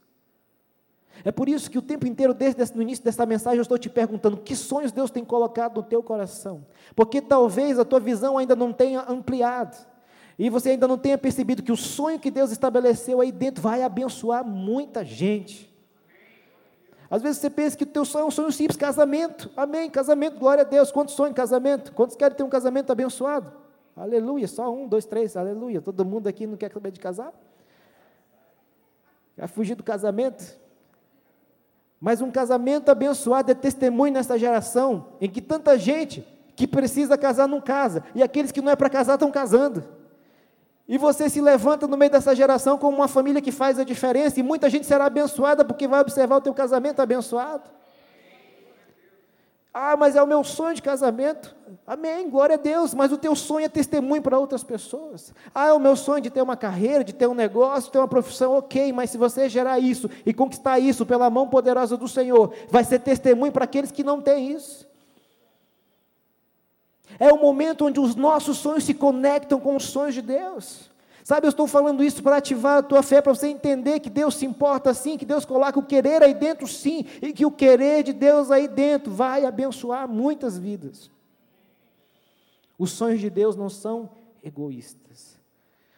É 1.24 1.32
por 1.32 1.48
isso 1.48 1.70
que 1.70 1.78
o 1.78 1.82
tempo 1.82 2.06
inteiro, 2.06 2.32
desde 2.32 2.76
no 2.76 2.82
início 2.82 3.04
dessa 3.04 3.26
mensagem, 3.26 3.58
eu 3.58 3.62
estou 3.62 3.78
te 3.78 3.88
perguntando 3.88 4.36
que 4.36 4.54
sonhos 4.54 4.92
Deus 4.92 5.10
tem 5.10 5.24
colocado 5.24 5.76
no 5.76 5.82
teu 5.82 6.02
coração. 6.02 6.64
Porque 6.94 7.20
talvez 7.20 7.78
a 7.78 7.84
tua 7.84 7.98
visão 7.98 8.38
ainda 8.38 8.54
não 8.54 8.72
tenha 8.72 9.04
ampliado. 9.08 9.76
E 10.38 10.48
você 10.48 10.70
ainda 10.70 10.86
não 10.86 10.96
tenha 10.96 11.18
percebido 11.18 11.62
que 11.62 11.72
o 11.72 11.76
sonho 11.76 12.20
que 12.20 12.30
Deus 12.30 12.52
estabeleceu 12.52 13.20
aí 13.20 13.32
dentro 13.32 13.60
vai 13.60 13.82
abençoar 13.82 14.44
muita 14.44 15.04
gente. 15.04 15.68
Às 17.10 17.22
vezes 17.22 17.38
você 17.38 17.50
pensa 17.50 17.76
que 17.76 17.84
o 17.84 17.86
teu 17.86 18.04
sonho 18.04 18.24
é 18.24 18.26
um 18.26 18.30
sonho 18.30 18.52
simples, 18.52 18.76
casamento. 18.76 19.50
Amém, 19.56 19.90
casamento, 19.90 20.38
glória 20.38 20.62
a 20.62 20.64
Deus. 20.64 20.92
Quantos 20.92 21.14
sonham 21.14 21.32
casamento? 21.34 21.92
Quantos 21.92 22.14
querem 22.14 22.36
ter 22.36 22.44
um 22.44 22.48
casamento 22.48 22.92
abençoado? 22.92 23.52
Aleluia, 23.96 24.46
só 24.46 24.72
um, 24.72 24.86
dois, 24.86 25.04
três, 25.04 25.36
aleluia. 25.36 25.80
Todo 25.80 26.04
mundo 26.04 26.28
aqui 26.28 26.46
não 26.46 26.56
quer 26.56 26.70
saber 26.70 26.92
de 26.92 27.00
casar? 27.00 27.32
Quer 29.34 29.48
fugir 29.48 29.74
do 29.74 29.82
casamento? 29.82 30.56
Mas 32.00 32.20
um 32.20 32.30
casamento 32.30 32.90
abençoado 32.90 33.50
é 33.50 33.54
testemunho 33.54 34.12
nessa 34.12 34.38
geração, 34.38 35.14
em 35.20 35.28
que 35.28 35.40
tanta 35.42 35.76
gente 35.76 36.24
que 36.54 36.66
precisa 36.66 37.18
casar 37.18 37.48
não 37.48 37.60
casa, 37.60 38.04
e 38.14 38.22
aqueles 38.22 38.52
que 38.52 38.60
não 38.60 38.70
é 38.70 38.76
para 38.76 38.88
casar 38.88 39.14
estão 39.14 39.32
casando. 39.32 39.97
E 40.88 40.96
você 40.96 41.28
se 41.28 41.40
levanta 41.40 41.86
no 41.86 41.98
meio 41.98 42.10
dessa 42.10 42.34
geração 42.34 42.78
como 42.78 42.96
uma 42.96 43.08
família 43.08 43.42
que 43.42 43.52
faz 43.52 43.78
a 43.78 43.84
diferença, 43.84 44.40
e 44.40 44.42
muita 44.42 44.70
gente 44.70 44.86
será 44.86 45.04
abençoada 45.04 45.62
porque 45.64 45.86
vai 45.86 46.00
observar 46.00 46.36
o 46.36 46.40
teu 46.40 46.54
casamento 46.54 47.00
abençoado. 47.00 47.68
Ah, 49.80 49.96
mas 49.96 50.16
é 50.16 50.22
o 50.22 50.26
meu 50.26 50.42
sonho 50.42 50.74
de 50.74 50.82
casamento. 50.82 51.54
Amém, 51.86 52.28
glória 52.28 52.54
a 52.54 52.58
Deus. 52.58 52.94
Mas 52.94 53.12
o 53.12 53.16
teu 53.18 53.36
sonho 53.36 53.66
é 53.66 53.68
testemunho 53.68 54.20
para 54.20 54.36
outras 54.36 54.64
pessoas. 54.64 55.32
Ah, 55.54 55.68
é 55.68 55.72
o 55.72 55.78
meu 55.78 55.94
sonho 55.94 56.20
de 56.20 56.30
ter 56.30 56.42
uma 56.42 56.56
carreira, 56.56 57.04
de 57.04 57.12
ter 57.12 57.28
um 57.28 57.34
negócio, 57.34 57.84
de 57.84 57.92
ter 57.92 57.98
uma 57.98 58.08
profissão, 58.08 58.54
ok. 58.54 58.92
Mas 58.92 59.10
se 59.10 59.18
você 59.18 59.48
gerar 59.48 59.78
isso 59.78 60.10
e 60.26 60.34
conquistar 60.34 60.80
isso 60.80 61.06
pela 61.06 61.30
mão 61.30 61.46
poderosa 61.46 61.96
do 61.96 62.08
Senhor, 62.08 62.52
vai 62.68 62.82
ser 62.82 62.98
testemunho 62.98 63.52
para 63.52 63.64
aqueles 63.64 63.92
que 63.92 64.02
não 64.02 64.20
têm 64.20 64.50
isso. 64.50 64.88
É 67.18 67.32
o 67.32 67.40
momento 67.40 67.86
onde 67.86 67.98
os 67.98 68.14
nossos 68.14 68.58
sonhos 68.58 68.84
se 68.84 68.94
conectam 68.94 69.58
com 69.58 69.74
os 69.74 69.84
sonhos 69.84 70.14
de 70.14 70.22
Deus. 70.22 70.90
Sabe, 71.24 71.46
eu 71.46 71.50
estou 71.50 71.66
falando 71.66 72.02
isso 72.02 72.22
para 72.22 72.38
ativar 72.38 72.78
a 72.78 72.82
tua 72.82 73.02
fé, 73.02 73.20
para 73.20 73.34
você 73.34 73.48
entender 73.48 74.00
que 74.00 74.08
Deus 74.08 74.36
se 74.36 74.46
importa 74.46 74.94
sim, 74.94 75.18
que 75.18 75.26
Deus 75.26 75.44
coloca 75.44 75.78
o 75.78 75.82
querer 75.82 76.22
aí 76.22 76.32
dentro 76.32 76.66
sim, 76.66 77.04
e 77.20 77.34
que 77.34 77.44
o 77.44 77.50
querer 77.50 78.02
de 78.02 78.14
Deus 78.14 78.50
aí 78.50 78.66
dentro 78.66 79.12
vai 79.12 79.44
abençoar 79.44 80.08
muitas 80.08 80.56
vidas. 80.56 81.10
Os 82.78 82.92
sonhos 82.92 83.20
de 83.20 83.28
Deus 83.28 83.56
não 83.56 83.68
são 83.68 84.08
egoístas. 84.42 85.38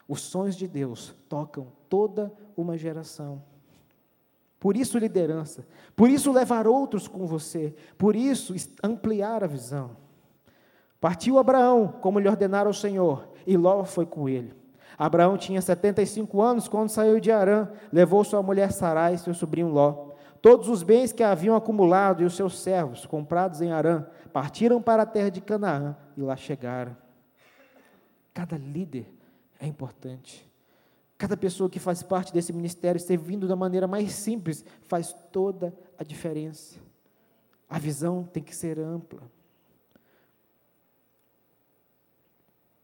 Os 0.08 0.20
sonhos 0.22 0.56
de 0.56 0.66
Deus 0.66 1.14
tocam 1.28 1.68
toda 1.88 2.32
uma 2.56 2.76
geração. 2.76 3.40
Por 4.58 4.76
isso, 4.76 4.98
liderança. 4.98 5.64
Por 5.94 6.10
isso, 6.10 6.32
levar 6.32 6.66
outros 6.66 7.06
com 7.06 7.24
você. 7.26 7.72
Por 7.96 8.16
isso, 8.16 8.52
ampliar 8.82 9.44
a 9.44 9.46
visão. 9.46 9.96
Partiu 11.00 11.38
Abraão, 11.38 11.88
como 11.88 12.18
lhe 12.18 12.28
ordenara 12.28 12.68
o 12.68 12.74
Senhor, 12.74 13.28
e 13.46 13.56
Ló 13.56 13.84
foi 13.84 14.04
com 14.04 14.28
ele. 14.28 14.54
Abraão 14.98 15.38
tinha 15.38 15.62
75 15.62 16.42
anos 16.42 16.68
quando 16.68 16.90
saiu 16.90 17.18
de 17.18 17.32
Arã, 17.32 17.68
levou 17.90 18.22
sua 18.22 18.42
mulher 18.42 18.70
Sarai 18.70 19.14
e 19.14 19.18
seu 19.18 19.32
sobrinho 19.32 19.68
Ló. 19.68 20.10
Todos 20.42 20.68
os 20.68 20.82
bens 20.82 21.10
que 21.10 21.22
haviam 21.22 21.56
acumulado 21.56 22.22
e 22.22 22.26
os 22.26 22.36
seus 22.36 22.58
servos, 22.58 23.06
comprados 23.06 23.62
em 23.62 23.72
Arã, 23.72 24.04
partiram 24.30 24.80
para 24.80 25.02
a 25.02 25.06
terra 25.06 25.30
de 25.30 25.40
Canaã 25.40 25.96
e 26.16 26.20
lá 26.20 26.36
chegaram. 26.36 26.94
Cada 28.34 28.58
líder 28.58 29.06
é 29.58 29.66
importante. 29.66 30.46
Cada 31.16 31.36
pessoa 31.36 31.68
que 31.68 31.78
faz 31.78 32.02
parte 32.02 32.32
desse 32.32 32.52
ministério, 32.52 33.00
servindo 33.00 33.48
da 33.48 33.56
maneira 33.56 33.86
mais 33.86 34.12
simples, 34.12 34.64
faz 34.82 35.14
toda 35.32 35.74
a 35.98 36.04
diferença. 36.04 36.78
A 37.68 37.78
visão 37.78 38.24
tem 38.24 38.42
que 38.42 38.54
ser 38.54 38.78
ampla. 38.78 39.22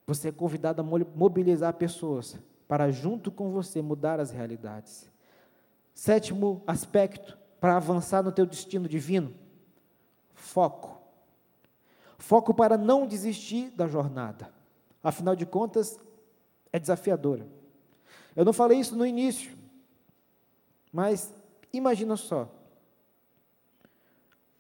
Você 0.07 0.28
é 0.28 0.32
convidado 0.32 0.80
a 0.80 0.84
mobilizar 0.84 1.74
pessoas 1.74 2.38
para, 2.68 2.90
junto 2.92 3.30
com 3.30 3.50
você, 3.50 3.82
mudar 3.82 4.20
as 4.20 4.30
realidades. 4.30 5.11
Sétimo 5.92 6.62
aspecto 6.66 7.36
para 7.61 7.76
avançar 7.76 8.22
no 8.22 8.30
teu 8.30 8.46
destino 8.46 8.88
divino: 8.88 9.34
foco. 10.32 10.96
Foco 12.18 12.54
para 12.54 12.78
não 12.78 13.07
desistir 13.07 13.70
da 13.70 13.88
jornada. 13.88 14.52
Afinal 15.02 15.34
de 15.34 15.44
contas, 15.44 15.98
é 16.72 16.78
desafiadora. 16.78 17.46
Eu 18.34 18.44
não 18.44 18.52
falei 18.52 18.78
isso 18.78 18.94
no 18.96 19.07
início, 19.07 19.57
mas 20.92 21.34
imagina 21.72 22.16
só. 22.16 22.48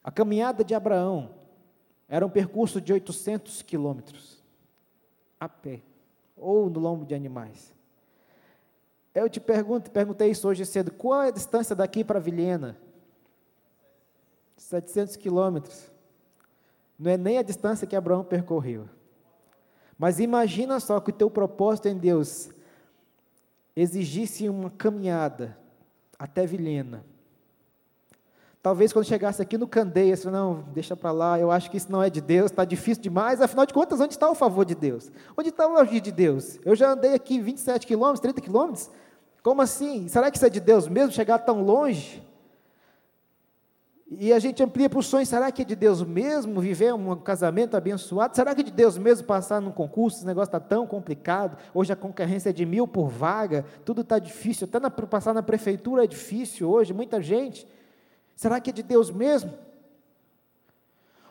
A 0.02 0.10
caminhada 0.10 0.64
de 0.64 0.74
Abraão 0.74 1.34
era 2.08 2.24
um 2.24 2.30
percurso 2.30 2.80
de 2.80 2.92
800 2.92 3.62
quilômetros 3.62 4.35
a 5.38 5.48
pé 5.48 5.80
ou 6.36 6.68
no 6.68 6.80
lombo 6.80 7.04
de 7.04 7.14
animais. 7.14 7.74
Eu 9.14 9.28
te 9.28 9.40
pergunto, 9.40 9.90
perguntei 9.90 10.30
isso 10.30 10.46
hoje 10.46 10.66
cedo, 10.66 10.92
qual 10.92 11.22
é 11.22 11.28
a 11.28 11.32
distância 11.32 11.74
daqui 11.74 12.04
para 12.04 12.20
Vilhena? 12.20 12.76
700 14.56 15.16
quilômetros. 15.16 15.90
Não 16.98 17.10
é 17.10 17.16
nem 17.16 17.38
a 17.38 17.42
distância 17.42 17.86
que 17.86 17.96
Abraão 17.96 18.24
percorreu. 18.24 18.88
Mas 19.98 20.20
imagina 20.20 20.78
só 20.80 21.00
que 21.00 21.10
o 21.10 21.14
teu 21.14 21.30
propósito 21.30 21.88
em 21.88 21.96
Deus 21.96 22.50
exigisse 23.74 24.48
uma 24.48 24.70
caminhada 24.70 25.56
até 26.18 26.46
Vilhena. 26.46 27.04
Talvez 28.66 28.92
quando 28.92 29.04
chegasse 29.04 29.40
aqui 29.40 29.56
no 29.56 29.68
Candeia, 29.68 30.16
você 30.16 30.28
não, 30.28 30.64
deixa 30.74 30.96
para 30.96 31.12
lá, 31.12 31.38
eu 31.38 31.52
acho 31.52 31.70
que 31.70 31.76
isso 31.76 31.86
não 31.88 32.02
é 32.02 32.10
de 32.10 32.20
Deus, 32.20 32.50
está 32.50 32.64
difícil 32.64 33.00
demais, 33.00 33.40
afinal 33.40 33.64
de 33.64 33.72
contas, 33.72 34.00
onde 34.00 34.14
está 34.14 34.28
o 34.28 34.34
favor 34.34 34.64
de 34.64 34.74
Deus? 34.74 35.08
Onde 35.36 35.50
está 35.50 35.68
o 35.68 35.76
agir 35.76 36.00
de 36.00 36.10
Deus? 36.10 36.58
Eu 36.64 36.74
já 36.74 36.90
andei 36.90 37.14
aqui 37.14 37.38
27 37.38 37.86
quilômetros, 37.86 38.18
30 38.18 38.40
quilômetros, 38.40 38.90
como 39.40 39.62
assim? 39.62 40.08
Será 40.08 40.32
que 40.32 40.36
isso 40.36 40.46
é 40.46 40.50
de 40.50 40.58
Deus 40.58 40.88
mesmo, 40.88 41.12
chegar 41.12 41.38
tão 41.38 41.62
longe? 41.62 42.20
E 44.10 44.32
a 44.32 44.38
gente 44.40 44.60
amplia 44.64 44.90
para 44.90 44.98
o 44.98 45.02
sonho, 45.02 45.24
será 45.24 45.52
que 45.52 45.62
é 45.62 45.64
de 45.64 45.76
Deus 45.76 46.02
mesmo 46.02 46.60
viver 46.60 46.92
um 46.92 47.14
casamento 47.14 47.76
abençoado? 47.76 48.34
Será 48.34 48.52
que 48.52 48.62
é 48.62 48.64
de 48.64 48.72
Deus 48.72 48.98
mesmo 48.98 49.28
passar 49.28 49.60
num 49.60 49.70
concurso? 49.70 50.16
Esse 50.16 50.26
negócio 50.26 50.48
está 50.48 50.58
tão 50.58 50.88
complicado. 50.88 51.56
Hoje 51.72 51.92
a 51.92 51.96
concorrência 51.96 52.50
é 52.50 52.52
de 52.52 52.66
mil 52.66 52.88
por 52.88 53.08
vaga, 53.08 53.64
tudo 53.84 54.00
está 54.00 54.18
difícil. 54.18 54.66
Até 54.66 54.80
na, 54.80 54.90
passar 54.90 55.32
na 55.32 55.42
prefeitura 55.42 56.02
é 56.02 56.06
difícil 56.08 56.68
hoje, 56.68 56.92
muita 56.92 57.22
gente. 57.22 57.64
Será 58.36 58.60
que 58.60 58.70
é 58.70 58.72
de 58.72 58.82
Deus 58.82 59.10
mesmo? 59.10 59.52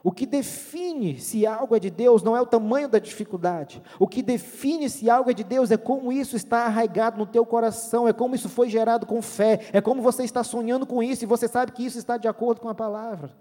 O 0.03 0.12
que 0.12 0.26
define 0.26 1.20
se 1.20 1.47
algo 1.47 1.76
é 1.76 1.80
de 1.80 1.89
Deus 1.89 2.22
não 2.22 2.38
é 2.38 2.41
o 2.41 2.45
tamanho 2.45 2.88
da 2.88 2.99
dificuldade. 2.99 3.82
O 3.99 4.08
que 4.08 4.22
define 4.22 4.88
se 4.88 5.10
algo 5.10 5.32
é 5.32 5.34
de 5.34 5.43
Deus 5.43 5.72
é 5.72 5.78
como 5.78 6.12
isso 6.12 6.36
está 6.36 6.66
arraigado 6.66 7.18
no 7.18 7.26
teu 7.26 7.43
coração, 7.43 8.08
é 8.08 8.14
como 8.14 8.36
isso 8.36 8.47
foi 8.47 8.70
gerado 8.70 9.08
com 9.08 9.20
fé, 9.20 9.68
é 9.74 9.82
como 9.82 10.03
você 10.03 10.24
está 10.24 10.43
sonhando 10.43 10.86
com 10.86 11.01
isso 11.01 11.24
e 11.24 11.28
você 11.28 11.47
sabe 11.47 11.72
que 11.72 11.84
isso 11.84 11.97
está 11.97 12.18
de 12.18 12.28
acordo 12.28 12.62
com 12.62 12.70
a 12.70 12.76
palavra. 12.76 13.36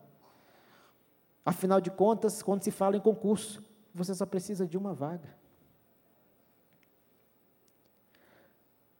Afinal 1.44 1.82
de 1.82 1.90
contas, 1.90 2.42
quando 2.42 2.62
se 2.62 2.70
fala 2.70 2.96
em 2.96 3.00
concurso, 3.00 3.62
você 3.94 4.14
só 4.14 4.24
precisa 4.24 4.66
de 4.66 4.78
uma 4.78 4.94
vaga. 4.94 5.36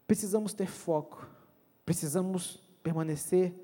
Precisamos 0.07 0.53
ter 0.53 0.67
foco, 0.67 1.27
precisamos 1.87 2.63
permanecer 2.83 3.55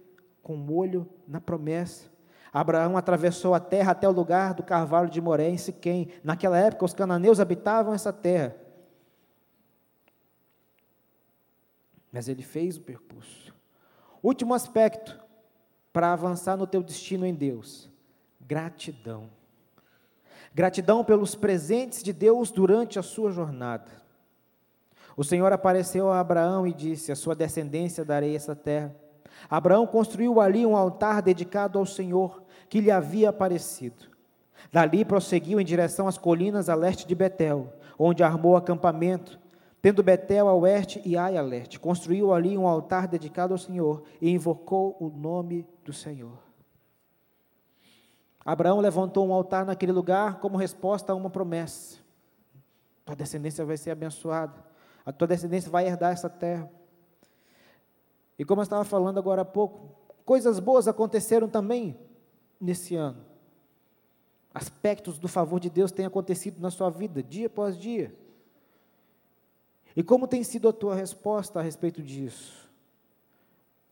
com 0.42 0.54
o 0.54 0.58
um 0.58 0.74
olho 0.74 1.08
na 1.26 1.40
promessa. 1.40 2.10
Abraão 2.52 2.96
atravessou 2.96 3.54
a 3.54 3.60
terra 3.60 3.92
até 3.92 4.08
o 4.08 4.12
lugar 4.12 4.54
do 4.54 4.62
carvalho 4.62 5.08
de 5.08 5.20
Moré, 5.20 5.48
em 5.48 5.58
Siquém. 5.58 6.08
Naquela 6.24 6.58
época, 6.58 6.84
os 6.84 6.94
cananeus 6.94 7.38
habitavam 7.38 7.94
essa 7.94 8.12
terra. 8.12 8.56
Mas 12.12 12.28
ele 12.28 12.42
fez 12.42 12.76
o 12.76 12.80
percurso. 12.80 13.54
Último 14.22 14.52
aspecto 14.52 15.18
para 15.92 16.12
avançar 16.12 16.56
no 16.56 16.66
teu 16.66 16.82
destino 16.82 17.24
em 17.24 17.34
Deus: 17.34 17.88
gratidão. 18.40 19.30
Gratidão 20.52 21.04
pelos 21.04 21.36
presentes 21.36 22.02
de 22.02 22.12
Deus 22.12 22.50
durante 22.50 22.98
a 22.98 23.02
sua 23.02 23.30
jornada. 23.30 24.00
O 25.16 25.22
Senhor 25.22 25.52
apareceu 25.52 26.10
a 26.10 26.18
Abraão 26.18 26.66
e 26.66 26.72
disse: 26.72 27.12
A 27.12 27.16
sua 27.16 27.36
descendência 27.36 28.04
darei 28.04 28.34
essa 28.34 28.56
terra. 28.56 28.94
Abraão 29.48 29.86
construiu 29.86 30.40
ali 30.40 30.64
um 30.64 30.76
altar 30.76 31.22
dedicado 31.22 31.78
ao 31.78 31.86
Senhor 31.86 32.42
que 32.68 32.80
lhe 32.80 32.90
havia 32.90 33.30
aparecido. 33.30 34.08
Dali 34.72 35.04
prosseguiu 35.04 35.60
em 35.60 35.64
direção 35.64 36.06
às 36.06 36.18
colinas 36.18 36.68
a 36.68 36.74
leste 36.74 37.06
de 37.06 37.14
Betel, 37.14 37.72
onde 37.98 38.22
armou 38.22 38.56
acampamento, 38.56 39.38
tendo 39.82 40.02
Betel 40.02 40.48
a 40.48 40.54
oeste 40.54 41.00
e 41.04 41.16
Ai 41.16 41.36
a 41.36 41.42
leste. 41.42 41.80
Construiu 41.80 42.32
ali 42.32 42.56
um 42.56 42.66
altar 42.66 43.08
dedicado 43.08 43.54
ao 43.54 43.58
Senhor 43.58 44.02
e 44.20 44.30
invocou 44.30 44.96
o 45.00 45.08
nome 45.08 45.66
do 45.84 45.92
Senhor. 45.92 46.38
Abraão 48.44 48.80
levantou 48.80 49.26
um 49.26 49.32
altar 49.32 49.64
naquele 49.64 49.92
lugar 49.92 50.40
como 50.40 50.56
resposta 50.56 51.12
a 51.12 51.16
uma 51.16 51.28
promessa. 51.28 51.98
Tua 53.04 53.16
descendência 53.16 53.64
vai 53.64 53.76
ser 53.76 53.90
abençoada, 53.90 54.64
a 55.04 55.12
tua 55.12 55.28
descendência 55.28 55.70
vai 55.70 55.86
herdar 55.86 56.12
essa 56.12 56.28
terra. 56.28 56.70
E 58.40 58.44
como 58.44 58.60
eu 58.60 58.64
estava 58.64 58.82
falando 58.82 59.18
agora 59.18 59.42
há 59.42 59.44
pouco, 59.44 60.00
Coisas 60.30 60.60
boas 60.60 60.86
aconteceram 60.86 61.48
também 61.48 61.98
nesse 62.60 62.94
ano. 62.94 63.24
Aspectos 64.54 65.18
do 65.18 65.26
favor 65.26 65.58
de 65.58 65.68
Deus 65.68 65.90
têm 65.90 66.06
acontecido 66.06 66.60
na 66.60 66.70
sua 66.70 66.88
vida, 66.88 67.20
dia 67.20 67.48
após 67.48 67.76
dia. 67.76 68.14
E 69.96 70.04
como 70.04 70.28
tem 70.28 70.44
sido 70.44 70.68
a 70.68 70.72
tua 70.72 70.94
resposta 70.94 71.58
a 71.58 71.62
respeito 71.62 72.00
disso? 72.00 72.70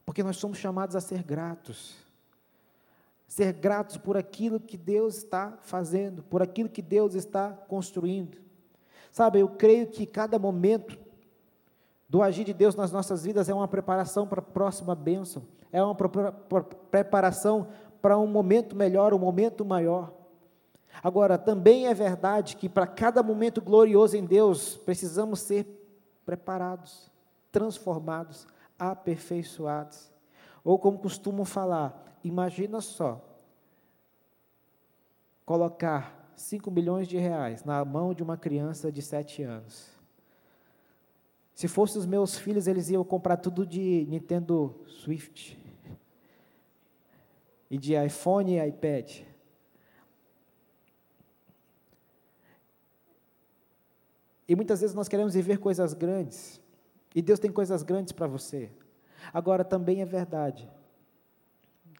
Porque 0.07 0.23
nós 0.23 0.37
somos 0.37 0.59
chamados 0.59 0.95
a 0.95 1.01
ser 1.01 1.25
gratos. 1.25 1.97
Ser 3.27 3.53
gratos 3.53 3.97
por 3.97 4.17
aquilo 4.17 4.61
que 4.61 4.77
Deus 4.77 5.17
está 5.17 5.59
fazendo, 5.63 6.23
por 6.23 6.41
aquilo 6.41 6.69
que 6.69 6.81
Deus 6.81 7.17
está 7.17 7.51
construindo. 7.51 8.39
Sabe, 9.11 9.41
eu 9.41 9.49
creio 9.49 9.89
que 9.89 10.07
cada 10.07 10.39
momento 10.39 10.97
do 12.09 12.23
agir 12.23 12.45
de 12.45 12.55
Deus 12.55 12.75
nas 12.75 12.91
nossas 12.91 13.25
vidas 13.25 13.49
é 13.49 13.55
uma 13.55 13.69
preparação 13.69 14.27
para 14.27 14.41
a 14.41 14.43
próxima 14.43 14.95
bênção, 14.95 15.43
é 15.71 15.83
uma 15.83 15.95
preparação 15.95 17.69
para 18.01 18.19
um 18.19 18.27
momento 18.27 18.75
melhor, 18.75 19.13
um 19.13 19.19
momento 19.19 19.65
maior. 19.65 20.13
Agora, 21.03 21.37
também 21.37 21.87
é 21.87 21.95
verdade 21.95 22.57
que 22.57 22.69
para 22.69 22.87
cada 22.87 23.23
momento 23.23 23.61
glorioso 23.61 24.17
em 24.17 24.25
Deus, 24.25 24.77
precisamos 24.77 25.41
ser 25.41 25.67
preparados, 26.25 27.11
transformados, 27.53 28.47
aperfeiçoados. 28.79 30.11
Ou 30.65 30.79
como 30.79 30.99
costumam 30.99 31.45
falar, 31.45 32.19
imagina 32.25 32.81
só, 32.81 33.25
colocar 35.45 36.33
5 36.37 36.71
milhões 36.71 37.07
de 37.07 37.19
reais 37.19 37.65
na 37.65 37.85
mão 37.85 38.15
de 38.15 38.23
uma 38.23 38.37
criança 38.37 38.91
de 38.91 39.03
7 39.03 39.43
anos. 39.43 39.98
Se 41.59 41.67
fossem 41.67 41.99
os 41.99 42.07
meus 42.07 42.39
filhos, 42.39 42.69
eles 42.69 42.89
iam 42.89 43.03
comprar 43.03 43.37
tudo 43.37 43.67
de 43.67 44.07
Nintendo 44.09 44.81
Swift 44.87 45.59
e 47.69 47.77
de 47.77 47.95
iPhone 47.95 48.53
e 48.53 48.65
iPad. 48.65 49.23
E 54.47 54.55
muitas 54.55 54.83
vezes 54.83 54.95
nós 54.95 55.09
queremos 55.09 55.35
viver 55.35 55.59
coisas 55.59 55.95
grandes, 55.95 56.61
e 57.13 57.21
Deus 57.21 57.41
tem 57.41 57.51
coisas 57.51 57.83
grandes 57.83 58.13
para 58.13 58.29
você. 58.29 58.71
Agora, 59.35 59.65
também 59.65 60.01
é 60.01 60.07
verdade 60.07 60.71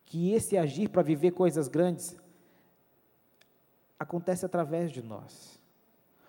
que 0.07 0.31
esse 0.31 0.57
agir 0.57 0.89
para 0.89 1.03
viver 1.03 1.33
coisas 1.33 1.67
grandes 1.67 2.17
acontece 3.99 4.47
através 4.47 4.93
de 4.93 5.03
nós. 5.03 5.58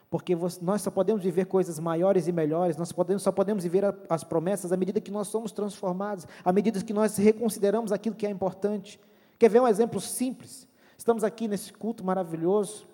Porque 0.10 0.36
nós 0.62 0.82
só 0.82 0.90
podemos 0.90 1.24
viver 1.24 1.46
coisas 1.46 1.78
maiores 1.78 2.28
e 2.28 2.32
melhores, 2.32 2.76
nós 2.76 2.92
podemos, 2.92 3.22
só 3.22 3.32
podemos 3.32 3.64
viver 3.64 3.84
as 4.10 4.24
promessas 4.24 4.72
à 4.72 4.78
medida 4.78 5.00
que 5.00 5.12
nós 5.12 5.28
somos 5.28 5.52
transformados, 5.52 6.26
à 6.44 6.52
medida 6.52 6.84
que 6.84 6.94
nós 6.94 7.16
reconsideramos 7.18 7.92
aquilo 7.92 8.16
que 8.16 8.26
é 8.26 8.30
importante. 8.30 9.00
Quer 9.38 9.50
ver 9.50 9.62
um 9.62 9.68
exemplo 9.68 10.02
simples? 10.02 10.68
Estamos 10.98 11.24
aqui 11.24 11.48
nesse 11.48 11.72
culto 11.72 12.04
maravilhoso, 12.04 12.88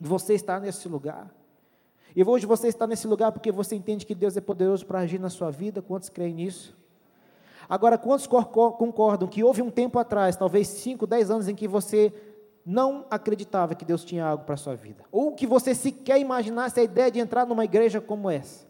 você 0.00 0.34
está 0.34 0.58
nesse 0.58 0.88
lugar. 0.88 1.32
E 2.14 2.24
hoje 2.24 2.44
você 2.44 2.68
está 2.68 2.86
nesse 2.86 3.06
lugar 3.06 3.30
porque 3.30 3.52
você 3.52 3.76
entende 3.76 4.04
que 4.04 4.14
Deus 4.14 4.36
é 4.36 4.40
poderoso 4.40 4.84
para 4.84 5.00
agir 5.00 5.20
na 5.20 5.30
sua 5.30 5.50
vida. 5.50 5.80
Quantos 5.80 6.08
creem 6.08 6.34
nisso? 6.34 6.76
Agora, 7.68 7.98
quantos 7.98 8.26
concordam 8.26 9.28
que 9.28 9.44
houve 9.44 9.60
um 9.60 9.70
tempo 9.70 9.98
atrás, 9.98 10.36
talvez 10.36 10.68
5, 10.68 11.06
10 11.06 11.30
anos, 11.30 11.48
em 11.48 11.54
que 11.54 11.68
você 11.68 12.12
não 12.66 13.06
acreditava 13.08 13.76
que 13.76 13.84
Deus 13.84 14.04
tinha 14.04 14.26
algo 14.26 14.44
para 14.44 14.54
a 14.54 14.58
sua 14.58 14.74
vida? 14.74 15.04
Ou 15.12 15.32
que 15.32 15.46
você 15.46 15.72
sequer 15.72 16.20
imaginasse 16.20 16.80
a 16.80 16.82
ideia 16.82 17.12
de 17.12 17.20
entrar 17.20 17.46
numa 17.46 17.64
igreja 17.64 18.00
como 18.00 18.28
essa? 18.28 18.66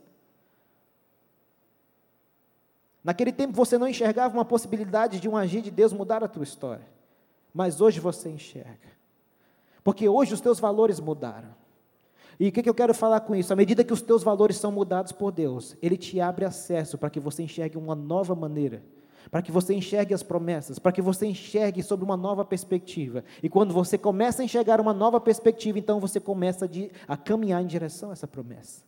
Naquele 3.03 3.33
tempo 3.33 3.55
você 3.55 3.79
não 3.79 3.89
enxergava 3.89 4.37
uma 4.37 4.45
possibilidade 4.45 5.19
de 5.19 5.29
um 5.29 5.37
agir 5.37 5.63
de 5.63 5.71
Deus 5.71 5.95
mudar 5.95 6.23
a 6.23 6.29
tua 6.29 6.43
história. 6.43 6.87
Mas 7.55 7.81
hoje 7.81 7.99
você 7.99 8.29
enxerga. 8.29 8.95
Porque 9.83 10.07
hoje 10.07 10.35
os 10.35 10.41
teus 10.43 10.61
valores 10.61 11.01
mudaram. 11.01 11.55
E 12.39 12.49
o 12.49 12.53
que, 12.53 12.63
que 12.63 12.69
eu 12.69 12.75
quero 12.75 12.93
falar 12.93 13.21
com 13.21 13.35
isso? 13.35 13.51
À 13.51 13.57
medida 13.57 13.83
que 13.83 13.93
os 13.95 14.03
teus 14.03 14.23
valores 14.23 14.59
são 14.59 14.71
mudados 14.71 15.13
por 15.13 15.33
Deus, 15.33 15.75
Ele 15.81 15.97
te 15.97 16.21
abre 16.21 16.45
acesso 16.45 16.99
para 16.99 17.09
que 17.09 17.19
você 17.19 17.43
enxergue 17.43 17.79
uma 17.79 17.95
nova 17.95 18.35
maneira, 18.35 18.83
para 19.31 19.43
que 19.43 19.53
você 19.53 19.75
enxergue 19.75 20.15
as 20.15 20.23
promessas, 20.23 20.79
para 20.79 20.93
que 20.93 21.03
você 21.03 21.27
enxergue 21.27 21.83
sobre 21.83 22.05
uma 22.05 22.17
nova 22.17 22.45
perspectiva. 22.45 23.25
E 23.43 23.49
quando 23.49 23.73
você 23.73 23.99
começa 23.99 24.43
a 24.43 24.45
enxergar 24.45 24.81
uma 24.81 24.93
nova 24.93 25.21
perspectiva, 25.21 25.79
então 25.79 26.01
você 26.01 26.21
começa 26.21 26.69
a 27.07 27.17
caminhar 27.17 27.63
em 27.63 27.67
direção 27.67 28.11
a 28.11 28.13
essa 28.13 28.27
promessa. 28.27 28.85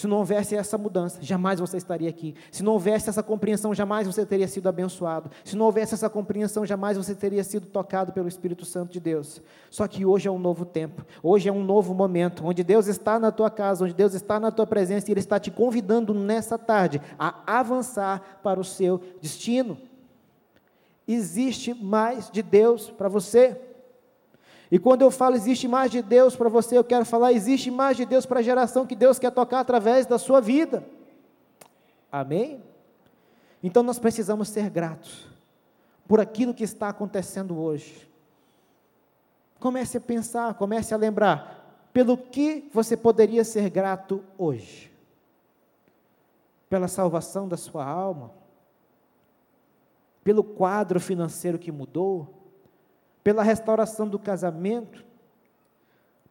Se 0.00 0.06
não 0.06 0.16
houvesse 0.16 0.56
essa 0.56 0.78
mudança, 0.78 1.18
jamais 1.20 1.60
você 1.60 1.76
estaria 1.76 2.08
aqui. 2.08 2.34
Se 2.50 2.62
não 2.62 2.72
houvesse 2.72 3.10
essa 3.10 3.22
compreensão, 3.22 3.74
jamais 3.74 4.06
você 4.06 4.24
teria 4.24 4.48
sido 4.48 4.66
abençoado. 4.66 5.30
Se 5.44 5.54
não 5.54 5.66
houvesse 5.66 5.92
essa 5.92 6.08
compreensão, 6.08 6.64
jamais 6.64 6.96
você 6.96 7.14
teria 7.14 7.44
sido 7.44 7.66
tocado 7.66 8.10
pelo 8.10 8.26
Espírito 8.26 8.64
Santo 8.64 8.90
de 8.94 8.98
Deus. 8.98 9.42
Só 9.68 9.86
que 9.86 10.06
hoje 10.06 10.26
é 10.26 10.30
um 10.30 10.38
novo 10.38 10.64
tempo, 10.64 11.04
hoje 11.22 11.50
é 11.50 11.52
um 11.52 11.62
novo 11.62 11.92
momento, 11.92 12.46
onde 12.46 12.64
Deus 12.64 12.86
está 12.86 13.18
na 13.18 13.30
tua 13.30 13.50
casa, 13.50 13.84
onde 13.84 13.92
Deus 13.92 14.14
está 14.14 14.40
na 14.40 14.50
tua 14.50 14.66
presença 14.66 15.10
e 15.10 15.12
Ele 15.12 15.20
está 15.20 15.38
te 15.38 15.50
convidando 15.50 16.14
nessa 16.14 16.56
tarde 16.56 16.98
a 17.18 17.34
avançar 17.58 18.40
para 18.42 18.58
o 18.58 18.64
seu 18.64 19.02
destino. 19.20 19.76
Existe 21.06 21.74
mais 21.74 22.30
de 22.30 22.40
Deus 22.40 22.88
para 22.88 23.10
você. 23.10 23.69
E 24.70 24.78
quando 24.78 25.02
eu 25.02 25.10
falo 25.10 25.34
existe 25.34 25.66
mais 25.66 25.90
de 25.90 26.00
Deus 26.00 26.36
para 26.36 26.48
você, 26.48 26.78
eu 26.78 26.84
quero 26.84 27.04
falar 27.04 27.32
existe 27.32 27.70
mais 27.70 27.96
de 27.96 28.04
Deus 28.04 28.24
para 28.24 28.38
a 28.38 28.42
geração 28.42 28.86
que 28.86 28.94
Deus 28.94 29.18
quer 29.18 29.32
tocar 29.32 29.60
através 29.60 30.06
da 30.06 30.18
sua 30.18 30.40
vida. 30.40 30.86
Amém? 32.10 32.62
Então 33.62 33.82
nós 33.82 33.98
precisamos 33.98 34.48
ser 34.48 34.70
gratos 34.70 35.28
por 36.06 36.20
aquilo 36.20 36.54
que 36.54 36.64
está 36.64 36.88
acontecendo 36.88 37.58
hoje. 37.58 38.08
Comece 39.58 39.98
a 39.98 40.00
pensar, 40.00 40.54
comece 40.54 40.94
a 40.94 40.96
lembrar 40.96 41.88
pelo 41.92 42.16
que 42.16 42.68
você 42.72 42.96
poderia 42.96 43.44
ser 43.44 43.68
grato 43.68 44.24
hoje. 44.38 44.90
Pela 46.68 46.86
salvação 46.86 47.48
da 47.48 47.56
sua 47.56 47.84
alma, 47.84 48.32
pelo 50.22 50.44
quadro 50.44 51.00
financeiro 51.00 51.58
que 51.58 51.72
mudou, 51.72 52.39
pela 53.22 53.42
restauração 53.42 54.08
do 54.08 54.18
casamento, 54.18 55.04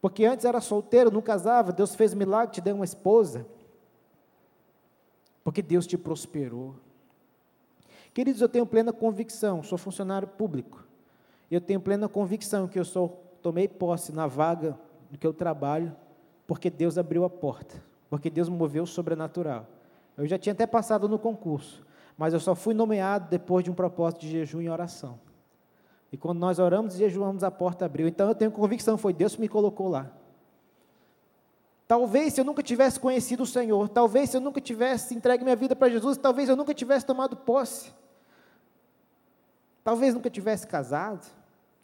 porque 0.00 0.24
antes 0.24 0.44
era 0.44 0.60
solteiro, 0.60 1.10
não 1.10 1.20
casava, 1.20 1.72
Deus 1.72 1.94
fez 1.94 2.14
milagre, 2.14 2.54
te 2.54 2.60
deu 2.60 2.74
uma 2.74 2.84
esposa, 2.84 3.46
porque 5.44 5.62
Deus 5.62 5.86
te 5.86 5.96
prosperou. 5.96 6.74
Queridos, 8.12 8.40
eu 8.40 8.48
tenho 8.48 8.66
plena 8.66 8.92
convicção, 8.92 9.62
sou 9.62 9.78
funcionário 9.78 10.26
público, 10.26 10.84
eu 11.50 11.60
tenho 11.60 11.80
plena 11.80 12.08
convicção 12.08 12.66
que 12.66 12.78
eu 12.78 12.84
sou, 12.84 13.22
tomei 13.42 13.68
posse 13.68 14.12
na 14.12 14.26
vaga 14.26 14.78
do 15.10 15.18
que 15.18 15.26
eu 15.26 15.32
trabalho, 15.32 15.94
porque 16.46 16.70
Deus 16.70 16.98
abriu 16.98 17.24
a 17.24 17.30
porta, 17.30 17.82
porque 18.08 18.30
Deus 18.30 18.48
moveu 18.48 18.84
o 18.84 18.86
sobrenatural. 18.86 19.66
Eu 20.16 20.26
já 20.26 20.38
tinha 20.38 20.52
até 20.52 20.66
passado 20.66 21.08
no 21.08 21.18
concurso, 21.18 21.84
mas 22.16 22.34
eu 22.34 22.40
só 22.40 22.54
fui 22.54 22.74
nomeado 22.74 23.28
depois 23.30 23.64
de 23.64 23.70
um 23.70 23.74
propósito 23.74 24.20
de 24.22 24.30
jejum 24.30 24.60
e 24.60 24.68
oração. 24.68 25.18
E 26.12 26.16
quando 26.16 26.38
nós 26.38 26.58
oramos 26.58 26.94
e 26.94 26.98
jejuamos, 26.98 27.44
a 27.44 27.50
porta 27.50 27.84
abriu. 27.84 28.08
Então 28.08 28.28
eu 28.28 28.34
tenho 28.34 28.50
convicção, 28.50 28.98
foi 28.98 29.12
Deus 29.12 29.34
que 29.34 29.40
me 29.40 29.48
colocou 29.48 29.88
lá. 29.88 30.10
Talvez 31.86 32.34
se 32.34 32.40
eu 32.40 32.44
nunca 32.44 32.62
tivesse 32.62 33.00
conhecido 33.00 33.42
o 33.42 33.46
Senhor, 33.46 33.88
talvez 33.88 34.30
se 34.30 34.36
eu 34.36 34.40
nunca 34.40 34.60
tivesse 34.60 35.14
entregue 35.14 35.42
minha 35.42 35.56
vida 35.56 35.74
para 35.74 35.88
Jesus, 35.88 36.16
talvez 36.16 36.48
eu 36.48 36.56
nunca 36.56 36.72
tivesse 36.72 37.04
tomado 37.04 37.36
posse. 37.36 37.92
Talvez 39.82 40.14
nunca 40.14 40.30
tivesse 40.30 40.66
casado. 40.66 41.26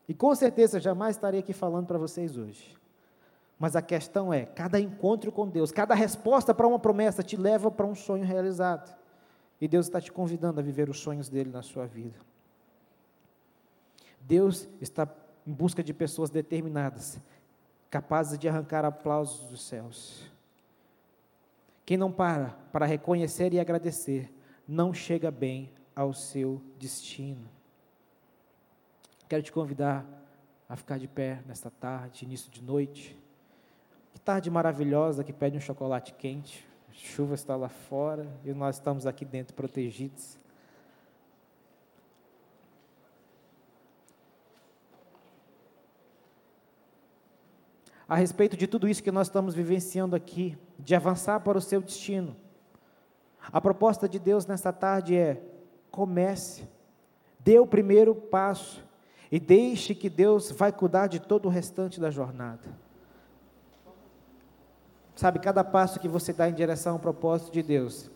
E 0.08 0.14
com 0.14 0.34
certeza 0.34 0.78
jamais 0.78 1.16
estaria 1.16 1.40
aqui 1.40 1.52
falando 1.52 1.86
para 1.86 1.98
vocês 1.98 2.36
hoje. 2.36 2.76
Mas 3.58 3.74
a 3.74 3.82
questão 3.82 4.32
é: 4.32 4.44
cada 4.44 4.78
encontro 4.78 5.32
com 5.32 5.48
Deus, 5.48 5.72
cada 5.72 5.94
resposta 5.94 6.54
para 6.54 6.66
uma 6.66 6.78
promessa 6.78 7.22
te 7.22 7.36
leva 7.36 7.70
para 7.70 7.86
um 7.86 7.94
sonho 7.94 8.24
realizado. 8.24 8.96
E 9.60 9.66
Deus 9.66 9.86
está 9.86 10.00
te 10.00 10.12
convidando 10.12 10.60
a 10.60 10.62
viver 10.62 10.88
os 10.88 11.00
sonhos 11.00 11.28
dele 11.28 11.50
na 11.50 11.62
sua 11.62 11.86
vida. 11.86 12.25
Deus 14.26 14.68
está 14.80 15.08
em 15.46 15.52
busca 15.52 15.84
de 15.84 15.94
pessoas 15.94 16.30
determinadas, 16.30 17.20
capazes 17.88 18.36
de 18.36 18.48
arrancar 18.48 18.84
aplausos 18.84 19.48
dos 19.48 19.62
céus. 19.62 20.28
Quem 21.84 21.96
não 21.96 22.10
para 22.10 22.50
para 22.72 22.84
reconhecer 22.84 23.54
e 23.54 23.60
agradecer, 23.60 24.32
não 24.66 24.92
chega 24.92 25.30
bem 25.30 25.70
ao 25.94 26.12
seu 26.12 26.60
destino. 26.76 27.48
Quero 29.28 29.44
te 29.44 29.52
convidar 29.52 30.04
a 30.68 30.74
ficar 30.74 30.98
de 30.98 31.06
pé 31.06 31.40
nesta 31.46 31.70
tarde, 31.70 32.24
início 32.24 32.50
de 32.50 32.60
noite. 32.60 33.16
Que 34.12 34.18
tarde 34.18 34.50
maravilhosa 34.50 35.22
que 35.22 35.32
pede 35.32 35.56
um 35.56 35.60
chocolate 35.60 36.12
quente. 36.14 36.66
A 36.90 36.92
chuva 36.92 37.34
está 37.34 37.54
lá 37.54 37.68
fora 37.68 38.26
e 38.44 38.52
nós 38.52 38.76
estamos 38.76 39.06
aqui 39.06 39.24
dentro 39.24 39.54
protegidos. 39.54 40.36
A 48.08 48.16
respeito 48.16 48.56
de 48.56 48.66
tudo 48.66 48.88
isso 48.88 49.02
que 49.02 49.10
nós 49.10 49.26
estamos 49.26 49.54
vivenciando 49.54 50.14
aqui, 50.14 50.56
de 50.78 50.94
avançar 50.94 51.40
para 51.40 51.58
o 51.58 51.60
seu 51.60 51.80
destino. 51.80 52.36
A 53.52 53.60
proposta 53.60 54.08
de 54.08 54.18
Deus 54.18 54.46
nesta 54.46 54.72
tarde 54.72 55.16
é: 55.16 55.42
comece, 55.90 56.68
Dê 57.46 57.60
o 57.60 57.66
primeiro 57.66 58.12
passo 58.12 58.84
e 59.30 59.38
deixe 59.38 59.94
que 59.94 60.10
Deus 60.10 60.50
vai 60.50 60.72
cuidar 60.72 61.06
de 61.06 61.20
todo 61.20 61.46
o 61.46 61.48
restante 61.48 62.00
da 62.00 62.10
jornada. 62.10 62.68
Sabe, 65.14 65.38
cada 65.38 65.62
passo 65.62 66.00
que 66.00 66.08
você 66.08 66.32
dá 66.32 66.48
em 66.48 66.54
direção 66.54 66.94
ao 66.94 66.98
propósito 66.98 67.52
de 67.52 67.62
Deus 67.62 68.10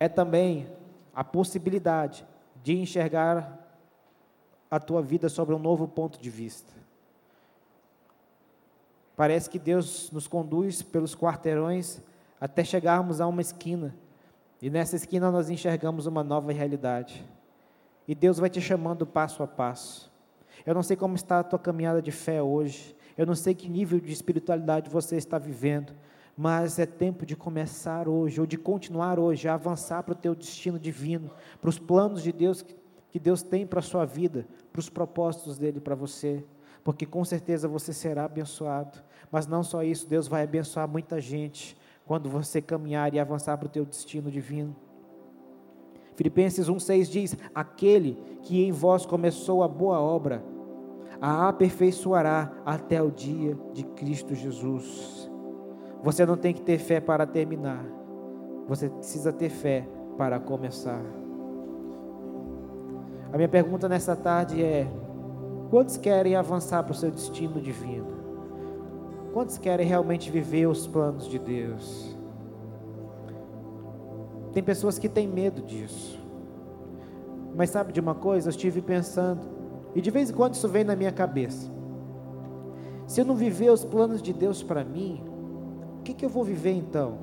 é 0.00 0.08
também 0.08 0.68
a 1.14 1.22
possibilidade 1.22 2.26
de 2.64 2.76
enxergar 2.76 3.64
a 4.68 4.80
tua 4.80 5.00
vida 5.00 5.28
sobre 5.28 5.54
um 5.54 5.58
novo 5.60 5.86
ponto 5.86 6.20
de 6.20 6.28
vista. 6.28 6.72
Parece 9.16 9.48
que 9.48 9.58
Deus 9.58 10.10
nos 10.12 10.28
conduz 10.28 10.82
pelos 10.82 11.16
quarteirões 11.16 12.02
até 12.38 12.62
chegarmos 12.62 13.20
a 13.20 13.26
uma 13.26 13.40
esquina, 13.40 13.96
e 14.60 14.68
nessa 14.68 14.96
esquina 14.96 15.30
nós 15.30 15.48
enxergamos 15.48 16.06
uma 16.06 16.22
nova 16.22 16.52
realidade. 16.52 17.24
E 18.06 18.14
Deus 18.14 18.38
vai 18.38 18.50
te 18.50 18.60
chamando 18.60 19.06
passo 19.06 19.42
a 19.42 19.46
passo. 19.46 20.12
Eu 20.64 20.74
não 20.74 20.82
sei 20.82 20.96
como 20.96 21.14
está 21.14 21.40
a 21.40 21.44
tua 21.44 21.58
caminhada 21.58 22.02
de 22.02 22.12
fé 22.12 22.42
hoje, 22.42 22.94
eu 23.16 23.24
não 23.24 23.34
sei 23.34 23.54
que 23.54 23.68
nível 23.68 23.98
de 23.98 24.12
espiritualidade 24.12 24.90
você 24.90 25.16
está 25.16 25.38
vivendo, 25.38 25.94
mas 26.36 26.78
é 26.78 26.84
tempo 26.84 27.24
de 27.24 27.34
começar 27.34 28.06
hoje, 28.08 28.38
ou 28.38 28.46
de 28.46 28.58
continuar 28.58 29.18
hoje, 29.18 29.48
a 29.48 29.54
avançar 29.54 30.02
para 30.02 30.12
o 30.12 30.16
teu 30.16 30.34
destino 30.34 30.78
divino, 30.78 31.30
para 31.58 31.70
os 31.70 31.78
planos 31.78 32.22
de 32.22 32.32
Deus 32.32 32.62
que 33.10 33.18
Deus 33.18 33.42
tem 33.42 33.66
para 33.66 33.78
a 33.78 33.82
sua 33.82 34.04
vida, 34.04 34.46
para 34.70 34.80
os 34.80 34.90
propósitos 34.90 35.56
dele 35.56 35.80
para 35.80 35.94
você, 35.94 36.44
porque 36.86 37.04
com 37.04 37.24
certeza 37.24 37.66
você 37.66 37.92
será 37.92 38.26
abençoado, 38.26 39.02
mas 39.28 39.44
não 39.44 39.64
só 39.64 39.82
isso, 39.82 40.08
Deus 40.08 40.28
vai 40.28 40.44
abençoar 40.44 40.86
muita 40.86 41.20
gente 41.20 41.76
quando 42.04 42.30
você 42.30 42.62
caminhar 42.62 43.12
e 43.12 43.18
avançar 43.18 43.58
para 43.58 43.66
o 43.66 43.68
teu 43.68 43.84
destino 43.84 44.30
divino. 44.30 44.76
Filipenses 46.14 46.68
1,6 46.68 47.10
diz: 47.10 47.36
Aquele 47.52 48.16
que 48.42 48.64
em 48.64 48.70
vós 48.70 49.04
começou 49.04 49.64
a 49.64 49.68
boa 49.68 49.98
obra, 49.98 50.44
a 51.20 51.48
aperfeiçoará 51.48 52.52
até 52.64 53.02
o 53.02 53.10
dia 53.10 53.58
de 53.72 53.82
Cristo 53.82 54.32
Jesus. 54.32 55.28
Você 56.04 56.24
não 56.24 56.36
tem 56.36 56.54
que 56.54 56.62
ter 56.62 56.78
fé 56.78 57.00
para 57.00 57.26
terminar, 57.26 57.84
você 58.68 58.88
precisa 58.88 59.32
ter 59.32 59.50
fé 59.50 59.88
para 60.16 60.38
começar. 60.38 61.02
A 63.32 63.36
minha 63.36 63.48
pergunta 63.48 63.88
nessa 63.88 64.14
tarde 64.14 64.62
é: 64.62 64.86
quantos 65.70 65.96
querem 65.96 66.34
avançar 66.36 66.82
para 66.82 66.92
o 66.92 66.94
seu 66.94 67.10
destino 67.10 67.60
divino? 67.60 68.16
Quantos 69.32 69.58
querem 69.58 69.86
realmente 69.86 70.30
viver 70.30 70.66
os 70.66 70.86
planos 70.86 71.28
de 71.28 71.38
Deus? 71.38 72.16
Tem 74.52 74.62
pessoas 74.62 74.98
que 74.98 75.08
têm 75.08 75.28
medo 75.28 75.60
disso. 75.60 76.18
Mas 77.54 77.70
sabe 77.70 77.92
de 77.92 78.00
uma 78.00 78.14
coisa? 78.14 78.48
Eu 78.48 78.50
estive 78.50 78.80
pensando, 78.80 79.46
e 79.94 80.00
de 80.00 80.10
vez 80.10 80.30
em 80.30 80.34
quando 80.34 80.54
isso 80.54 80.68
vem 80.68 80.84
na 80.84 80.96
minha 80.96 81.12
cabeça. 81.12 81.70
Se 83.06 83.20
eu 83.20 83.24
não 83.24 83.34
viver 83.34 83.70
os 83.70 83.84
planos 83.84 84.20
de 84.20 84.32
Deus 84.32 84.62
para 84.62 84.84
mim, 84.84 85.22
o 86.00 86.02
que, 86.02 86.12
que 86.12 86.24
eu 86.24 86.28
vou 86.28 86.44
viver 86.44 86.72
então? 86.72 87.18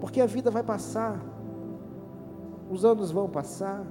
Porque 0.00 0.20
a 0.20 0.26
vida 0.26 0.50
vai 0.50 0.62
passar, 0.62 1.20
os 2.70 2.84
anos 2.84 3.10
vão 3.10 3.28
passar. 3.28 3.84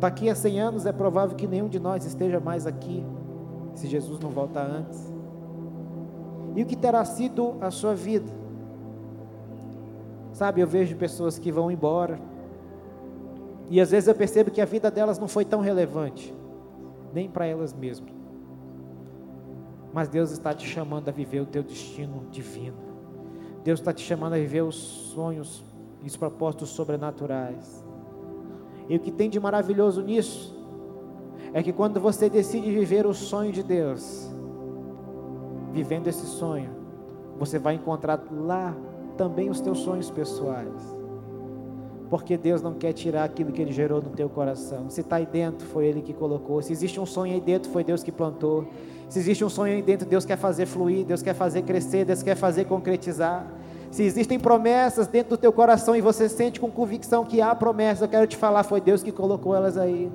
Daqui 0.00 0.30
a 0.30 0.34
100 0.34 0.60
anos 0.60 0.86
é 0.86 0.92
provável 0.92 1.36
que 1.36 1.46
nenhum 1.46 1.68
de 1.68 1.80
nós 1.80 2.04
esteja 2.04 2.38
mais 2.38 2.66
aqui, 2.66 3.04
se 3.74 3.88
Jesus 3.88 4.20
não 4.20 4.30
voltar 4.30 4.64
antes. 4.64 5.12
E 6.54 6.62
o 6.62 6.66
que 6.66 6.76
terá 6.76 7.04
sido 7.04 7.56
a 7.60 7.70
sua 7.70 7.94
vida? 7.94 8.30
Sabe, 10.32 10.60
eu 10.60 10.66
vejo 10.68 10.96
pessoas 10.96 11.38
que 11.38 11.50
vão 11.50 11.70
embora, 11.70 12.18
e 13.70 13.80
às 13.80 13.90
vezes 13.90 14.08
eu 14.08 14.14
percebo 14.14 14.50
que 14.50 14.60
a 14.60 14.64
vida 14.64 14.90
delas 14.90 15.18
não 15.18 15.28
foi 15.28 15.44
tão 15.44 15.60
relevante, 15.60 16.32
nem 17.12 17.28
para 17.28 17.46
elas 17.46 17.72
mesmas. 17.72 18.12
Mas 19.92 20.08
Deus 20.08 20.30
está 20.30 20.54
te 20.54 20.66
chamando 20.66 21.08
a 21.08 21.12
viver 21.12 21.40
o 21.40 21.46
teu 21.46 21.62
destino 21.62 22.24
divino. 22.30 22.76
Deus 23.64 23.80
está 23.80 23.92
te 23.92 24.02
chamando 24.02 24.34
a 24.34 24.38
viver 24.38 24.62
os 24.62 24.76
sonhos 24.76 25.64
e 26.02 26.06
os 26.06 26.16
propósitos 26.16 26.70
sobrenaturais. 26.70 27.84
E 28.88 28.96
o 28.96 29.00
que 29.00 29.10
tem 29.10 29.28
de 29.28 29.38
maravilhoso 29.38 30.02
nisso 30.02 30.56
é 31.52 31.62
que 31.62 31.72
quando 31.72 32.00
você 32.00 32.28
decide 32.28 32.70
viver 32.70 33.06
o 33.06 33.14
sonho 33.14 33.52
de 33.52 33.62
Deus, 33.62 34.30
vivendo 35.72 36.06
esse 36.06 36.26
sonho, 36.26 36.70
você 37.38 37.58
vai 37.58 37.74
encontrar 37.74 38.20
lá 38.30 38.74
também 39.16 39.50
os 39.50 39.60
teus 39.60 39.78
sonhos 39.78 40.10
pessoais. 40.10 40.96
Porque 42.08 42.38
Deus 42.38 42.62
não 42.62 42.72
quer 42.72 42.94
tirar 42.94 43.24
aquilo 43.24 43.52
que 43.52 43.60
Ele 43.60 43.72
gerou 43.72 44.00
no 44.00 44.10
teu 44.10 44.30
coração. 44.30 44.88
Se 44.88 45.02
está 45.02 45.16
aí 45.16 45.26
dentro, 45.26 45.66
foi 45.66 45.86
Ele 45.86 46.00
que 46.00 46.14
colocou. 46.14 46.62
Se 46.62 46.72
existe 46.72 46.98
um 46.98 47.04
sonho 47.04 47.34
aí 47.34 47.40
dentro, 47.40 47.70
foi 47.70 47.84
Deus 47.84 48.02
que 48.02 48.10
plantou. 48.10 48.66
Se 49.10 49.18
existe 49.18 49.44
um 49.44 49.48
sonho 49.50 49.74
aí 49.74 49.82
dentro, 49.82 50.08
Deus 50.08 50.24
quer 50.24 50.38
fazer 50.38 50.64
fluir, 50.64 51.04
Deus 51.04 51.22
quer 51.22 51.34
fazer 51.34 51.62
crescer, 51.62 52.06
Deus 52.06 52.22
quer 52.22 52.34
fazer 52.34 52.64
concretizar. 52.64 53.46
Se 53.90 54.02
existem 54.02 54.38
promessas 54.38 55.06
dentro 55.06 55.30
do 55.30 55.36
teu 55.36 55.52
coração 55.52 55.96
e 55.96 56.00
você 56.00 56.28
sente 56.28 56.60
com 56.60 56.70
convicção 56.70 57.24
que 57.24 57.40
há 57.40 57.54
promessas, 57.54 58.02
eu 58.02 58.08
quero 58.08 58.26
te 58.26 58.36
falar, 58.36 58.62
foi 58.62 58.80
Deus 58.80 59.02
que 59.02 59.10
colocou 59.10 59.54
elas 59.54 59.76
aí. 59.76 60.10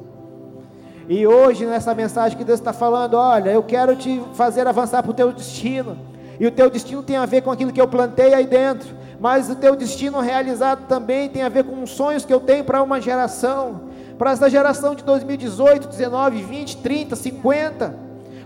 E 1.10 1.28
hoje, 1.28 1.66
nessa 1.66 1.94
mensagem 1.94 2.38
que 2.38 2.44
Deus 2.44 2.60
está 2.60 2.72
falando, 2.72 3.16
olha, 3.16 3.50
eu 3.50 3.64
quero 3.64 3.96
te 3.96 4.22
fazer 4.34 4.68
avançar 4.68 5.02
para 5.02 5.12
o 5.12 5.14
teu 5.14 5.32
destino. 5.32 5.98
E 6.40 6.48
o 6.48 6.52
teu 6.52 6.70
destino 6.70 7.04
tem 7.04 7.18
a 7.18 7.26
ver 7.26 7.42
com 7.42 7.52
aquilo 7.52 7.74
que 7.74 7.82
eu 7.82 7.88
plantei 7.88 8.34
aí 8.34 8.46
dentro 8.46 9.04
mas 9.24 9.50
o 9.50 9.56
teu 9.56 9.74
destino 9.74 10.20
realizado 10.20 10.86
também 10.86 11.30
tem 11.30 11.44
a 11.44 11.48
ver 11.48 11.64
com 11.64 11.82
os 11.82 11.92
sonhos 11.92 12.26
que 12.26 12.34
eu 12.34 12.42
tenho 12.42 12.66
para 12.66 12.84
uma 12.84 13.00
geração, 13.00 13.84
para 14.18 14.32
essa 14.32 14.50
geração 14.50 14.94
de 14.94 15.02
2018, 15.06 15.88
19, 15.88 16.42
20, 16.42 16.78
30, 16.80 17.16
50. 17.16 17.96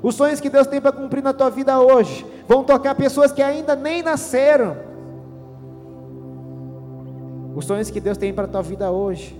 Os 0.04 0.14
sonhos 0.14 0.40
que 0.40 0.52
Deus 0.52 0.68
tem 0.68 0.80
para 0.80 0.92
cumprir 0.92 1.24
na 1.24 1.34
tua 1.34 1.50
vida 1.50 1.80
hoje 1.80 2.24
vão 2.48 2.64
tocar 2.64 2.94
pessoas 2.94 3.32
que 3.32 3.42
ainda 3.42 3.76
nem 3.76 4.04
nasceram. 4.04 4.78
Os 7.58 7.66
sonhos 7.66 7.90
que 7.90 8.00
Deus 8.00 8.20
tem 8.20 8.32
para 8.32 8.46
a 8.46 8.48
tua 8.48 8.62
vida 8.62 8.92
hoje 8.92 9.36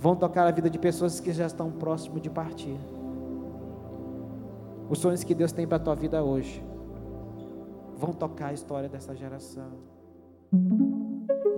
vão 0.00 0.16
tocar 0.16 0.44
a 0.44 0.50
vida 0.50 0.68
de 0.68 0.76
pessoas 0.76 1.20
que 1.20 1.32
já 1.32 1.46
estão 1.46 1.70
próximo 1.70 2.18
de 2.18 2.28
partir. 2.28 2.76
Os 4.90 4.98
sonhos 4.98 5.22
que 5.22 5.36
Deus 5.36 5.52
tem 5.52 5.64
para 5.64 5.76
a 5.76 5.80
tua 5.80 5.94
vida 5.94 6.24
hoje 6.24 6.60
vão 7.96 8.12
tocar 8.12 8.48
a 8.48 8.52
história 8.52 8.88
dessa 8.88 9.14
geração. 9.14 9.70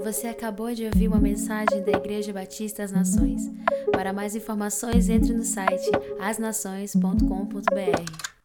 Você 0.05 0.26
acabou 0.26 0.74
de 0.74 0.84
ouvir 0.84 1.09
uma 1.09 1.18
mensagem 1.18 1.82
da 1.82 1.92
Igreja 1.92 2.30
Batista 2.30 2.82
das 2.82 2.92
Nações. 2.92 3.51
Para 3.90 4.12
mais 4.12 4.36
informações, 4.36 5.09
entre 5.09 5.32
no 5.32 5.44
site 5.44 5.90
asnações.com.br. 6.20 8.36